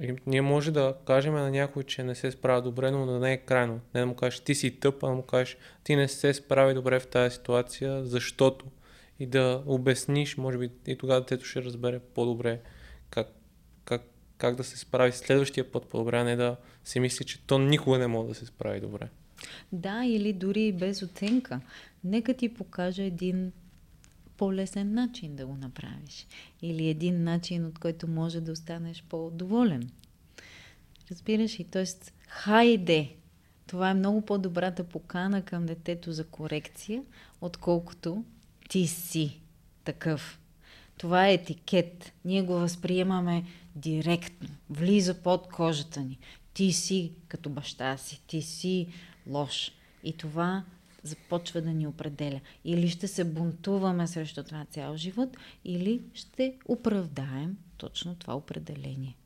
и 0.00 0.14
ние 0.26 0.42
може 0.42 0.70
да 0.70 0.94
кажем 1.06 1.34
на 1.34 1.50
някой, 1.50 1.82
че 1.82 2.02
не 2.02 2.14
се 2.14 2.30
справя 2.30 2.62
добре, 2.62 2.90
но 2.90 3.06
да 3.06 3.18
не 3.18 3.32
е 3.32 3.38
крайно. 3.38 3.80
Не 3.94 4.00
да 4.00 4.06
му 4.06 4.14
кажеш 4.14 4.40
ти 4.40 4.54
си 4.54 4.80
тъп, 4.80 5.04
а 5.04 5.06
да 5.06 5.14
му 5.14 5.22
кажеш 5.22 5.56
ти 5.84 5.96
не 5.96 6.08
се 6.08 6.34
справи 6.34 6.74
добре 6.74 7.00
в 7.00 7.06
тази 7.06 7.34
ситуация, 7.34 8.04
защото 8.04 8.66
и 9.18 9.26
да 9.26 9.62
обясниш, 9.66 10.36
може 10.36 10.58
би 10.58 10.70
и 10.86 10.98
тогава 10.98 11.20
детето 11.20 11.44
ще 11.44 11.62
разбере 11.62 11.98
по-добре 11.98 12.60
как, 13.10 13.26
как, 14.40 14.56
да 14.56 14.64
се 14.64 14.78
справи 14.78 15.12
следващия 15.12 15.72
път 15.72 15.86
по-добре, 15.86 16.18
а 16.18 16.24
не 16.24 16.36
да 16.36 16.56
си 16.84 17.00
мисли, 17.00 17.24
че 17.24 17.40
то 17.40 17.58
никога 17.58 17.98
не 17.98 18.06
може 18.06 18.28
да 18.28 18.34
се 18.34 18.46
справи 18.46 18.80
добре. 18.80 19.08
Да, 19.72 20.04
или 20.04 20.32
дори 20.32 20.72
без 20.72 21.02
оценка. 21.02 21.60
Нека 22.04 22.34
ти 22.34 22.54
покажа 22.54 23.02
един 23.02 23.52
по-лесен 24.36 24.94
начин 24.94 25.36
да 25.36 25.46
го 25.46 25.56
направиш. 25.56 26.26
Или 26.62 26.88
един 26.88 27.24
начин, 27.24 27.66
от 27.66 27.78
който 27.78 28.08
може 28.08 28.40
да 28.40 28.52
останеш 28.52 29.04
по-доволен. 29.08 29.90
Разбираш 31.10 31.58
и, 31.58 31.64
т.е. 31.64 31.84
хайде! 32.28 33.10
Това 33.66 33.90
е 33.90 33.94
много 33.94 34.20
по-добрата 34.20 34.84
покана 34.84 35.42
към 35.42 35.66
детето 35.66 36.12
за 36.12 36.24
корекция, 36.24 37.02
отколкото 37.40 38.24
ти 38.68 38.86
си 38.86 39.40
такъв. 39.84 40.40
Това 40.98 41.28
е 41.28 41.34
етикет. 41.34 42.12
Ние 42.24 42.42
го 42.42 42.52
възприемаме 42.52 43.44
директно. 43.74 44.48
Влиза 44.70 45.22
под 45.22 45.48
кожата 45.48 46.00
ни. 46.00 46.18
Ти 46.54 46.72
си 46.72 47.12
като 47.28 47.50
баща 47.50 47.96
си. 47.96 48.22
Ти 48.26 48.42
си 48.42 48.88
лош. 49.26 49.72
И 50.04 50.16
това 50.16 50.64
започва 51.02 51.62
да 51.62 51.70
ни 51.70 51.86
определя. 51.86 52.40
Или 52.64 52.88
ще 52.88 53.08
се 53.08 53.24
бунтуваме 53.24 54.06
срещу 54.06 54.42
това 54.42 54.66
цял 54.70 54.96
живот, 54.96 55.36
или 55.64 56.02
ще 56.14 56.54
оправдаем 56.66 57.56
точно 57.76 58.14
това 58.14 58.36
определение. 58.36 59.16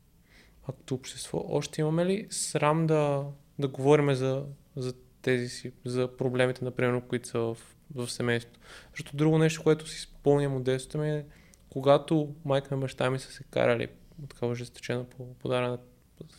А 0.67 0.71
като 0.71 0.95
общество, 0.95 1.45
още 1.49 1.81
имаме 1.81 2.05
ли 2.05 2.27
срам 2.29 2.87
да, 2.87 3.25
да 3.59 3.67
говорим 3.67 4.13
за, 4.13 4.43
за 4.75 4.93
тези 5.21 5.49
си, 5.49 5.71
за 5.85 6.17
проблемите, 6.17 6.65
например, 6.65 7.01
които 7.07 7.27
са 7.27 7.39
в, 7.39 7.57
в 7.95 8.11
семейството? 8.11 8.59
Защото 8.91 9.17
друго 9.17 9.37
нещо, 9.37 9.63
което 9.63 9.87
си 9.87 9.99
спомням 9.99 10.55
от 10.55 10.63
детството 10.63 10.97
ми 10.97 11.11
е, 11.11 11.25
когато 11.69 12.35
майка 12.45 12.75
и 12.75 12.77
баща 12.77 13.09
ми 13.09 13.19
са 13.19 13.31
се 13.31 13.43
карали 13.43 13.87
такава 14.29 14.55
жесточена 14.55 15.03
по 15.03 15.33
подарена 15.33 15.77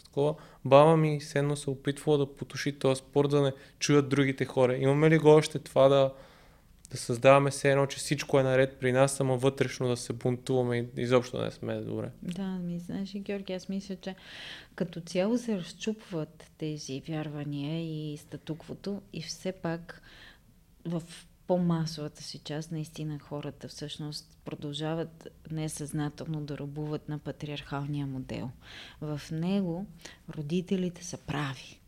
такова, 0.04 0.34
баба 0.64 0.96
ми 0.96 1.20
седно 1.20 1.56
се 1.56 1.70
опитвала 1.70 2.18
да 2.18 2.36
потуши 2.36 2.78
този 2.78 2.98
спорт, 2.98 3.30
да 3.30 3.42
не 3.42 3.52
чуят 3.78 4.08
другите 4.08 4.44
хора. 4.44 4.76
Имаме 4.76 5.10
ли 5.10 5.18
го 5.18 5.28
още 5.28 5.58
това 5.58 5.88
да, 5.88 6.12
да 6.90 6.96
създаваме 6.96 7.50
се 7.50 7.70
едно, 7.70 7.86
че 7.86 7.98
всичко 7.98 8.40
е 8.40 8.42
наред 8.42 8.76
при 8.80 8.92
нас, 8.92 9.12
само 9.12 9.38
вътрешно 9.38 9.88
да 9.88 9.96
се 9.96 10.12
бунтуваме 10.12 10.76
и 10.76 10.86
изобщо 10.96 11.38
не 11.42 11.50
сме 11.50 11.80
добре. 11.80 12.10
Да, 12.22 12.46
ми 12.46 12.78
знаеш, 12.78 13.12
Георги, 13.16 13.52
аз 13.52 13.68
мисля, 13.68 13.96
че 13.96 14.14
като 14.74 15.00
цяло 15.00 15.38
се 15.38 15.56
разчупват 15.56 16.50
тези 16.58 17.02
вярвания 17.08 18.12
и 18.12 18.16
статуквото 18.16 19.02
и 19.12 19.22
все 19.22 19.52
пак 19.52 20.02
в 20.84 21.02
по-масовата 21.47 22.22
си 22.22 22.38
част 22.38 22.72
наистина 22.72 23.18
хората 23.18 23.68
всъщност 23.68 24.38
продължават 24.44 25.28
несъзнателно 25.51 26.40
да 26.40 26.59
рубуват 26.59 27.09
на 27.09 27.18
патриархалния 27.18 28.07
модел. 28.07 28.51
В 29.01 29.20
него 29.32 29.86
родителите 30.28 31.05
са 31.05 31.18
прави. 31.18 31.80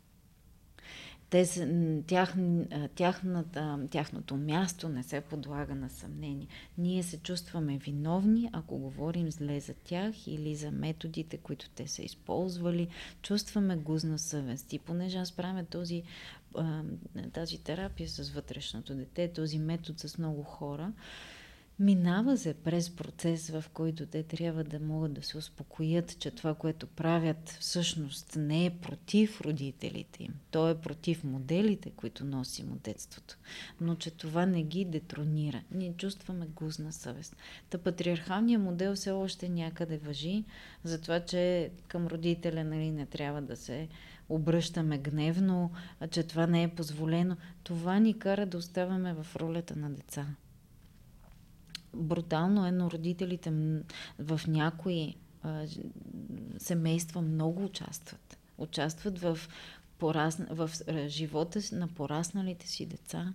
Те, 1.30 1.46
тях, 2.06 2.34
тяхната, 2.94 3.86
тяхното 3.90 4.36
място 4.36 4.88
не 4.88 5.02
се 5.02 5.20
подлага 5.20 5.74
на 5.74 5.90
съмнение. 5.90 6.46
Ние 6.78 7.02
се 7.02 7.18
чувстваме 7.18 7.78
виновни, 7.78 8.50
ако 8.52 8.78
говорим 8.78 9.30
зле 9.30 9.60
за 9.60 9.74
тях 9.74 10.26
или 10.26 10.56
за 10.56 10.70
методите, 10.70 11.36
които 11.36 11.70
те 11.70 11.86
са 11.86 12.02
използвали. 12.02 12.88
Чувстваме 13.22 13.76
гузна 13.76 14.18
съвест. 14.18 14.72
И 14.72 14.78
понеже 14.78 15.18
аз 15.18 15.32
правя 15.32 15.64
този 15.64 16.02
тази 17.32 17.58
терапия 17.58 18.08
с 18.08 18.30
вътрешното 18.30 18.94
дете, 18.94 19.32
този 19.32 19.58
метод 19.58 19.98
с 19.98 20.18
много 20.18 20.42
хора, 20.42 20.92
минава 21.78 22.38
се 22.38 22.54
през 22.54 22.90
процес, 22.90 23.50
в 23.50 23.64
който 23.72 24.06
те 24.06 24.22
трябва 24.22 24.64
да 24.64 24.80
могат 24.80 25.12
да 25.12 25.22
се 25.22 25.38
успокоят, 25.38 26.18
че 26.18 26.30
това, 26.30 26.54
което 26.54 26.86
правят, 26.86 27.48
всъщност 27.60 28.36
не 28.36 28.66
е 28.66 28.70
против 28.70 29.40
родителите 29.40 30.24
им. 30.24 30.34
То 30.50 30.68
е 30.68 30.80
против 30.80 31.24
моделите, 31.24 31.90
които 31.90 32.24
носим 32.24 32.72
от 32.72 32.82
детството. 32.82 33.38
Но 33.80 33.94
че 33.94 34.10
това 34.10 34.46
не 34.46 34.62
ги 34.62 34.84
детронира. 34.84 35.62
Ние 35.70 35.92
чувстваме 35.92 36.46
гузна 36.46 36.92
съвест. 36.92 37.36
Та 37.70 37.78
патриархалният 37.78 38.62
модел 38.62 38.94
все 38.94 39.10
още 39.10 39.48
някъде 39.48 39.98
въжи, 39.98 40.44
за 40.84 41.00
това, 41.00 41.20
че 41.20 41.70
към 41.88 42.06
родителя 42.06 42.64
нали, 42.64 42.90
не 42.90 43.06
трябва 43.06 43.42
да 43.42 43.56
се 43.56 43.88
обръщаме 44.28 44.98
гневно, 44.98 45.70
че 46.10 46.22
това 46.22 46.46
не 46.46 46.62
е 46.62 46.74
позволено. 46.74 47.36
Това 47.62 47.98
ни 47.98 48.18
кара 48.18 48.46
да 48.46 48.58
оставаме 48.58 49.14
в 49.14 49.36
ролята 49.36 49.76
на 49.76 49.90
деца. 49.90 50.26
Брутално 51.94 52.66
е, 52.66 52.70
но 52.70 52.90
родителите 52.90 53.52
в 54.18 54.40
някои 54.46 55.16
семейства 56.58 57.22
много 57.22 57.64
участват. 57.64 58.38
Участват 58.58 59.18
в, 59.18 59.38
порасна, 59.98 60.46
в 60.50 60.70
живота 61.06 61.60
на 61.72 61.88
порасналите 61.88 62.68
си 62.68 62.86
деца. 62.86 63.34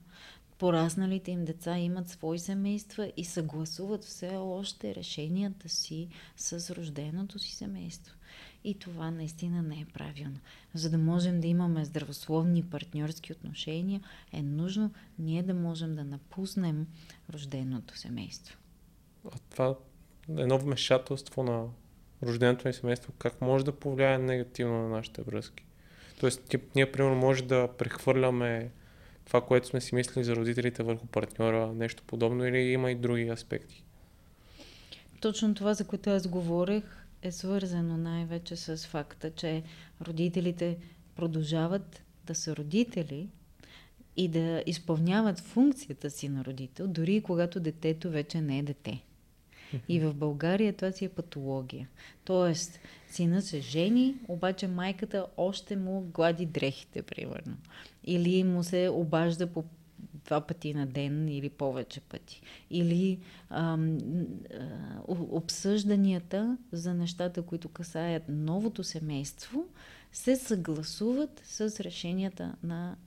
Порасналите 0.60 1.32
им 1.32 1.46
деца 1.46 1.78
имат 1.78 2.10
свои 2.10 2.40
семейства 2.40 3.12
и 3.18 3.26
съгласуват 3.26 4.04
все 4.04 4.38
още 4.38 4.96
решенията 4.96 5.70
си 5.70 6.08
с 6.38 6.76
рожденото 6.76 7.40
си 7.40 7.56
семейство. 7.56 8.16
И 8.64 8.74
това 8.80 9.12
наистина 9.12 9.64
не 9.64 9.76
е 9.76 9.86
правилно. 9.94 10.40
За 10.74 10.90
да 10.90 10.98
можем 10.98 11.42
да 11.42 11.48
имаме 11.48 11.86
здравословни 11.86 12.64
партньорски 12.64 13.34
отношения, 13.34 14.02
е 14.34 14.42
нужно 14.42 14.92
ние 15.20 15.44
да 15.44 15.54
можем 15.54 15.96
да 15.96 16.04
напуснем 16.04 16.88
рожденото 17.34 17.98
семейство. 17.98 18.58
А 19.26 19.38
това 19.50 19.76
едно 20.30 20.60
вмешателство 20.60 21.44
на 21.44 21.66
рожденото 22.24 22.68
ни 22.68 22.74
семейство, 22.74 23.14
как 23.18 23.42
може 23.42 23.66
да 23.66 23.80
повлияе 23.80 24.18
негативно 24.18 24.74
на 24.74 24.90
нашите 24.90 25.22
връзки? 25.22 25.66
Тоест, 26.20 26.56
ние, 26.76 26.92
примерно, 26.92 27.16
може 27.16 27.44
да 27.44 27.70
прехвърляме 27.78 28.72
това, 29.26 29.42
което 29.42 29.68
сме 29.68 29.82
си 29.82 29.96
мислили 29.96 30.24
за 30.24 30.36
родителите 30.36 30.84
върху 30.84 31.08
партньора, 31.08 31.74
нещо 31.74 32.04
подобно 32.08 32.46
или 32.46 32.58
има 32.58 32.92
и 32.92 32.96
други 32.96 33.28
аспекти? 33.28 33.84
Точно 35.22 35.56
това, 35.56 35.74
за 35.74 35.88
което 35.88 36.10
аз 36.10 36.28
говорех, 36.28 36.84
е 37.22 37.32
свързано 37.32 37.98
най-вече 37.98 38.56
с 38.56 38.78
факта, 38.78 39.32
че 39.32 39.64
родителите 40.02 40.78
продължават 41.16 42.04
да 42.26 42.36
са 42.36 42.56
родители 42.56 43.30
и 44.18 44.28
да 44.28 44.64
изпълняват 44.66 45.40
функцията 45.40 46.10
си 46.10 46.30
на 46.30 46.46
родител, 46.46 46.88
дори 46.88 47.16
и 47.16 47.22
когато 47.22 47.60
детето 47.60 48.10
вече 48.10 48.42
не 48.42 48.60
е 48.60 48.64
дете. 48.64 49.04
И 49.88 50.00
в 50.00 50.14
България 50.14 50.74
това 50.74 50.92
си 50.92 51.06
е 51.06 51.10
патология. 51.10 51.88
Тоест, 52.26 52.80
сина 53.10 53.42
се 53.42 53.60
жени, 53.62 54.16
обаче 54.28 54.68
майката 54.68 55.26
още 55.38 55.76
му 55.76 56.02
глади 56.02 56.46
дрехите, 56.46 57.02
примерно. 57.02 57.58
Или 58.04 58.44
му 58.44 58.64
се 58.64 58.90
обажда 58.90 59.48
по 59.48 59.64
два 60.26 60.42
пъти 60.42 60.74
на 60.74 60.88
ден 60.88 61.30
или 61.30 61.50
повече 61.50 62.02
пъти. 62.02 62.42
Или 62.70 63.20
ам, 63.50 63.98
обсъжданията 65.08 66.58
за 66.72 66.94
нещата, 66.94 67.42
които 67.42 67.70
касаят 67.70 68.24
новото 68.30 68.84
семейство, 68.84 69.66
се 70.12 70.36
съгласуват 70.36 71.42
с 71.44 71.80
решенията 71.80 72.56
на 72.64 72.98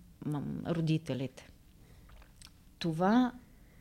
родителите. 0.67 1.49
Това 2.79 3.33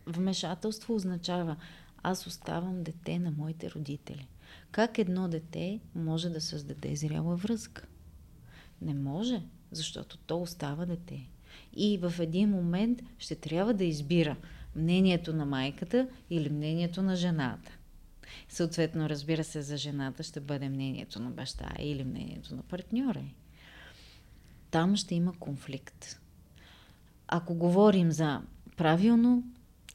вмешателство 0.07 0.95
означава 0.95 1.55
аз 2.03 2.28
оставам 2.28 2.84
дете 2.84 3.20
на 3.20 3.32
моите 3.32 3.72
родители. 3.72 4.28
Как 4.72 4.97
едно 4.97 5.28
дете 5.28 5.80
може 5.95 6.30
да 6.30 6.41
създаде 6.41 6.95
зряла 6.95 7.36
връзка? 7.36 7.88
Не 8.82 8.93
може, 8.93 9.41
защото 9.76 10.18
то 10.18 10.42
остава 10.42 10.86
дете. 10.86 11.28
И 11.76 11.98
в 11.98 12.14
един 12.20 12.50
момент 12.50 13.02
ще 13.20 13.36
трябва 13.36 13.74
да 13.74 13.84
избира 13.84 14.36
мнението 14.76 15.34
на 15.34 15.46
майката 15.46 16.08
или 16.30 16.50
мнението 16.50 17.02
на 17.02 17.16
жената. 17.16 17.78
Съответно, 18.50 19.10
разбира 19.10 19.44
се, 19.44 19.62
за 19.62 19.78
жената 19.78 20.24
ще 20.24 20.40
бъде 20.40 20.70
мнението 20.70 21.20
на 21.20 21.30
баща 21.30 21.72
или 21.80 22.04
мнението 22.04 22.56
на 22.56 22.62
партньора. 22.62 23.24
Там 24.72 24.96
ще 24.96 25.16
има 25.16 25.34
конфликт. 25.40 26.20
Ако 27.28 27.56
говорим 27.56 28.12
за 28.12 28.42
правилно 28.78 29.44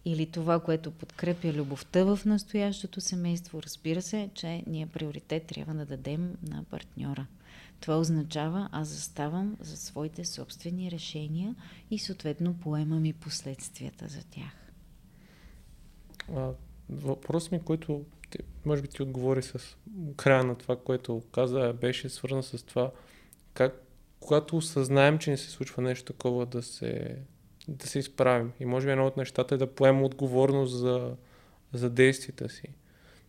или 0.04 0.26
това, 0.26 0.60
което 0.60 0.90
подкрепя 0.90 1.52
любовта 1.52 2.04
в 2.04 2.20
настоящото 2.26 3.00
семейство, 3.00 3.62
разбира 3.62 4.02
се, 4.02 4.30
че 4.34 4.62
ние 4.66 4.86
приоритет 4.86 5.46
трябва 5.46 5.74
да 5.74 5.86
дадем 5.86 6.36
на 6.42 6.64
партньора. 6.64 7.26
Това 7.80 7.98
означава, 7.98 8.68
аз 8.72 8.88
заставам 8.88 9.56
за 9.60 9.76
своите 9.76 10.24
собствени 10.24 10.90
решения 10.90 11.54
и 11.90 11.98
съответно 11.98 12.54
поемам 12.54 13.04
и 13.04 13.12
последствията 13.12 14.08
за 14.08 14.24
тях. 14.24 14.72
А, 16.36 16.50
въпрос 16.90 17.50
ми, 17.50 17.60
който 17.64 18.04
може 18.66 18.82
би 18.82 18.88
ти 18.88 19.02
отговори 19.02 19.42
с 19.42 19.76
края 20.16 20.44
на 20.44 20.54
това, 20.54 20.76
което 20.76 21.22
каза, 21.32 21.74
беше 21.80 22.08
свързан 22.08 22.42
с 22.42 22.62
това, 22.62 22.90
как 23.54 23.86
когато 24.20 24.56
осъзнаем, 24.56 25.18
че 25.18 25.30
не 25.30 25.36
се 25.36 25.50
случва 25.50 25.82
нещо 25.82 26.12
такова, 26.12 26.46
да 26.46 26.62
се, 26.62 27.16
да 27.68 27.86
се 27.86 27.98
изправим. 27.98 28.52
И 28.60 28.64
може 28.64 28.86
би 28.86 28.92
едно 28.92 29.06
от 29.06 29.16
нещата 29.16 29.54
е 29.54 29.58
да 29.58 29.74
поемем 29.74 30.04
отговорност 30.04 30.78
за, 30.78 31.16
за 31.72 31.90
действията 31.90 32.48
си. 32.48 32.68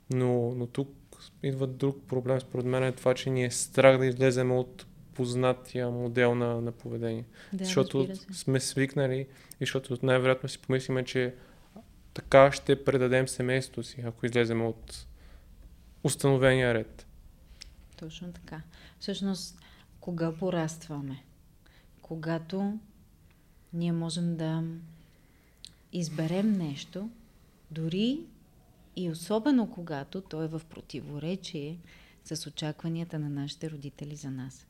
Но, 0.10 0.54
но 0.56 0.68
тук 0.68 0.90
идва 1.44 1.68
друг 1.68 2.04
проблем, 2.08 2.42
според 2.42 2.66
мен 2.66 2.84
е 2.84 2.92
това, 2.92 3.14
че 3.14 3.30
ни 3.30 3.46
е 3.46 3.52
страх 3.52 3.98
да 3.98 4.06
излезем 4.06 4.52
от 4.52 4.86
познатия 5.14 5.90
модел 5.90 6.36
на, 6.36 6.62
на 6.62 6.72
поведение. 6.72 7.26
Да, 7.54 7.66
защото 7.66 8.08
сме 8.32 8.60
свикнали 8.60 9.20
и 9.20 9.28
защото 9.60 9.98
най-вероятно 10.04 10.50
си 10.50 10.60
помислиме, 10.60 11.06
че 11.06 11.36
така 12.14 12.52
ще 12.52 12.84
предадем 12.84 13.28
семейството 13.28 13.84
си, 13.84 14.02
ако 14.02 14.26
излезем 14.26 14.62
от 14.62 15.08
установения 16.04 16.74
ред. 16.74 17.08
Точно 17.98 18.34
така. 18.34 18.62
Всъщност, 19.00 19.60
кога 20.00 20.32
порастваме? 20.32 21.24
Когато 22.02 22.80
ние 23.74 23.92
можем 23.92 24.38
да 24.38 24.64
изберем 25.94 26.52
нещо, 26.52 27.10
дори 27.72 28.20
и 28.96 29.10
особено 29.10 29.72
когато 29.72 30.22
то 30.22 30.44
е 30.44 30.48
в 30.48 30.62
противоречие 30.70 31.78
с 32.26 32.48
очакванията 32.48 33.20
на 33.20 33.30
нашите 33.30 33.72
родители 33.72 34.16
за 34.16 34.32
нас. 34.32 34.68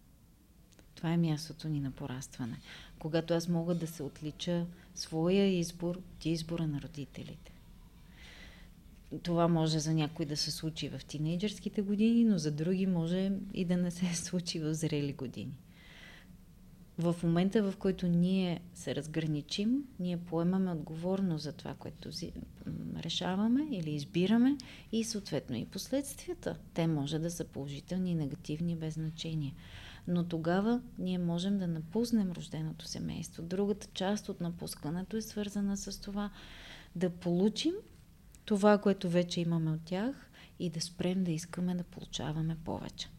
Това 0.96 1.14
е 1.14 1.18
мястото 1.18 1.68
ни 1.68 1.80
на 1.80 1.92
порастване. 1.92 2.60
Когато 3.00 3.34
аз 3.34 3.48
мога 3.48 3.76
да 3.76 3.88
се 3.88 4.04
отлича 4.04 4.66
своя 4.96 5.46
избор 5.46 5.96
от 5.96 6.26
избора 6.26 6.68
на 6.68 6.82
родителите. 6.82 7.52
Това 9.24 9.48
може 9.48 9.80
за 9.80 9.94
някой 9.94 10.26
да 10.26 10.38
се 10.38 10.52
случи 10.52 10.90
в 10.90 11.06
тинейджърските 11.06 11.82
години, 11.82 12.24
но 12.24 12.38
за 12.38 12.52
други 12.52 12.88
може 12.88 13.32
и 13.54 13.66
да 13.66 13.78
не 13.78 13.92
се 13.92 14.16
случи 14.16 14.60
в 14.60 14.74
зрели 14.74 15.14
години 15.14 15.58
в 16.98 17.16
момента, 17.24 17.72
в 17.72 17.78
който 17.78 18.08
ние 18.08 18.62
се 18.74 18.96
разграничим, 18.96 19.84
ние 20.00 20.18
поемаме 20.18 20.72
отговорност 20.72 21.44
за 21.44 21.54
това, 21.54 21.74
което 21.74 22.10
решаваме 22.98 23.68
или 23.72 23.92
избираме 23.92 24.58
и 24.92 25.04
съответно 25.04 25.56
и 25.56 25.66
последствията. 25.66 26.58
Те 26.74 26.88
може 26.88 27.20
да 27.20 27.32
са 27.32 27.46
положителни 27.46 28.12
и 28.12 28.16
негативни 28.16 28.76
без 28.76 28.94
значение. 28.94 29.56
Но 30.08 30.24
тогава 30.24 30.82
ние 30.98 31.18
можем 31.18 31.58
да 31.58 31.68
напуснем 31.68 32.32
рожденото 32.32 32.86
семейство. 32.86 33.44
Другата 33.44 33.88
част 33.94 34.30
от 34.30 34.42
напускането 34.42 35.18
е 35.18 35.22
свързана 35.22 35.78
с 35.78 36.02
това 36.02 36.30
да 36.96 37.10
получим 37.10 37.74
това, 38.46 38.78
което 38.78 39.10
вече 39.10 39.42
имаме 39.42 39.72
от 39.72 39.82
тях 39.86 40.32
и 40.60 40.70
да 40.70 40.82
спрем 40.82 41.24
да 41.24 41.32
искаме 41.32 41.76
да 41.76 41.84
получаваме 41.84 42.58
повече. 42.66 43.10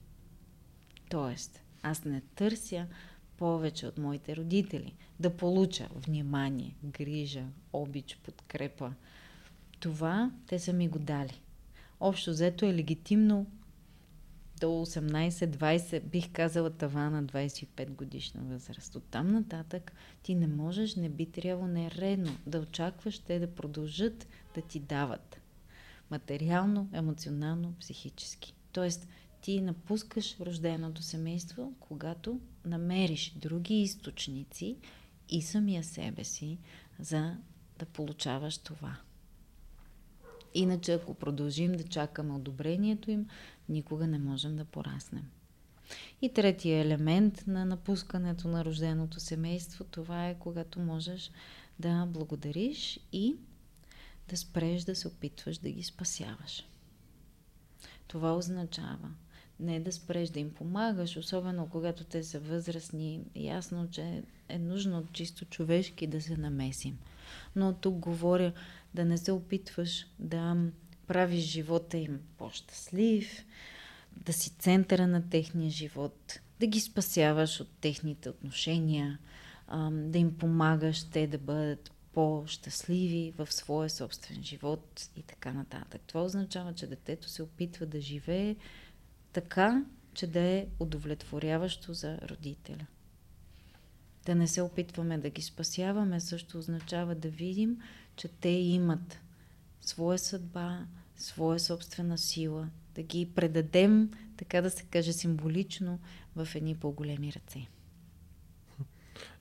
Тоест, 1.11 1.61
аз 1.83 2.05
не 2.05 2.21
търся 2.21 2.87
повече 3.43 3.87
от 3.87 3.99
моите 3.99 4.37
родители, 4.37 4.95
да 5.21 5.37
получа 5.37 5.89
внимание, 5.95 6.77
грижа, 6.85 7.45
обич, 7.73 8.19
подкрепа. 8.23 8.93
Това 9.81 10.31
те 10.47 10.59
са 10.59 10.73
ми 10.73 10.89
го 10.89 10.99
дали. 10.99 11.41
Общо 12.01 12.31
взето 12.31 12.67
е 12.67 12.75
легитимно 12.75 13.47
до 14.61 14.67
18-20, 14.67 16.01
бих 16.01 16.33
казала 16.33 16.71
тавана 16.71 17.25
25 17.25 17.91
годишна 17.91 18.43
възраст. 18.43 18.97
От 18.97 19.05
там 19.11 19.33
нататък 19.33 19.93
ти 20.23 20.35
не 20.35 20.47
можеш, 20.47 20.97
не 20.97 21.09
би 21.09 21.27
трябвало, 21.27 21.69
не 21.69 21.87
е 21.87 22.19
да 22.47 22.59
очакваш 22.59 23.19
те 23.19 23.39
да 23.39 23.55
продължат 23.55 24.27
да 24.55 24.61
ти 24.61 24.81
дават. 24.81 25.41
Материално, 26.11 26.89
емоционално, 26.93 27.75
психически. 27.81 28.55
Тоест, 28.73 29.09
ти 29.41 29.61
напускаш 29.61 30.41
рожденото 30.41 31.03
семейство, 31.03 31.73
когато 31.81 32.41
намериш 32.65 33.33
други 33.37 33.75
източници 33.75 34.77
и 35.29 35.43
самия 35.43 35.85
себе 35.85 36.25
си, 36.25 36.59
за 36.99 37.37
да 37.79 37.87
получаваш 37.87 38.59
това. 38.59 38.97
Иначе, 40.55 40.93
ако 40.93 41.15
продължим 41.15 41.73
да 41.73 41.85
чакаме 41.85 42.35
одобрението 42.35 43.11
им, 43.11 43.27
никога 43.69 44.07
не 44.07 44.19
можем 44.19 44.57
да 44.57 44.65
пораснем. 44.65 45.31
И 46.23 46.33
третия 46.33 46.81
елемент 46.81 47.45
на 47.47 47.65
напускането 47.65 48.49
на 48.49 48.65
рожденото 48.65 49.21
семейство, 49.21 49.85
това 49.85 50.29
е 50.29 50.39
когато 50.39 50.81
можеш 50.81 51.31
да 51.79 52.07
благодариш 52.07 53.01
и 53.13 53.37
да 54.29 54.37
спреш 54.37 54.83
да 54.83 54.97
се 54.97 55.09
опитваш 55.09 55.59
да 55.59 55.71
ги 55.71 55.83
спасяваш. 55.83 56.65
Това 58.07 58.37
означава 58.37 59.11
не 59.63 59.81
да 59.81 59.93
спреш 59.93 60.29
да 60.29 60.41
им 60.41 60.55
помагаш, 60.55 61.17
особено 61.17 61.69
когато 61.71 62.05
те 62.05 62.25
са 62.25 62.41
възрастни. 62.41 63.21
Ясно, 63.35 63.89
че 63.91 64.23
е 64.49 64.59
нужно 64.59 65.07
чисто 65.13 65.45
човешки 65.45 66.07
да 66.07 66.21
се 66.21 66.37
намесим. 66.37 66.99
Но 67.57 67.75
тук 67.75 67.95
говоря 67.95 68.53
да 68.95 69.05
не 69.05 69.19
се 69.19 69.33
опитваш 69.33 70.07
да 70.19 70.57
правиш 71.07 71.45
живота 71.45 71.99
им 71.99 72.21
по-щастлив, 72.39 73.45
да 74.17 74.33
си 74.33 74.51
центъра 74.51 75.07
на 75.07 75.29
техния 75.29 75.71
живот, 75.71 76.41
да 76.61 76.67
ги 76.67 76.81
спасяваш 76.81 77.61
от 77.61 77.69
техните 77.81 78.31
отношения, 78.31 79.19
да 79.93 80.19
им 80.19 80.39
помагаш 80.39 81.05
те 81.05 81.27
да 81.27 81.39
бъдат 81.39 81.93
по-щастливи 82.13 83.33
в 83.39 83.53
своя 83.53 83.91
собствен 83.91 84.43
живот 84.43 85.11
и 85.17 85.23
така 85.23 85.53
нататък. 85.53 86.01
Това 86.07 86.23
означава, 86.23 86.75
че 86.75 86.87
детето 86.87 87.29
се 87.29 87.43
опитва 87.43 87.87
да 87.87 88.01
живее 88.01 88.57
така, 89.33 89.85
че 90.15 90.27
да 90.27 90.41
е 90.41 90.67
удовлетворяващо 90.79 91.95
за 91.95 92.19
родителя. 92.19 92.87
Да 94.27 94.35
не 94.35 94.49
се 94.49 94.63
опитваме 94.63 95.19
да 95.19 95.31
ги 95.31 95.43
спасяваме, 95.43 96.21
също 96.21 96.59
означава 96.59 97.15
да 97.15 97.29
видим, 97.29 97.79
че 98.17 98.29
те 98.29 98.49
имат 98.49 99.19
своя 99.81 100.19
съдба, 100.19 100.87
своя 101.17 101.61
собствена 101.61 102.19
сила, 102.19 102.69
да 102.95 103.03
ги 103.03 103.31
предадем, 103.35 104.11
така 104.37 104.63
да 104.63 104.71
се 104.71 104.85
каже 104.85 105.13
символично, 105.13 105.99
в 106.37 106.49
едни 106.55 106.77
по-големи 106.77 107.33
ръце. 107.33 107.67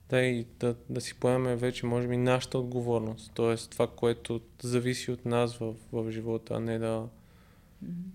Да, 0.08 0.20
и 0.20 0.46
да, 0.60 0.76
да 0.90 1.00
си 1.00 1.14
поемем 1.14 1.58
вече, 1.58 1.86
може 1.86 2.08
би, 2.08 2.16
нашата 2.16 2.58
отговорност. 2.58 3.32
Тоест 3.34 3.70
това, 3.70 3.86
което 3.86 4.40
зависи 4.62 5.10
от 5.10 5.24
нас 5.24 5.56
в, 5.56 5.74
в 5.92 6.10
живота, 6.10 6.54
а 6.54 6.60
не 6.60 6.78
да, 6.78 7.08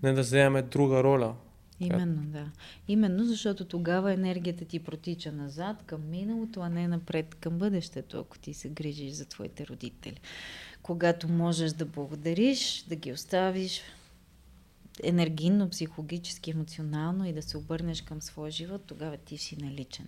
не 0.02 0.12
да 0.12 0.20
вземем 0.20 0.68
друга 0.68 1.02
роля. 1.02 1.34
Именно, 1.80 2.22
да. 2.22 2.50
Именно 2.88 3.24
защото 3.24 3.64
тогава 3.64 4.12
енергията 4.12 4.64
ти 4.64 4.78
протича 4.78 5.32
назад 5.32 5.82
към 5.86 6.10
миналото, 6.10 6.60
а 6.60 6.68
не 6.68 6.88
напред 6.88 7.34
към 7.34 7.58
бъдещето, 7.58 8.20
ако 8.20 8.38
ти 8.38 8.54
се 8.54 8.68
грижиш 8.68 9.12
за 9.12 9.24
твоите 9.24 9.66
родители. 9.66 10.20
Когато 10.82 11.28
можеш 11.28 11.72
да 11.72 11.84
благодариш, 11.84 12.84
да 12.88 12.96
ги 12.96 13.12
оставиш 13.12 13.80
енергийно, 15.02 15.70
психологически, 15.70 16.50
емоционално 16.50 17.28
и 17.28 17.32
да 17.32 17.42
се 17.42 17.58
обърнеш 17.58 18.02
към 18.02 18.22
своя 18.22 18.50
живот, 18.50 18.82
тогава 18.86 19.16
ти 19.16 19.38
си 19.38 19.56
наличен 19.60 20.06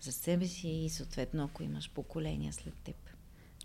за 0.00 0.12
себе 0.12 0.46
си 0.46 0.68
и 0.68 0.88
съответно, 0.88 1.44
ако 1.44 1.62
имаш 1.62 1.90
поколения 1.90 2.52
след 2.52 2.74
теб. 2.74 2.96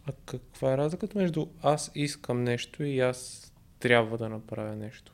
А 0.05 0.11
каква 0.25 0.73
е 0.73 0.77
разликата 0.77 1.19
между 1.19 1.47
аз 1.61 1.91
искам 1.95 2.43
нещо 2.43 2.83
и 2.83 2.99
аз 2.99 3.51
трябва 3.79 4.17
да 4.17 4.29
направя 4.29 4.75
нещо? 4.75 5.13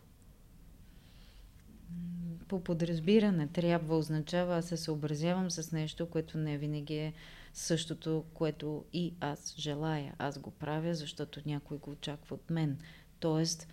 По 2.47 2.63
подразбиране 2.63 3.47
трябва 3.47 3.97
означава 3.97 4.57
аз 4.57 4.65
се 4.65 4.77
съобразявам 4.77 5.51
с 5.51 5.71
нещо, 5.71 6.09
което 6.09 6.37
не 6.37 6.57
винаги 6.57 6.95
е 6.95 7.13
същото, 7.53 8.25
което 8.33 8.85
и 8.93 9.13
аз 9.19 9.55
желая. 9.57 10.15
Аз 10.17 10.39
го 10.39 10.51
правя, 10.51 10.95
защото 10.95 11.41
някой 11.45 11.77
го 11.77 11.91
очаква 11.91 12.35
от 12.35 12.49
мен. 12.49 12.77
Тоест, 13.19 13.67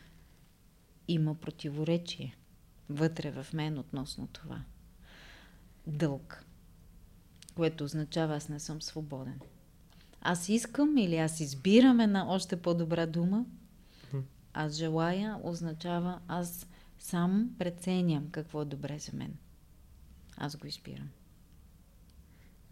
има 1.09 1.35
противоречие 1.35 2.37
вътре 2.89 3.31
в 3.31 3.47
мен 3.53 3.79
относно 3.79 4.27
това. 4.27 4.63
Дълг, 5.87 6.45
което 7.55 7.85
означава 7.85 8.37
аз 8.37 8.49
не 8.49 8.61
съм 8.61 8.83
свободен. 8.83 9.41
Аз 10.21 10.49
искам 10.49 10.97
или 10.97 11.17
аз 11.17 11.41
избирам 11.41 12.01
една 12.01 12.29
още 12.29 12.63
по-добра 12.63 13.07
дума. 13.07 13.47
Аз 14.55 14.73
желая 14.73 15.39
означава 15.43 16.21
аз 16.29 16.67
сам 17.05 17.51
преценям 17.59 18.29
какво 18.31 18.63
е 18.63 18.65
добре 18.65 18.99
за 18.99 19.17
мен. 19.17 19.37
Аз 20.37 20.57
го 20.57 20.67
избирам. 20.67 21.11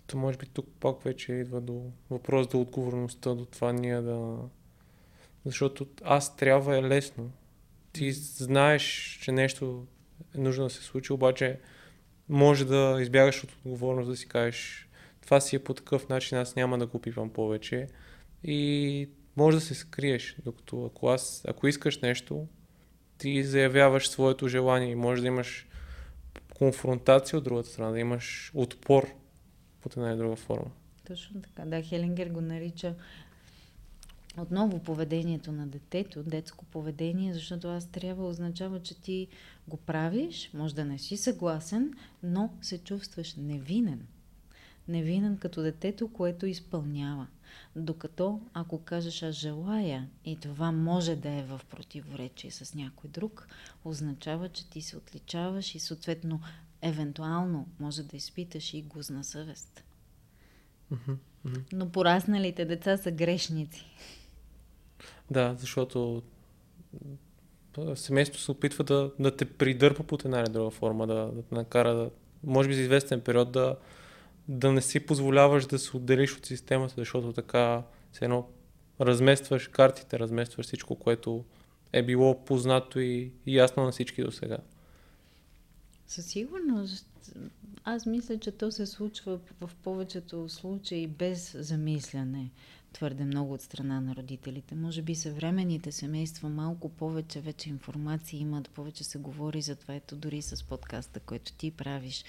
То 0.06 0.18
може 0.18 0.38
би 0.38 0.46
тук 0.46 0.66
пак 0.80 1.02
вече 1.02 1.32
идва 1.32 1.60
до 1.60 1.90
въпрос 2.10 2.48
до 2.48 2.60
отговорността, 2.60 3.34
до 3.34 3.44
това 3.44 3.72
ние 3.72 4.00
да... 4.00 4.38
Защото 5.44 5.86
аз 6.04 6.36
трябва 6.36 6.76
е 6.76 6.82
лесно. 6.82 7.32
Ти 7.92 8.12
знаеш, 8.12 9.18
че 9.22 9.32
нещо 9.32 9.86
е 10.34 10.38
нужно 10.38 10.64
да 10.64 10.70
се 10.70 10.82
случи, 10.82 11.12
обаче 11.12 11.60
може 12.28 12.64
да 12.64 12.98
избягаш 13.00 13.44
от 13.44 13.52
отговорност, 13.52 14.08
да 14.08 14.16
си 14.16 14.28
кажеш 14.28 14.88
това 15.20 15.40
си 15.40 15.56
е 15.56 15.64
по 15.64 15.74
такъв 15.74 16.08
начин, 16.08 16.38
аз 16.38 16.56
няма 16.56 16.78
да 16.78 16.86
го 16.86 16.98
пивам 16.98 17.30
повече. 17.30 17.86
И 18.44 19.08
може 19.36 19.56
да 19.56 19.60
се 19.60 19.74
скриеш, 19.74 20.36
докато 20.44 20.84
ако, 20.84 21.08
аз, 21.08 21.44
ако 21.48 21.66
искаш 21.66 22.00
нещо, 22.00 22.46
ти 23.22 23.44
заявяваш 23.44 24.08
своето 24.08 24.48
желание 24.48 24.90
и 24.90 24.94
може 24.94 25.22
да 25.22 25.28
имаш 25.28 25.66
конфронтация 26.54 27.38
от 27.38 27.44
другата 27.44 27.68
страна, 27.68 27.90
да 27.90 27.98
имаш 27.98 28.52
отпор 28.54 29.14
под 29.80 29.96
една 29.96 30.12
и 30.12 30.16
друга 30.16 30.36
форма. 30.36 30.70
Точно 31.06 31.42
така. 31.42 31.64
Да, 31.64 31.82
Хелингер 31.82 32.26
го 32.26 32.40
нарича 32.40 32.94
отново 34.38 34.78
поведението 34.78 35.52
на 35.52 35.66
детето, 35.66 36.22
детско 36.22 36.64
поведение, 36.64 37.34
защото 37.34 37.68
аз 37.68 37.86
трябва 37.86 38.28
означава, 38.28 38.82
че 38.82 39.00
ти 39.00 39.28
го 39.68 39.76
правиш, 39.76 40.50
може 40.54 40.74
да 40.74 40.84
не 40.84 40.98
си 40.98 41.16
съгласен, 41.16 41.94
но 42.22 42.50
се 42.62 42.78
чувстваш 42.78 43.34
невинен. 43.34 44.06
Невинен 44.88 45.36
като 45.36 45.62
детето, 45.62 46.12
което 46.12 46.46
изпълнява. 46.46 47.26
Докато 47.76 48.40
ако 48.54 48.78
кажеш 48.78 49.22
аз 49.22 49.34
желая 49.34 50.08
и 50.24 50.36
това 50.36 50.72
може 50.72 51.16
да 51.16 51.28
е 51.28 51.42
в 51.42 51.60
противоречие 51.70 52.50
с 52.50 52.74
някой 52.74 53.10
друг, 53.10 53.48
означава, 53.84 54.48
че 54.48 54.70
ти 54.70 54.82
се 54.82 54.96
отличаваш 54.96 55.74
и 55.74 55.78
съответно 55.78 56.40
евентуално 56.82 57.66
може 57.80 58.02
да 58.02 58.16
изпиташ 58.16 58.74
и 58.74 58.82
гузна 58.82 59.24
съвест. 59.24 59.84
Но 61.72 61.88
порасналите 61.88 62.64
деца 62.64 62.96
са 62.96 63.10
грешници. 63.10 63.84
Да, 65.30 65.54
защото 65.58 66.22
семейството 67.94 68.42
се 68.42 68.50
опитва 68.50 68.84
да, 68.84 69.10
да 69.18 69.36
те 69.36 69.44
придърпа 69.44 70.02
под 70.02 70.24
една 70.24 70.40
или 70.40 70.50
друга 70.50 70.70
форма, 70.70 71.06
да, 71.06 71.14
да 71.14 71.42
те 71.42 71.54
накара 71.54 71.94
да, 71.94 72.10
може 72.44 72.68
би 72.68 72.74
за 72.74 72.80
известен 72.80 73.20
период 73.20 73.52
да, 73.52 73.76
да 74.48 74.72
не 74.72 74.82
си 74.82 75.00
позволяваш 75.00 75.66
да 75.66 75.78
се 75.78 75.96
отделиш 75.96 76.36
от 76.36 76.46
системата, 76.46 76.94
защото 76.96 77.32
така 77.32 77.82
се 78.12 78.24
едно 78.24 78.48
разместваш 79.00 79.68
картите, 79.68 80.18
разместваш 80.18 80.66
всичко, 80.66 80.96
което 80.96 81.44
е 81.92 82.02
било 82.02 82.44
познато 82.44 83.00
и, 83.00 83.32
и 83.46 83.56
ясно 83.56 83.84
на 83.84 83.92
всички 83.92 84.22
до 84.22 84.30
сега. 84.32 84.58
Със 86.06 86.26
сигурност. 86.26 87.32
Аз 87.84 88.06
мисля, 88.06 88.38
че 88.38 88.50
то 88.50 88.72
се 88.72 88.86
случва 88.86 89.38
в 89.60 89.70
повечето 89.82 90.48
случаи 90.48 91.06
без 91.06 91.56
замисляне 91.58 92.50
твърде 92.92 93.24
много 93.24 93.54
от 93.54 93.62
страна 93.62 94.00
на 94.00 94.16
родителите. 94.16 94.74
Може 94.74 95.02
би 95.02 95.14
съвременните 95.14 95.92
семейства 95.92 96.48
малко 96.48 96.88
повече 96.88 97.40
вече 97.40 97.68
информация 97.68 98.40
имат, 98.40 98.70
повече 98.70 99.04
се 99.04 99.18
говори 99.18 99.62
за 99.62 99.76
това. 99.76 99.94
Ето 99.94 100.16
дори 100.16 100.42
с 100.42 100.64
подкаста, 100.64 101.20
който 101.20 101.52
ти 101.52 101.70
правиш, 101.70 102.24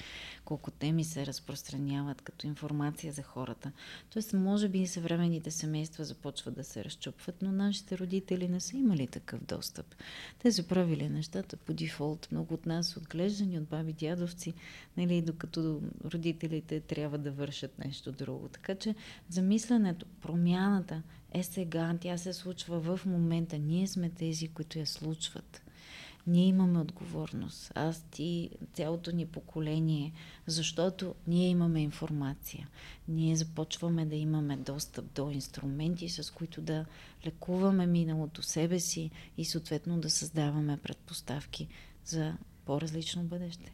колко 0.45 0.71
теми 0.71 1.03
се 1.03 1.25
разпространяват 1.25 2.21
като 2.21 2.47
информация 2.47 3.13
за 3.13 3.23
хората. 3.23 3.71
Тоест, 4.09 4.33
може 4.33 4.69
би 4.69 4.79
и 4.79 4.87
съвременните 4.87 5.51
семейства 5.51 6.03
започват 6.03 6.55
да 6.55 6.63
се 6.63 6.83
разчупват, 6.83 7.41
но 7.41 7.51
нашите 7.51 7.97
родители 7.97 8.47
не 8.47 8.59
са 8.59 8.77
имали 8.77 9.07
такъв 9.07 9.43
достъп. 9.43 9.95
Те 10.39 10.51
са 10.51 10.67
правили 10.67 11.09
нещата 11.09 11.57
по 11.57 11.73
дефолт. 11.73 12.27
Много 12.31 12.53
от 12.53 12.65
нас 12.65 12.97
отглеждани 12.97 13.57
от 13.57 13.63
баби, 13.63 13.93
дядовци, 13.93 14.53
нали, 14.97 15.21
докато 15.21 15.81
родителите 16.05 16.79
трябва 16.79 17.17
да 17.17 17.31
вършат 17.31 17.79
нещо 17.79 18.11
друго. 18.11 18.47
Така 18.47 18.75
че 18.75 18.95
замисленето, 19.29 20.05
промяна 20.21 20.52
промяната 20.53 21.01
е 21.31 21.43
сега, 21.43 21.97
тя 22.01 22.17
се 22.17 22.33
случва 22.33 22.79
в 22.79 23.05
момента. 23.05 23.57
Ние 23.57 23.87
сме 23.87 24.09
тези, 24.09 24.47
които 24.47 24.79
я 24.79 24.87
случват. 24.87 25.61
Ние 26.27 26.45
имаме 26.45 26.79
отговорност. 26.79 27.71
Аз 27.75 28.01
ти, 28.11 28.49
цялото 28.73 29.11
ни 29.11 29.25
поколение, 29.25 30.13
защото 30.47 31.15
ние 31.27 31.49
имаме 31.49 31.81
информация. 31.81 32.67
Ние 33.07 33.35
започваме 33.35 34.05
да 34.05 34.15
имаме 34.15 34.57
достъп 34.57 35.05
до 35.15 35.29
инструменти, 35.29 36.09
с 36.09 36.33
които 36.33 36.61
да 36.61 36.85
лекуваме 37.25 37.85
миналото 37.85 38.41
себе 38.41 38.79
си 38.79 39.11
и 39.37 39.45
съответно 39.45 39.99
да 39.99 40.09
създаваме 40.09 40.77
предпоставки 40.77 41.67
за 42.05 42.37
по-различно 42.65 43.23
бъдеще. 43.23 43.73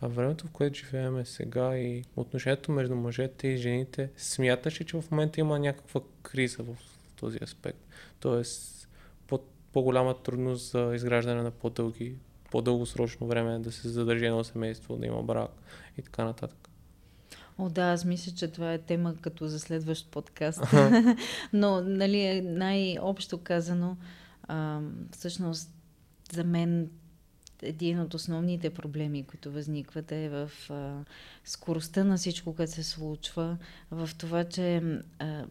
А 0.00 0.08
времето, 0.08 0.46
в 0.46 0.50
което 0.50 0.78
живееме 0.78 1.24
сега 1.24 1.78
и 1.78 2.04
отношението 2.16 2.72
между 2.72 2.94
мъжете 2.94 3.48
и 3.48 3.56
жените, 3.56 4.10
смяташ 4.16 4.80
ли, 4.80 4.84
че 4.84 5.00
в 5.00 5.10
момента 5.10 5.40
има 5.40 5.58
някаква 5.58 6.00
криза 6.22 6.62
в 6.62 6.76
този 7.16 7.38
аспект? 7.42 7.78
Тоест, 8.20 8.88
по- 9.26 9.40
по-голяма 9.72 10.22
трудност 10.22 10.70
за 10.70 10.92
изграждане 10.94 11.42
на 11.42 11.50
по-дълги, 11.50 12.14
по-дългосрочно 12.50 13.26
време 13.26 13.58
да 13.58 13.72
се 13.72 13.88
задържи 13.88 14.24
едно 14.24 14.44
семейство, 14.44 14.96
да 14.96 15.06
има 15.06 15.22
брак 15.22 15.50
и 15.98 16.02
така 16.02 16.24
нататък. 16.24 16.68
О, 17.58 17.68
да, 17.68 17.82
аз 17.82 18.04
мисля, 18.04 18.32
че 18.32 18.48
това 18.48 18.72
е 18.72 18.78
тема 18.78 19.14
като 19.20 19.48
за 19.48 19.58
следващ 19.58 20.10
подкаст. 20.10 20.62
Но, 21.52 21.80
нали, 21.80 22.40
най-общо 22.40 23.38
казано, 23.38 23.96
а, 24.42 24.80
всъщност 25.12 25.70
за 26.32 26.44
мен 26.44 26.90
един 27.62 28.00
от 28.00 28.14
основните 28.14 28.70
проблеми, 28.70 29.24
които 29.24 29.52
възникват 29.52 30.12
е 30.12 30.28
в 30.28 30.50
а, 30.70 31.04
скоростта 31.44 32.04
на 32.04 32.16
всичко, 32.16 32.54
което 32.54 32.72
се 32.72 32.82
случва, 32.82 33.58
в 33.90 34.10
това, 34.18 34.44
че 34.44 34.82
а, 35.18 35.44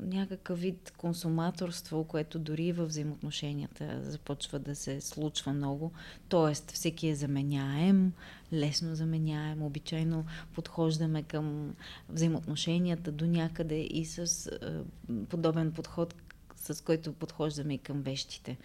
някакъв 0.00 0.60
вид 0.60 0.92
консуматорство, 0.96 2.04
което 2.04 2.38
дори 2.38 2.72
в 2.72 2.86
взаимоотношенията 2.86 4.00
започва 4.02 4.58
да 4.58 4.74
се 4.74 5.00
случва 5.00 5.52
много, 5.52 5.92
т.е. 6.28 6.72
всеки 6.72 7.08
е 7.08 7.14
заменяем, 7.14 8.12
лесно 8.52 8.94
заменяем, 8.94 9.62
обичайно 9.62 10.24
подхождаме 10.54 11.22
към 11.22 11.74
взаимоотношенията 12.08 13.12
до 13.12 13.26
някъде 13.26 13.80
и 13.80 14.04
с 14.04 14.46
а, 14.46 14.82
подобен 15.28 15.72
подход, 15.72 16.14
с 16.56 16.84
който 16.84 17.12
подхождаме 17.12 17.74
и 17.74 17.78
към 17.78 18.02
вещите. 18.02 18.56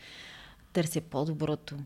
Търся 0.74 1.02
по-доброто, 1.02 1.78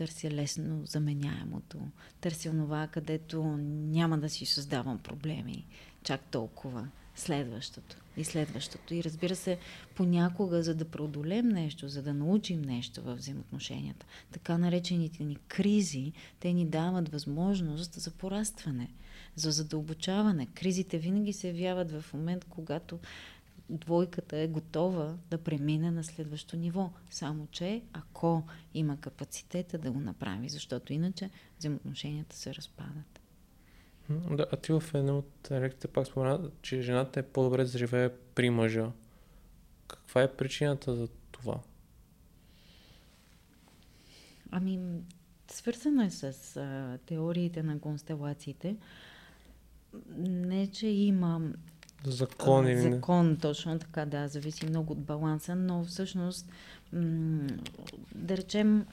търся 0.00 0.30
лесно 0.30 0.86
заменяемото, 0.86 1.78
търся 2.20 2.50
онова, 2.50 2.86
където 2.86 3.42
няма 3.68 4.18
да 4.18 4.28
си 4.28 4.46
създавам 4.46 4.98
проблеми 4.98 5.66
чак 6.04 6.20
толкова 6.30 6.88
следващото 7.14 7.96
и 8.16 8.24
следващото. 8.24 8.94
И 8.94 9.04
разбира 9.04 9.36
се, 9.36 9.58
понякога, 9.94 10.62
за 10.62 10.74
да 10.74 10.84
преодолем 10.84 11.48
нещо, 11.48 11.88
за 11.88 12.02
да 12.02 12.14
научим 12.14 12.62
нещо 12.62 13.02
в 13.02 13.14
взаимоотношенията, 13.14 14.06
така 14.32 14.58
наречените 14.58 15.24
ни 15.24 15.36
кризи, 15.36 16.12
те 16.40 16.52
ни 16.52 16.66
дават 16.66 17.08
възможност 17.08 17.94
за 17.94 18.10
порастване, 18.10 18.90
за 19.34 19.50
задълбочаване. 19.50 20.46
Кризите 20.46 20.98
винаги 20.98 21.32
се 21.32 21.48
явяват 21.48 21.90
в 21.90 22.14
момент, 22.14 22.44
когато 22.44 22.98
двойката 23.70 24.38
е 24.38 24.48
готова 24.48 25.16
да 25.30 25.38
премине 25.38 25.90
на 25.90 26.04
следващо 26.04 26.56
ниво. 26.56 26.90
Само, 27.10 27.46
че 27.50 27.82
ако 27.92 28.42
има 28.74 29.00
капацитета 29.00 29.78
да 29.78 29.90
го 29.90 30.00
направи, 30.00 30.48
защото 30.48 30.92
иначе 30.92 31.30
взаимоотношенията 31.58 32.36
се 32.36 32.54
разпадат. 32.54 33.20
Да, 34.10 34.46
а 34.52 34.56
ти 34.56 34.72
в 34.72 34.82
една 34.94 35.18
от 35.18 35.48
лекциите 35.50 35.88
пак 35.88 36.06
спомена, 36.06 36.50
че 36.62 36.82
жената 36.82 37.20
е 37.20 37.22
по-добре 37.22 37.64
да 37.64 37.78
живее 37.78 38.10
при 38.34 38.50
мъжа. 38.50 38.92
Каква 39.86 40.22
е 40.22 40.32
причината 40.32 40.96
за 40.96 41.08
това? 41.32 41.60
Ами, 44.50 44.78
свързано 45.48 46.02
е 46.02 46.10
с 46.10 46.56
а, 46.56 46.98
теориите 47.06 47.62
на 47.62 47.80
констелациите. 47.80 48.76
Не, 50.18 50.66
че 50.66 50.86
има 50.86 51.40
Закон 52.04 52.66
или 52.66 52.74
не? 52.74 52.94
Закон, 52.94 53.36
точно 53.36 53.78
така, 53.78 54.04
да, 54.06 54.28
зависи 54.28 54.66
много 54.66 54.92
от 54.92 55.00
баланса, 55.00 55.54
но 55.54 55.84
всъщност, 55.84 56.46
да 58.14 58.36
речем, 58.36 58.86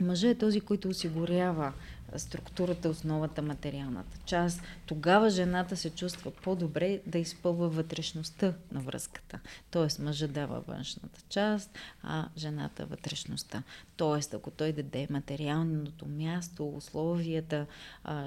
мъжът 0.00 0.30
е 0.30 0.38
този, 0.38 0.60
който 0.60 0.88
осигурява 0.88 1.72
структурата, 2.16 2.88
основата, 2.88 3.42
материалната 3.42 4.18
част, 4.24 4.62
тогава 4.86 5.30
жената 5.30 5.76
се 5.76 5.90
чувства 5.90 6.30
по-добре 6.30 7.00
да 7.06 7.18
изпълва 7.18 7.68
вътрешността 7.68 8.54
на 8.72 8.80
връзката. 8.80 9.40
Тоест 9.70 9.98
мъжа 9.98 10.28
дава 10.28 10.60
външната 10.60 11.20
част, 11.28 11.78
а 12.02 12.28
жената 12.36 12.86
вътрешността. 12.86 13.62
Тоест, 13.96 14.34
ако 14.34 14.50
той 14.50 14.72
даде 14.72 15.06
материалното 15.10 16.06
място, 16.06 16.68
условията, 16.68 17.66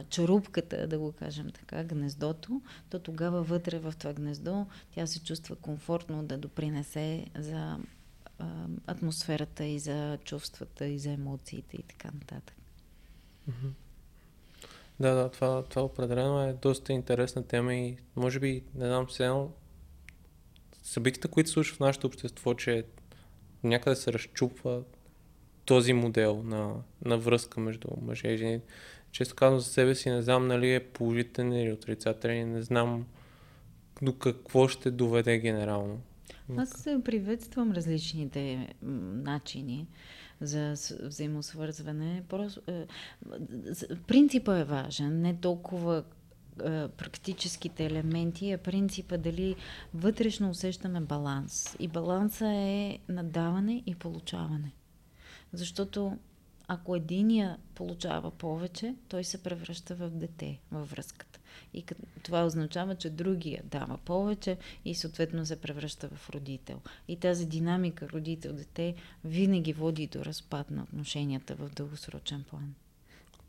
чарупката, 0.09 0.87
да 0.87 0.99
го 0.99 1.11
кажем 1.11 1.49
така, 1.49 1.83
гнездото, 1.83 2.61
то 2.89 2.99
тогава 2.99 3.43
вътре 3.43 3.79
в 3.79 3.93
това 3.99 4.13
гнездо 4.13 4.65
тя 4.95 5.07
се 5.07 5.23
чувства 5.23 5.55
комфортно 5.55 6.23
да 6.23 6.37
допринесе 6.37 7.25
за 7.35 7.77
атмосферата 8.87 9.65
и 9.65 9.79
за 9.79 10.17
чувствата 10.23 10.85
и 10.85 10.99
за 10.99 11.11
емоциите 11.11 11.77
и 11.77 11.83
така 11.83 12.09
нататък. 12.13 12.55
Да, 14.99 15.13
да, 15.13 15.29
това, 15.29 15.63
това 15.63 15.81
определено 15.81 16.43
е 16.43 16.53
доста 16.53 16.93
интересна 16.93 17.47
тема 17.47 17.75
и 17.75 17.97
може 18.15 18.39
би, 18.39 18.63
не 18.75 18.85
знам, 18.85 19.07
все 19.07 19.31
събитията, 20.83 21.27
които 21.27 21.49
се 21.49 21.53
случват 21.53 21.77
в 21.77 21.79
нашето 21.79 22.07
общество, 22.07 22.53
че 22.53 22.85
някъде 23.63 23.95
се 23.95 24.13
разчупва 24.13 24.83
този 25.65 25.93
модел 25.93 26.43
на, 26.43 26.75
на 27.05 27.17
връзка 27.17 27.59
между 27.59 27.87
мъже 28.01 28.27
и 28.27 28.37
жени. 28.37 28.61
Често 29.11 29.35
казвам 29.35 29.59
за 29.59 29.65
себе 29.65 29.95
си, 29.95 30.09
не 30.09 30.21
знам 30.21 30.47
нали 30.47 30.73
е 30.73 30.87
положителен 30.87 31.53
или 31.53 31.71
отрицателен, 31.71 32.51
не 32.51 32.61
знам 32.61 33.05
до 34.01 34.17
какво 34.17 34.67
ще 34.67 34.91
доведе 34.91 35.37
генерално. 35.37 36.01
Аз 36.57 36.83
приветствам 37.03 37.71
различните 37.71 38.73
начини 38.81 39.87
за 40.41 40.75
взаимосвързване. 41.03 42.23
Е, 42.67 42.85
принципът 44.07 44.59
е 44.59 44.63
важен, 44.63 45.21
не 45.21 45.35
толкова 45.37 46.03
е, 46.63 46.87
практическите 46.87 47.85
елементи, 47.85 48.51
а 48.51 48.57
принципа 48.57 49.17
дали 49.17 49.55
вътрешно 49.93 50.49
усещаме 50.49 51.01
баланс. 51.01 51.75
И 51.79 51.87
баланса 51.87 52.47
е 52.47 52.99
надаване 53.09 53.83
и 53.85 53.95
получаване. 53.95 54.71
Защото 55.53 56.17
ако 56.67 56.95
единия 56.95 57.57
получава 57.75 58.31
повече, 58.31 58.95
той 59.07 59.23
се 59.23 59.43
превръща 59.43 59.95
в 59.95 60.09
дете 60.09 60.59
във 60.71 60.89
връзката. 60.91 61.32
И 61.73 61.83
това 62.23 62.45
означава, 62.45 62.95
че 62.95 63.09
другия 63.09 63.61
дава 63.65 63.97
повече 63.97 64.57
и 64.85 64.95
съответно 64.95 65.45
се 65.45 65.61
превръща 65.61 66.09
в 66.15 66.29
родител. 66.29 66.81
И 67.07 67.15
тази 67.15 67.45
динамика 67.45 68.07
родител-дете 68.09 68.95
винаги 69.25 69.73
води 69.73 70.07
до 70.07 70.25
разпад 70.25 70.71
на 70.71 70.83
отношенията 70.83 71.55
в 71.55 71.69
дългосрочен 71.69 72.43
план. 72.49 72.73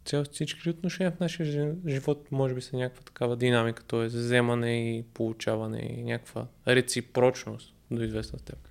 Цял 0.04 0.24
всички 0.24 0.70
отношения 0.70 1.12
в 1.12 1.20
нашия 1.20 1.76
живот 1.86 2.32
може 2.32 2.54
би 2.54 2.60
са 2.60 2.76
някаква 2.76 3.02
такава 3.02 3.36
динамика, 3.36 3.84
т.е. 3.84 4.06
вземане 4.06 4.96
и 4.96 5.02
получаване 5.02 5.96
и 5.98 6.02
някаква 6.02 6.46
реципрочност 6.66 7.74
до 7.90 8.02
известна 8.02 8.38
степен 8.38 8.70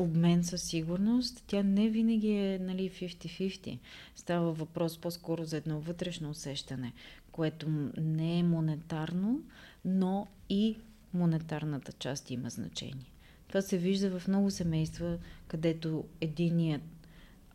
обмен 0.00 0.44
със 0.44 0.62
сигурност, 0.62 1.44
тя 1.46 1.62
не 1.62 1.88
винаги 1.88 2.32
е 2.32 2.58
нали, 2.58 2.90
50-50. 2.90 3.78
Става 4.16 4.52
въпрос 4.52 4.98
по-скоро 4.98 5.44
за 5.44 5.56
едно 5.56 5.80
вътрешно 5.80 6.30
усещане, 6.30 6.92
което 7.40 7.68
не 8.00 8.38
е 8.38 8.42
монетарно, 8.42 9.42
но 9.84 10.26
и 10.48 10.78
монетарната 11.14 11.92
част 11.92 12.30
има 12.30 12.50
значение. 12.50 13.12
Това 13.48 13.62
се 13.62 13.78
вижда 13.78 14.18
в 14.18 14.28
много 14.28 14.50
семейства, 14.50 15.18
където 15.48 16.04
единият 16.20 16.82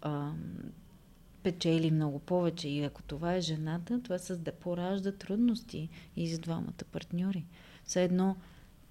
а, 0.02 0.32
печели 1.44 1.92
много 1.92 2.20
повече 2.20 2.70
и 2.70 2.84
ако 2.84 3.04
това 3.04 3.36
е 3.36 3.42
жената, 3.42 4.02
това 4.04 4.18
създа, 4.18 4.52
поражда 4.52 5.12
трудности 5.12 5.90
и 6.16 6.30
за 6.30 6.40
двамата 6.40 6.84
партньори. 6.92 7.46
Все 7.84 8.04
едно 8.04 8.36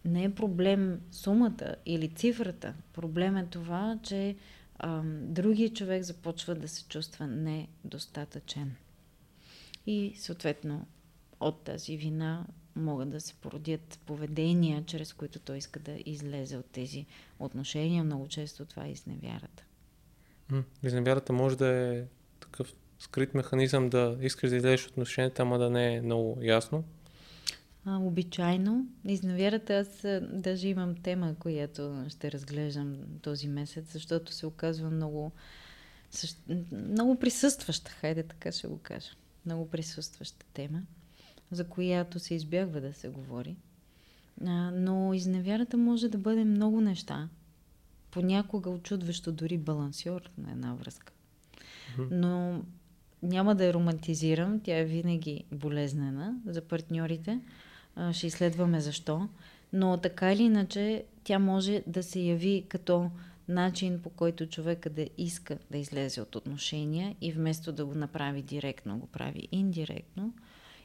не 0.05 0.25
е 0.25 0.35
проблем 0.35 1.01
сумата 1.11 1.75
или 1.87 2.09
цифрата. 2.09 2.75
Проблем 2.93 3.37
е 3.37 3.47
това, 3.47 3.99
че 4.03 4.37
а, 4.79 5.03
другия 5.23 5.73
човек 5.73 6.03
започва 6.03 6.55
да 6.55 6.69
се 6.69 6.85
чувства 6.85 7.27
недостатъчен. 7.27 8.77
И 9.87 10.15
съответно 10.19 10.87
от 11.41 11.65
тази 11.65 11.97
вина 11.97 12.47
могат 12.77 13.11
да 13.11 13.21
се 13.21 13.35
породят 13.35 14.01
поведения, 14.07 14.85
чрез 14.87 15.13
които 15.13 15.39
той 15.39 15.57
иска 15.57 15.81
да 15.81 15.97
излезе 16.07 16.57
от 16.57 16.67
тези 16.67 17.07
отношения. 17.39 18.05
Много 18.05 18.29
често 18.29 18.65
това 18.65 18.85
е 18.85 18.91
изневярата. 18.91 19.65
Изневярата 20.83 21.33
може 21.33 21.59
да 21.59 21.69
е 21.69 22.05
такъв 22.41 22.75
скрит 22.99 23.35
механизъм 23.35 23.91
да 23.91 24.19
искаш 24.21 24.51
да 24.51 24.57
излезеш 24.57 24.85
от 24.85 24.91
отношенията, 24.91 25.43
ама 25.43 25.59
да 25.59 25.71
не 25.71 25.95
е 25.95 26.03
много 26.03 26.39
ясно 26.43 26.85
а, 27.85 27.99
обичайно. 27.99 28.87
Изневярата, 29.05 29.75
аз 29.75 30.07
даже 30.33 30.69
имам 30.69 30.95
тема, 30.97 31.35
която 31.39 32.05
ще 32.09 32.33
разглеждам 32.33 32.97
този 33.23 33.49
месец, 33.49 33.93
защото 33.93 34.33
се 34.33 34.47
оказва 34.47 34.91
много, 34.91 35.33
много 36.73 37.19
присъстваща, 37.19 37.91
хайде 37.91 38.23
така 38.23 38.53
ще 38.53 38.67
го 38.67 38.79
кажа. 38.79 39.11
Много 39.47 39.71
присъстваща 39.71 40.47
тема, 40.53 40.83
за 41.51 41.69
която 41.69 42.19
се 42.19 42.35
избягва 42.35 42.81
да 42.81 42.93
се 42.93 43.09
говори. 43.09 43.57
А, 44.47 44.71
но 44.71 45.15
изневярата 45.15 45.77
може 45.77 46.09
да 46.09 46.19
бъде 46.19 46.45
много 46.45 46.81
неща. 46.81 47.29
Понякога 48.11 48.71
очудващо 48.71 49.33
дори 49.33 49.59
балансьор 49.59 50.31
на 50.39 50.53
една 50.53 50.75
връзка. 50.75 51.13
Но 52.11 52.63
няма 53.23 53.55
да 53.55 53.65
я 53.65 53.75
романтизирам, 53.75 54.61
тя 54.61 54.79
е 54.79 54.85
винаги 54.85 55.45
болезнена 55.53 56.35
за 56.47 56.61
партньорите 56.63 57.41
ще 58.13 58.27
изследваме 58.27 58.81
защо. 58.81 59.29
Но 59.73 59.97
така 59.97 60.33
или 60.33 60.43
иначе, 60.43 61.05
тя 61.25 61.39
може 61.39 61.83
да 61.87 62.03
се 62.03 62.21
яви 62.21 62.65
като 62.69 63.11
начин 63.49 64.01
по 64.03 64.11
който 64.11 64.47
човека 64.47 64.91
да 64.91 65.09
иска 65.19 65.59
да 65.71 65.79
излезе 65.79 66.21
от 66.21 66.37
отношения 66.37 67.17
и 67.21 67.33
вместо 67.33 67.73
да 67.73 67.87
го 67.87 67.95
направи 67.95 68.43
директно, 68.43 68.99
го 68.99 69.07
прави 69.07 69.49
индиректно. 69.53 70.35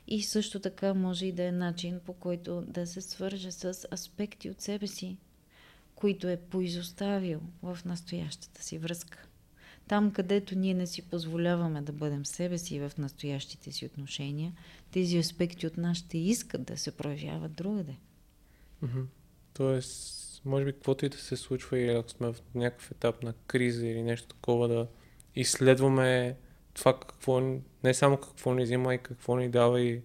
И 0.08 0.22
също 0.22 0.60
така 0.60 0.94
може 0.94 1.26
и 1.26 1.32
да 1.32 1.44
е 1.44 1.52
начин 1.52 2.00
по 2.06 2.14
който 2.14 2.62
да 2.68 2.88
се 2.88 3.02
свърже 3.02 3.52
с 3.52 3.88
аспекти 3.94 4.50
от 4.50 4.62
себе 4.62 4.88
си, 4.88 5.18
които 5.96 6.28
е 6.28 6.38
поизоставил 6.38 7.42
в 7.62 7.80
настоящата 7.86 8.64
си 8.64 8.78
връзка. 8.78 9.28
Там, 9.88 10.12
където 10.12 10.58
ние 10.58 10.74
не 10.74 10.88
си 10.88 11.02
позволяваме 11.02 11.82
да 11.82 11.92
бъдем 11.92 12.26
себе 12.26 12.58
си 12.58 12.80
в 12.80 12.92
настоящите 12.98 13.72
си 13.72 13.86
отношения, 13.86 14.54
тези 14.92 15.18
аспекти 15.18 15.68
от 15.68 15.78
нас 15.78 15.98
ще 15.98 16.18
искат 16.18 16.64
да 16.64 16.78
се 16.78 16.92
проявяват 16.92 17.54
другаде. 17.54 17.96
Тоест, 19.54 20.19
може 20.46 20.66
би 20.66 20.74
каквото 20.74 21.06
и 21.06 21.10
да 21.10 21.18
се 21.18 21.38
случва 21.38 21.80
или 21.80 21.92
ако 21.92 22.10
сме 22.10 22.34
в 22.34 22.42
някакъв 22.56 22.92
етап 22.92 23.24
на 23.24 23.34
криза 23.48 23.88
или 23.88 24.02
нещо 24.04 24.28
такова, 24.28 24.68
да 24.68 24.88
изследваме 25.36 26.36
това 26.74 27.00
какво, 27.00 27.42
не 27.84 27.94
само 27.94 28.18
какво 28.18 28.54
ни 28.54 28.64
взима 28.64 28.96
и 28.96 28.98
какво 28.98 29.38
ни 29.38 29.50
дава 29.50 29.82
и 29.82 30.02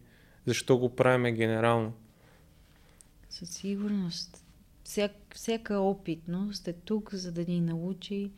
защо 0.47 0.79
го 0.79 0.97
правиме 0.97 1.33
генерално. 1.33 1.93
Със 3.31 3.51
сигурност. 3.51 4.45
Всяк, 4.85 5.13
всяка 5.35 5.79
опитност 5.79 6.69
е 6.69 6.73
тук, 6.73 7.15
за 7.15 7.33
да 7.33 7.45
ни 7.45 7.61
научи 7.61 8.31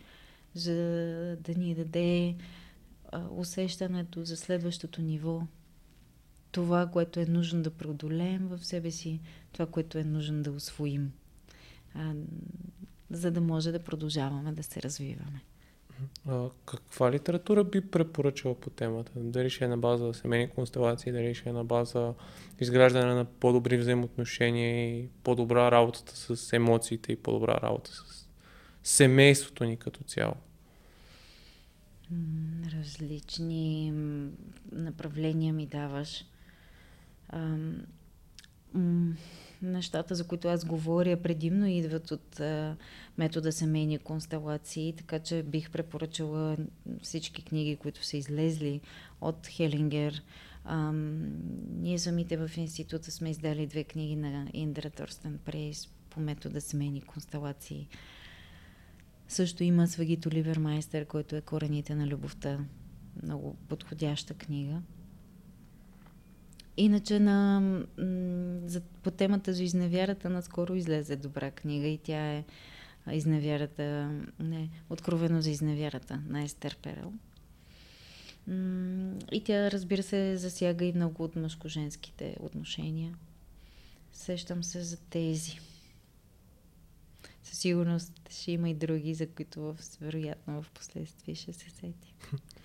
за 0.57 0.75
да 1.41 1.55
ни 1.55 1.75
даде 1.75 2.37
а, 3.13 3.23
усещането 3.31 4.25
за 4.25 4.37
следващото 4.37 5.03
ниво. 5.03 5.43
това, 6.53 6.87
което 6.87 7.21
е 7.21 7.27
нужно 7.27 7.63
да 7.63 7.71
преодолеем 7.71 8.49
в 8.49 8.65
себе 8.65 8.91
си, 8.91 9.21
това, 9.53 9.67
което 9.67 9.99
е 9.99 10.05
нужно 10.05 10.43
да 10.43 10.51
освоим, 10.51 11.13
а, 11.97 12.15
за 13.11 13.31
да 13.31 13.41
може 13.41 13.73
да 13.73 13.85
продължаваме 13.85 14.53
да 14.53 14.63
се 14.63 14.83
развиваме. 14.83 15.43
А, 16.29 16.49
каква 16.67 17.13
литература 17.13 17.65
би 17.65 17.81
препоръчала 17.81 18.55
по 18.55 18.71
темата? 18.71 19.13
Дали 19.17 19.51
ще 19.51 19.65
е 19.65 19.69
на 19.69 19.79
база 19.79 20.15
семейни 20.15 20.51
констелации, 20.51 21.13
дали 21.13 21.35
ще 21.35 21.49
е 21.49 21.53
на 21.53 21.65
база 21.65 22.15
изграждане 22.61 23.15
на 23.15 23.25
по-добри 23.25 23.77
взаимоотношения 23.77 24.99
и 24.99 25.09
по-добра 25.23 25.71
работата 25.71 26.17
с 26.17 26.53
емоциите 26.53 27.13
и 27.13 27.17
по-добра 27.17 27.61
работа 27.63 27.91
с 27.91 28.29
семейството 28.83 29.65
ни 29.65 29.77
като 29.77 30.05
цяло? 30.05 30.35
Различни 32.73 33.93
направления 34.73 35.53
ми 35.53 35.67
даваш. 35.67 36.25
Нещата, 39.63 40.15
за 40.15 40.27
които 40.27 40.49
аз 40.49 40.65
говоря, 40.65 41.23
предимно 41.23 41.67
идват 41.67 42.11
от 42.11 42.41
а, 42.41 42.77
метода 43.19 43.53
семейни 43.53 43.99
констелации, 43.99 44.95
така 44.97 45.19
че 45.19 45.43
бих 45.43 45.71
препоръчала 45.71 46.57
всички 47.03 47.45
книги, 47.45 47.77
които 47.77 48.05
са 48.05 48.17
излезли 48.17 48.81
от 49.21 49.47
Хелингер. 49.47 50.23
А, 50.65 50.93
ние 51.73 51.99
самите 51.99 52.37
в 52.37 52.51
института 52.57 53.11
сме 53.11 53.31
издали 53.31 53.67
две 53.67 53.85
книги 53.85 54.17
на 54.17 54.47
Индра 54.53 54.91
Торстен 54.91 55.39
Прейс 55.45 55.89
по 56.11 56.21
метода 56.21 56.61
семейни 56.61 57.01
констелации. 57.01 57.89
Също 59.29 59.65
има 59.65 59.89
Свагито 59.89 60.31
Ливермайстер, 60.31 61.07
който 61.07 61.37
е 61.37 61.41
Корените 61.41 61.95
на 61.95 62.07
любовта. 62.07 62.59
Много 63.23 63.57
подходяща 63.69 64.35
книга. 64.35 64.83
Иначе 66.77 67.21
на, 67.21 67.63
за, 68.67 68.81
по 68.81 69.11
темата 69.11 69.53
за 69.53 69.63
изневярата 69.63 70.31
наскоро 70.31 70.75
излезе 70.75 71.17
добра 71.17 71.51
книга 71.51 71.87
и 71.87 71.99
тя 71.99 72.33
е 72.33 72.45
изневярата, 73.13 74.11
не, 74.41 74.71
откровено 74.91 75.43
за 75.43 75.51
изневярата 75.51 76.23
на 76.29 76.43
Естер 76.43 76.77
Перел. 76.83 77.13
И 79.33 79.43
тя, 79.45 79.71
разбира 79.71 80.03
се, 80.03 80.37
засяга 80.37 80.85
и 80.85 80.93
много 80.93 81.25
от 81.25 81.37
мъжко-женските 81.37 82.37
отношения. 82.41 83.15
Сещам 84.13 84.65
се 84.65 84.81
за 84.81 84.97
тези 84.97 85.59
със 87.47 87.59
сигурност 87.59 88.13
ще 88.31 88.53
има 88.53 88.71
и 88.71 88.75
други, 88.75 89.15
за 89.15 89.27
които 89.27 89.75
вероятно 90.01 90.63
в 90.63 90.71
последствие 90.71 91.35
ще 91.35 91.53
се 91.53 91.71
сети. 91.71 92.15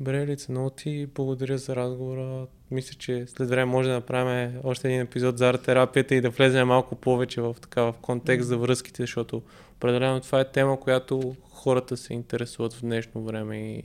Добре, 0.00 0.26
Лица, 0.26 0.52
много 0.52 0.70
ти 0.70 1.06
благодаря 1.14 1.58
за 1.58 1.76
разговора. 1.76 2.46
Мисля, 2.70 2.94
че 2.98 3.26
след 3.26 3.48
време 3.48 3.64
може 3.64 3.88
да 3.88 3.94
направим 3.94 4.60
още 4.64 4.88
един 4.88 5.00
епизод 5.00 5.38
за 5.38 5.50
арт-терапията 5.50 6.14
и 6.14 6.20
да 6.20 6.30
влезем 6.30 6.68
малко 6.68 6.96
повече 6.96 7.40
в, 7.40 7.56
така, 7.60 7.82
в 7.82 7.94
контекст 8.02 8.48
за 8.48 8.58
връзките, 8.58 9.02
защото 9.02 9.42
определено 9.76 10.20
това 10.20 10.40
е 10.40 10.50
тема, 10.50 10.80
която 10.80 11.36
хората 11.50 11.96
се 11.96 12.14
интересуват 12.14 12.72
в 12.72 12.80
днешно 12.80 13.24
време 13.24 13.58
и 13.58 13.82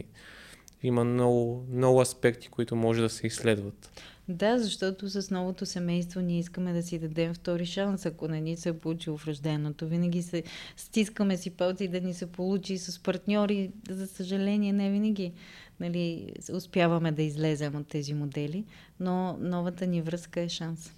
има 0.84 1.03
много, 1.03 1.66
много 1.72 2.01
аспекти, 2.01 2.49
които 2.49 2.76
може 2.76 3.01
да 3.01 3.09
се 3.09 3.28
изследват. 3.28 3.91
Да, 4.28 4.59
защото 4.59 5.09
с 5.09 5.32
новото 5.32 5.66
семейство 5.66 6.22
ние 6.22 6.39
искаме 6.39 6.74
да 6.74 6.84
си 6.84 6.99
дадем 6.99 7.34
втори 7.34 7.66
шанс, 7.66 8.05
ако 8.05 8.28
не 8.28 8.41
ни 8.41 8.57
се 8.57 8.70
е 8.70 8.74
получило 8.74 9.18
в 9.18 9.28
рожденото. 9.28 9.88
Винаги 9.88 10.22
се 10.22 10.43
стискаме 10.78 11.38
си 11.38 11.49
палци 11.49 11.88
да 11.88 12.01
ни 12.01 12.14
се 12.14 12.26
получи 12.26 12.78
с 12.78 12.99
партньори. 13.03 13.72
За 13.89 14.07
съжаление, 14.07 14.74
не 14.74 14.91
винаги 14.91 15.34
нали, 15.82 16.34
успяваме 16.54 17.12
да 17.12 17.22
излезем 17.22 17.76
от 17.76 17.88
тези 17.88 18.14
модели, 18.14 18.66
но 19.00 19.38
новата 19.40 19.88
ни 19.88 20.02
връзка 20.02 20.42
е 20.42 20.50
шанс. 20.50 20.94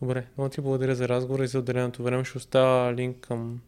Добре, 0.00 0.26
много 0.38 0.50
ти 0.50 0.60
благодаря 0.60 0.94
за 0.94 1.08
разговора 1.08 1.44
и 1.44 1.48
за 1.48 1.58
отделеното 1.58 2.02
време. 2.02 2.24
Ще 2.24 2.38
оставя 2.38 2.94
линк 2.94 3.20
към 3.20 3.60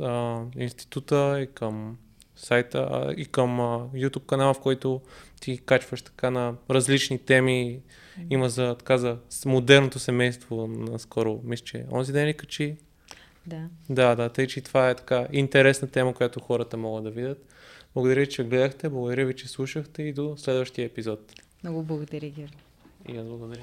а, 0.00 0.42
института 0.56 1.40
и 1.40 1.46
към 1.54 1.98
сайта 2.36 2.88
а, 2.92 3.14
и 3.16 3.26
към 3.26 3.60
а, 3.60 3.88
YouTube 3.94 4.26
канала, 4.26 4.54
в 4.54 4.60
който 4.60 5.00
ти 5.40 5.58
качваш 5.58 6.02
така 6.02 6.30
на 6.30 6.54
различни 6.70 7.18
теми. 7.18 7.80
Има 8.30 8.48
за, 8.48 8.74
така, 8.78 8.98
за 8.98 9.18
модерното 9.46 9.98
семейство 9.98 10.66
наскоро. 10.66 11.40
Мисля, 11.44 11.64
че 11.64 11.86
онзи 11.92 12.12
ден 12.12 12.26
ли 12.26 12.34
качи? 12.34 12.76
Да. 13.46 13.68
Да, 13.90 14.14
да, 14.14 14.28
тъй, 14.28 14.46
че 14.46 14.60
това 14.60 14.90
е 14.90 14.94
така 14.94 15.26
интересна 15.32 15.88
тема, 15.88 16.14
която 16.14 16.40
хората 16.40 16.76
могат 16.76 17.04
да 17.04 17.10
видят. 17.10 17.46
Благодаря, 17.94 18.26
че 18.26 18.44
гледахте, 18.44 18.88
благодаря 18.88 19.26
ви, 19.26 19.36
че 19.36 19.48
слушахте 19.48 20.02
и 20.02 20.12
до 20.12 20.36
следващия 20.36 20.84
епизод. 20.84 21.32
Много 21.62 21.82
благодаря, 21.82 22.28
Георги. 22.28 22.56
И 23.08 23.16
аз 23.16 23.26
благодаря. 23.26 23.62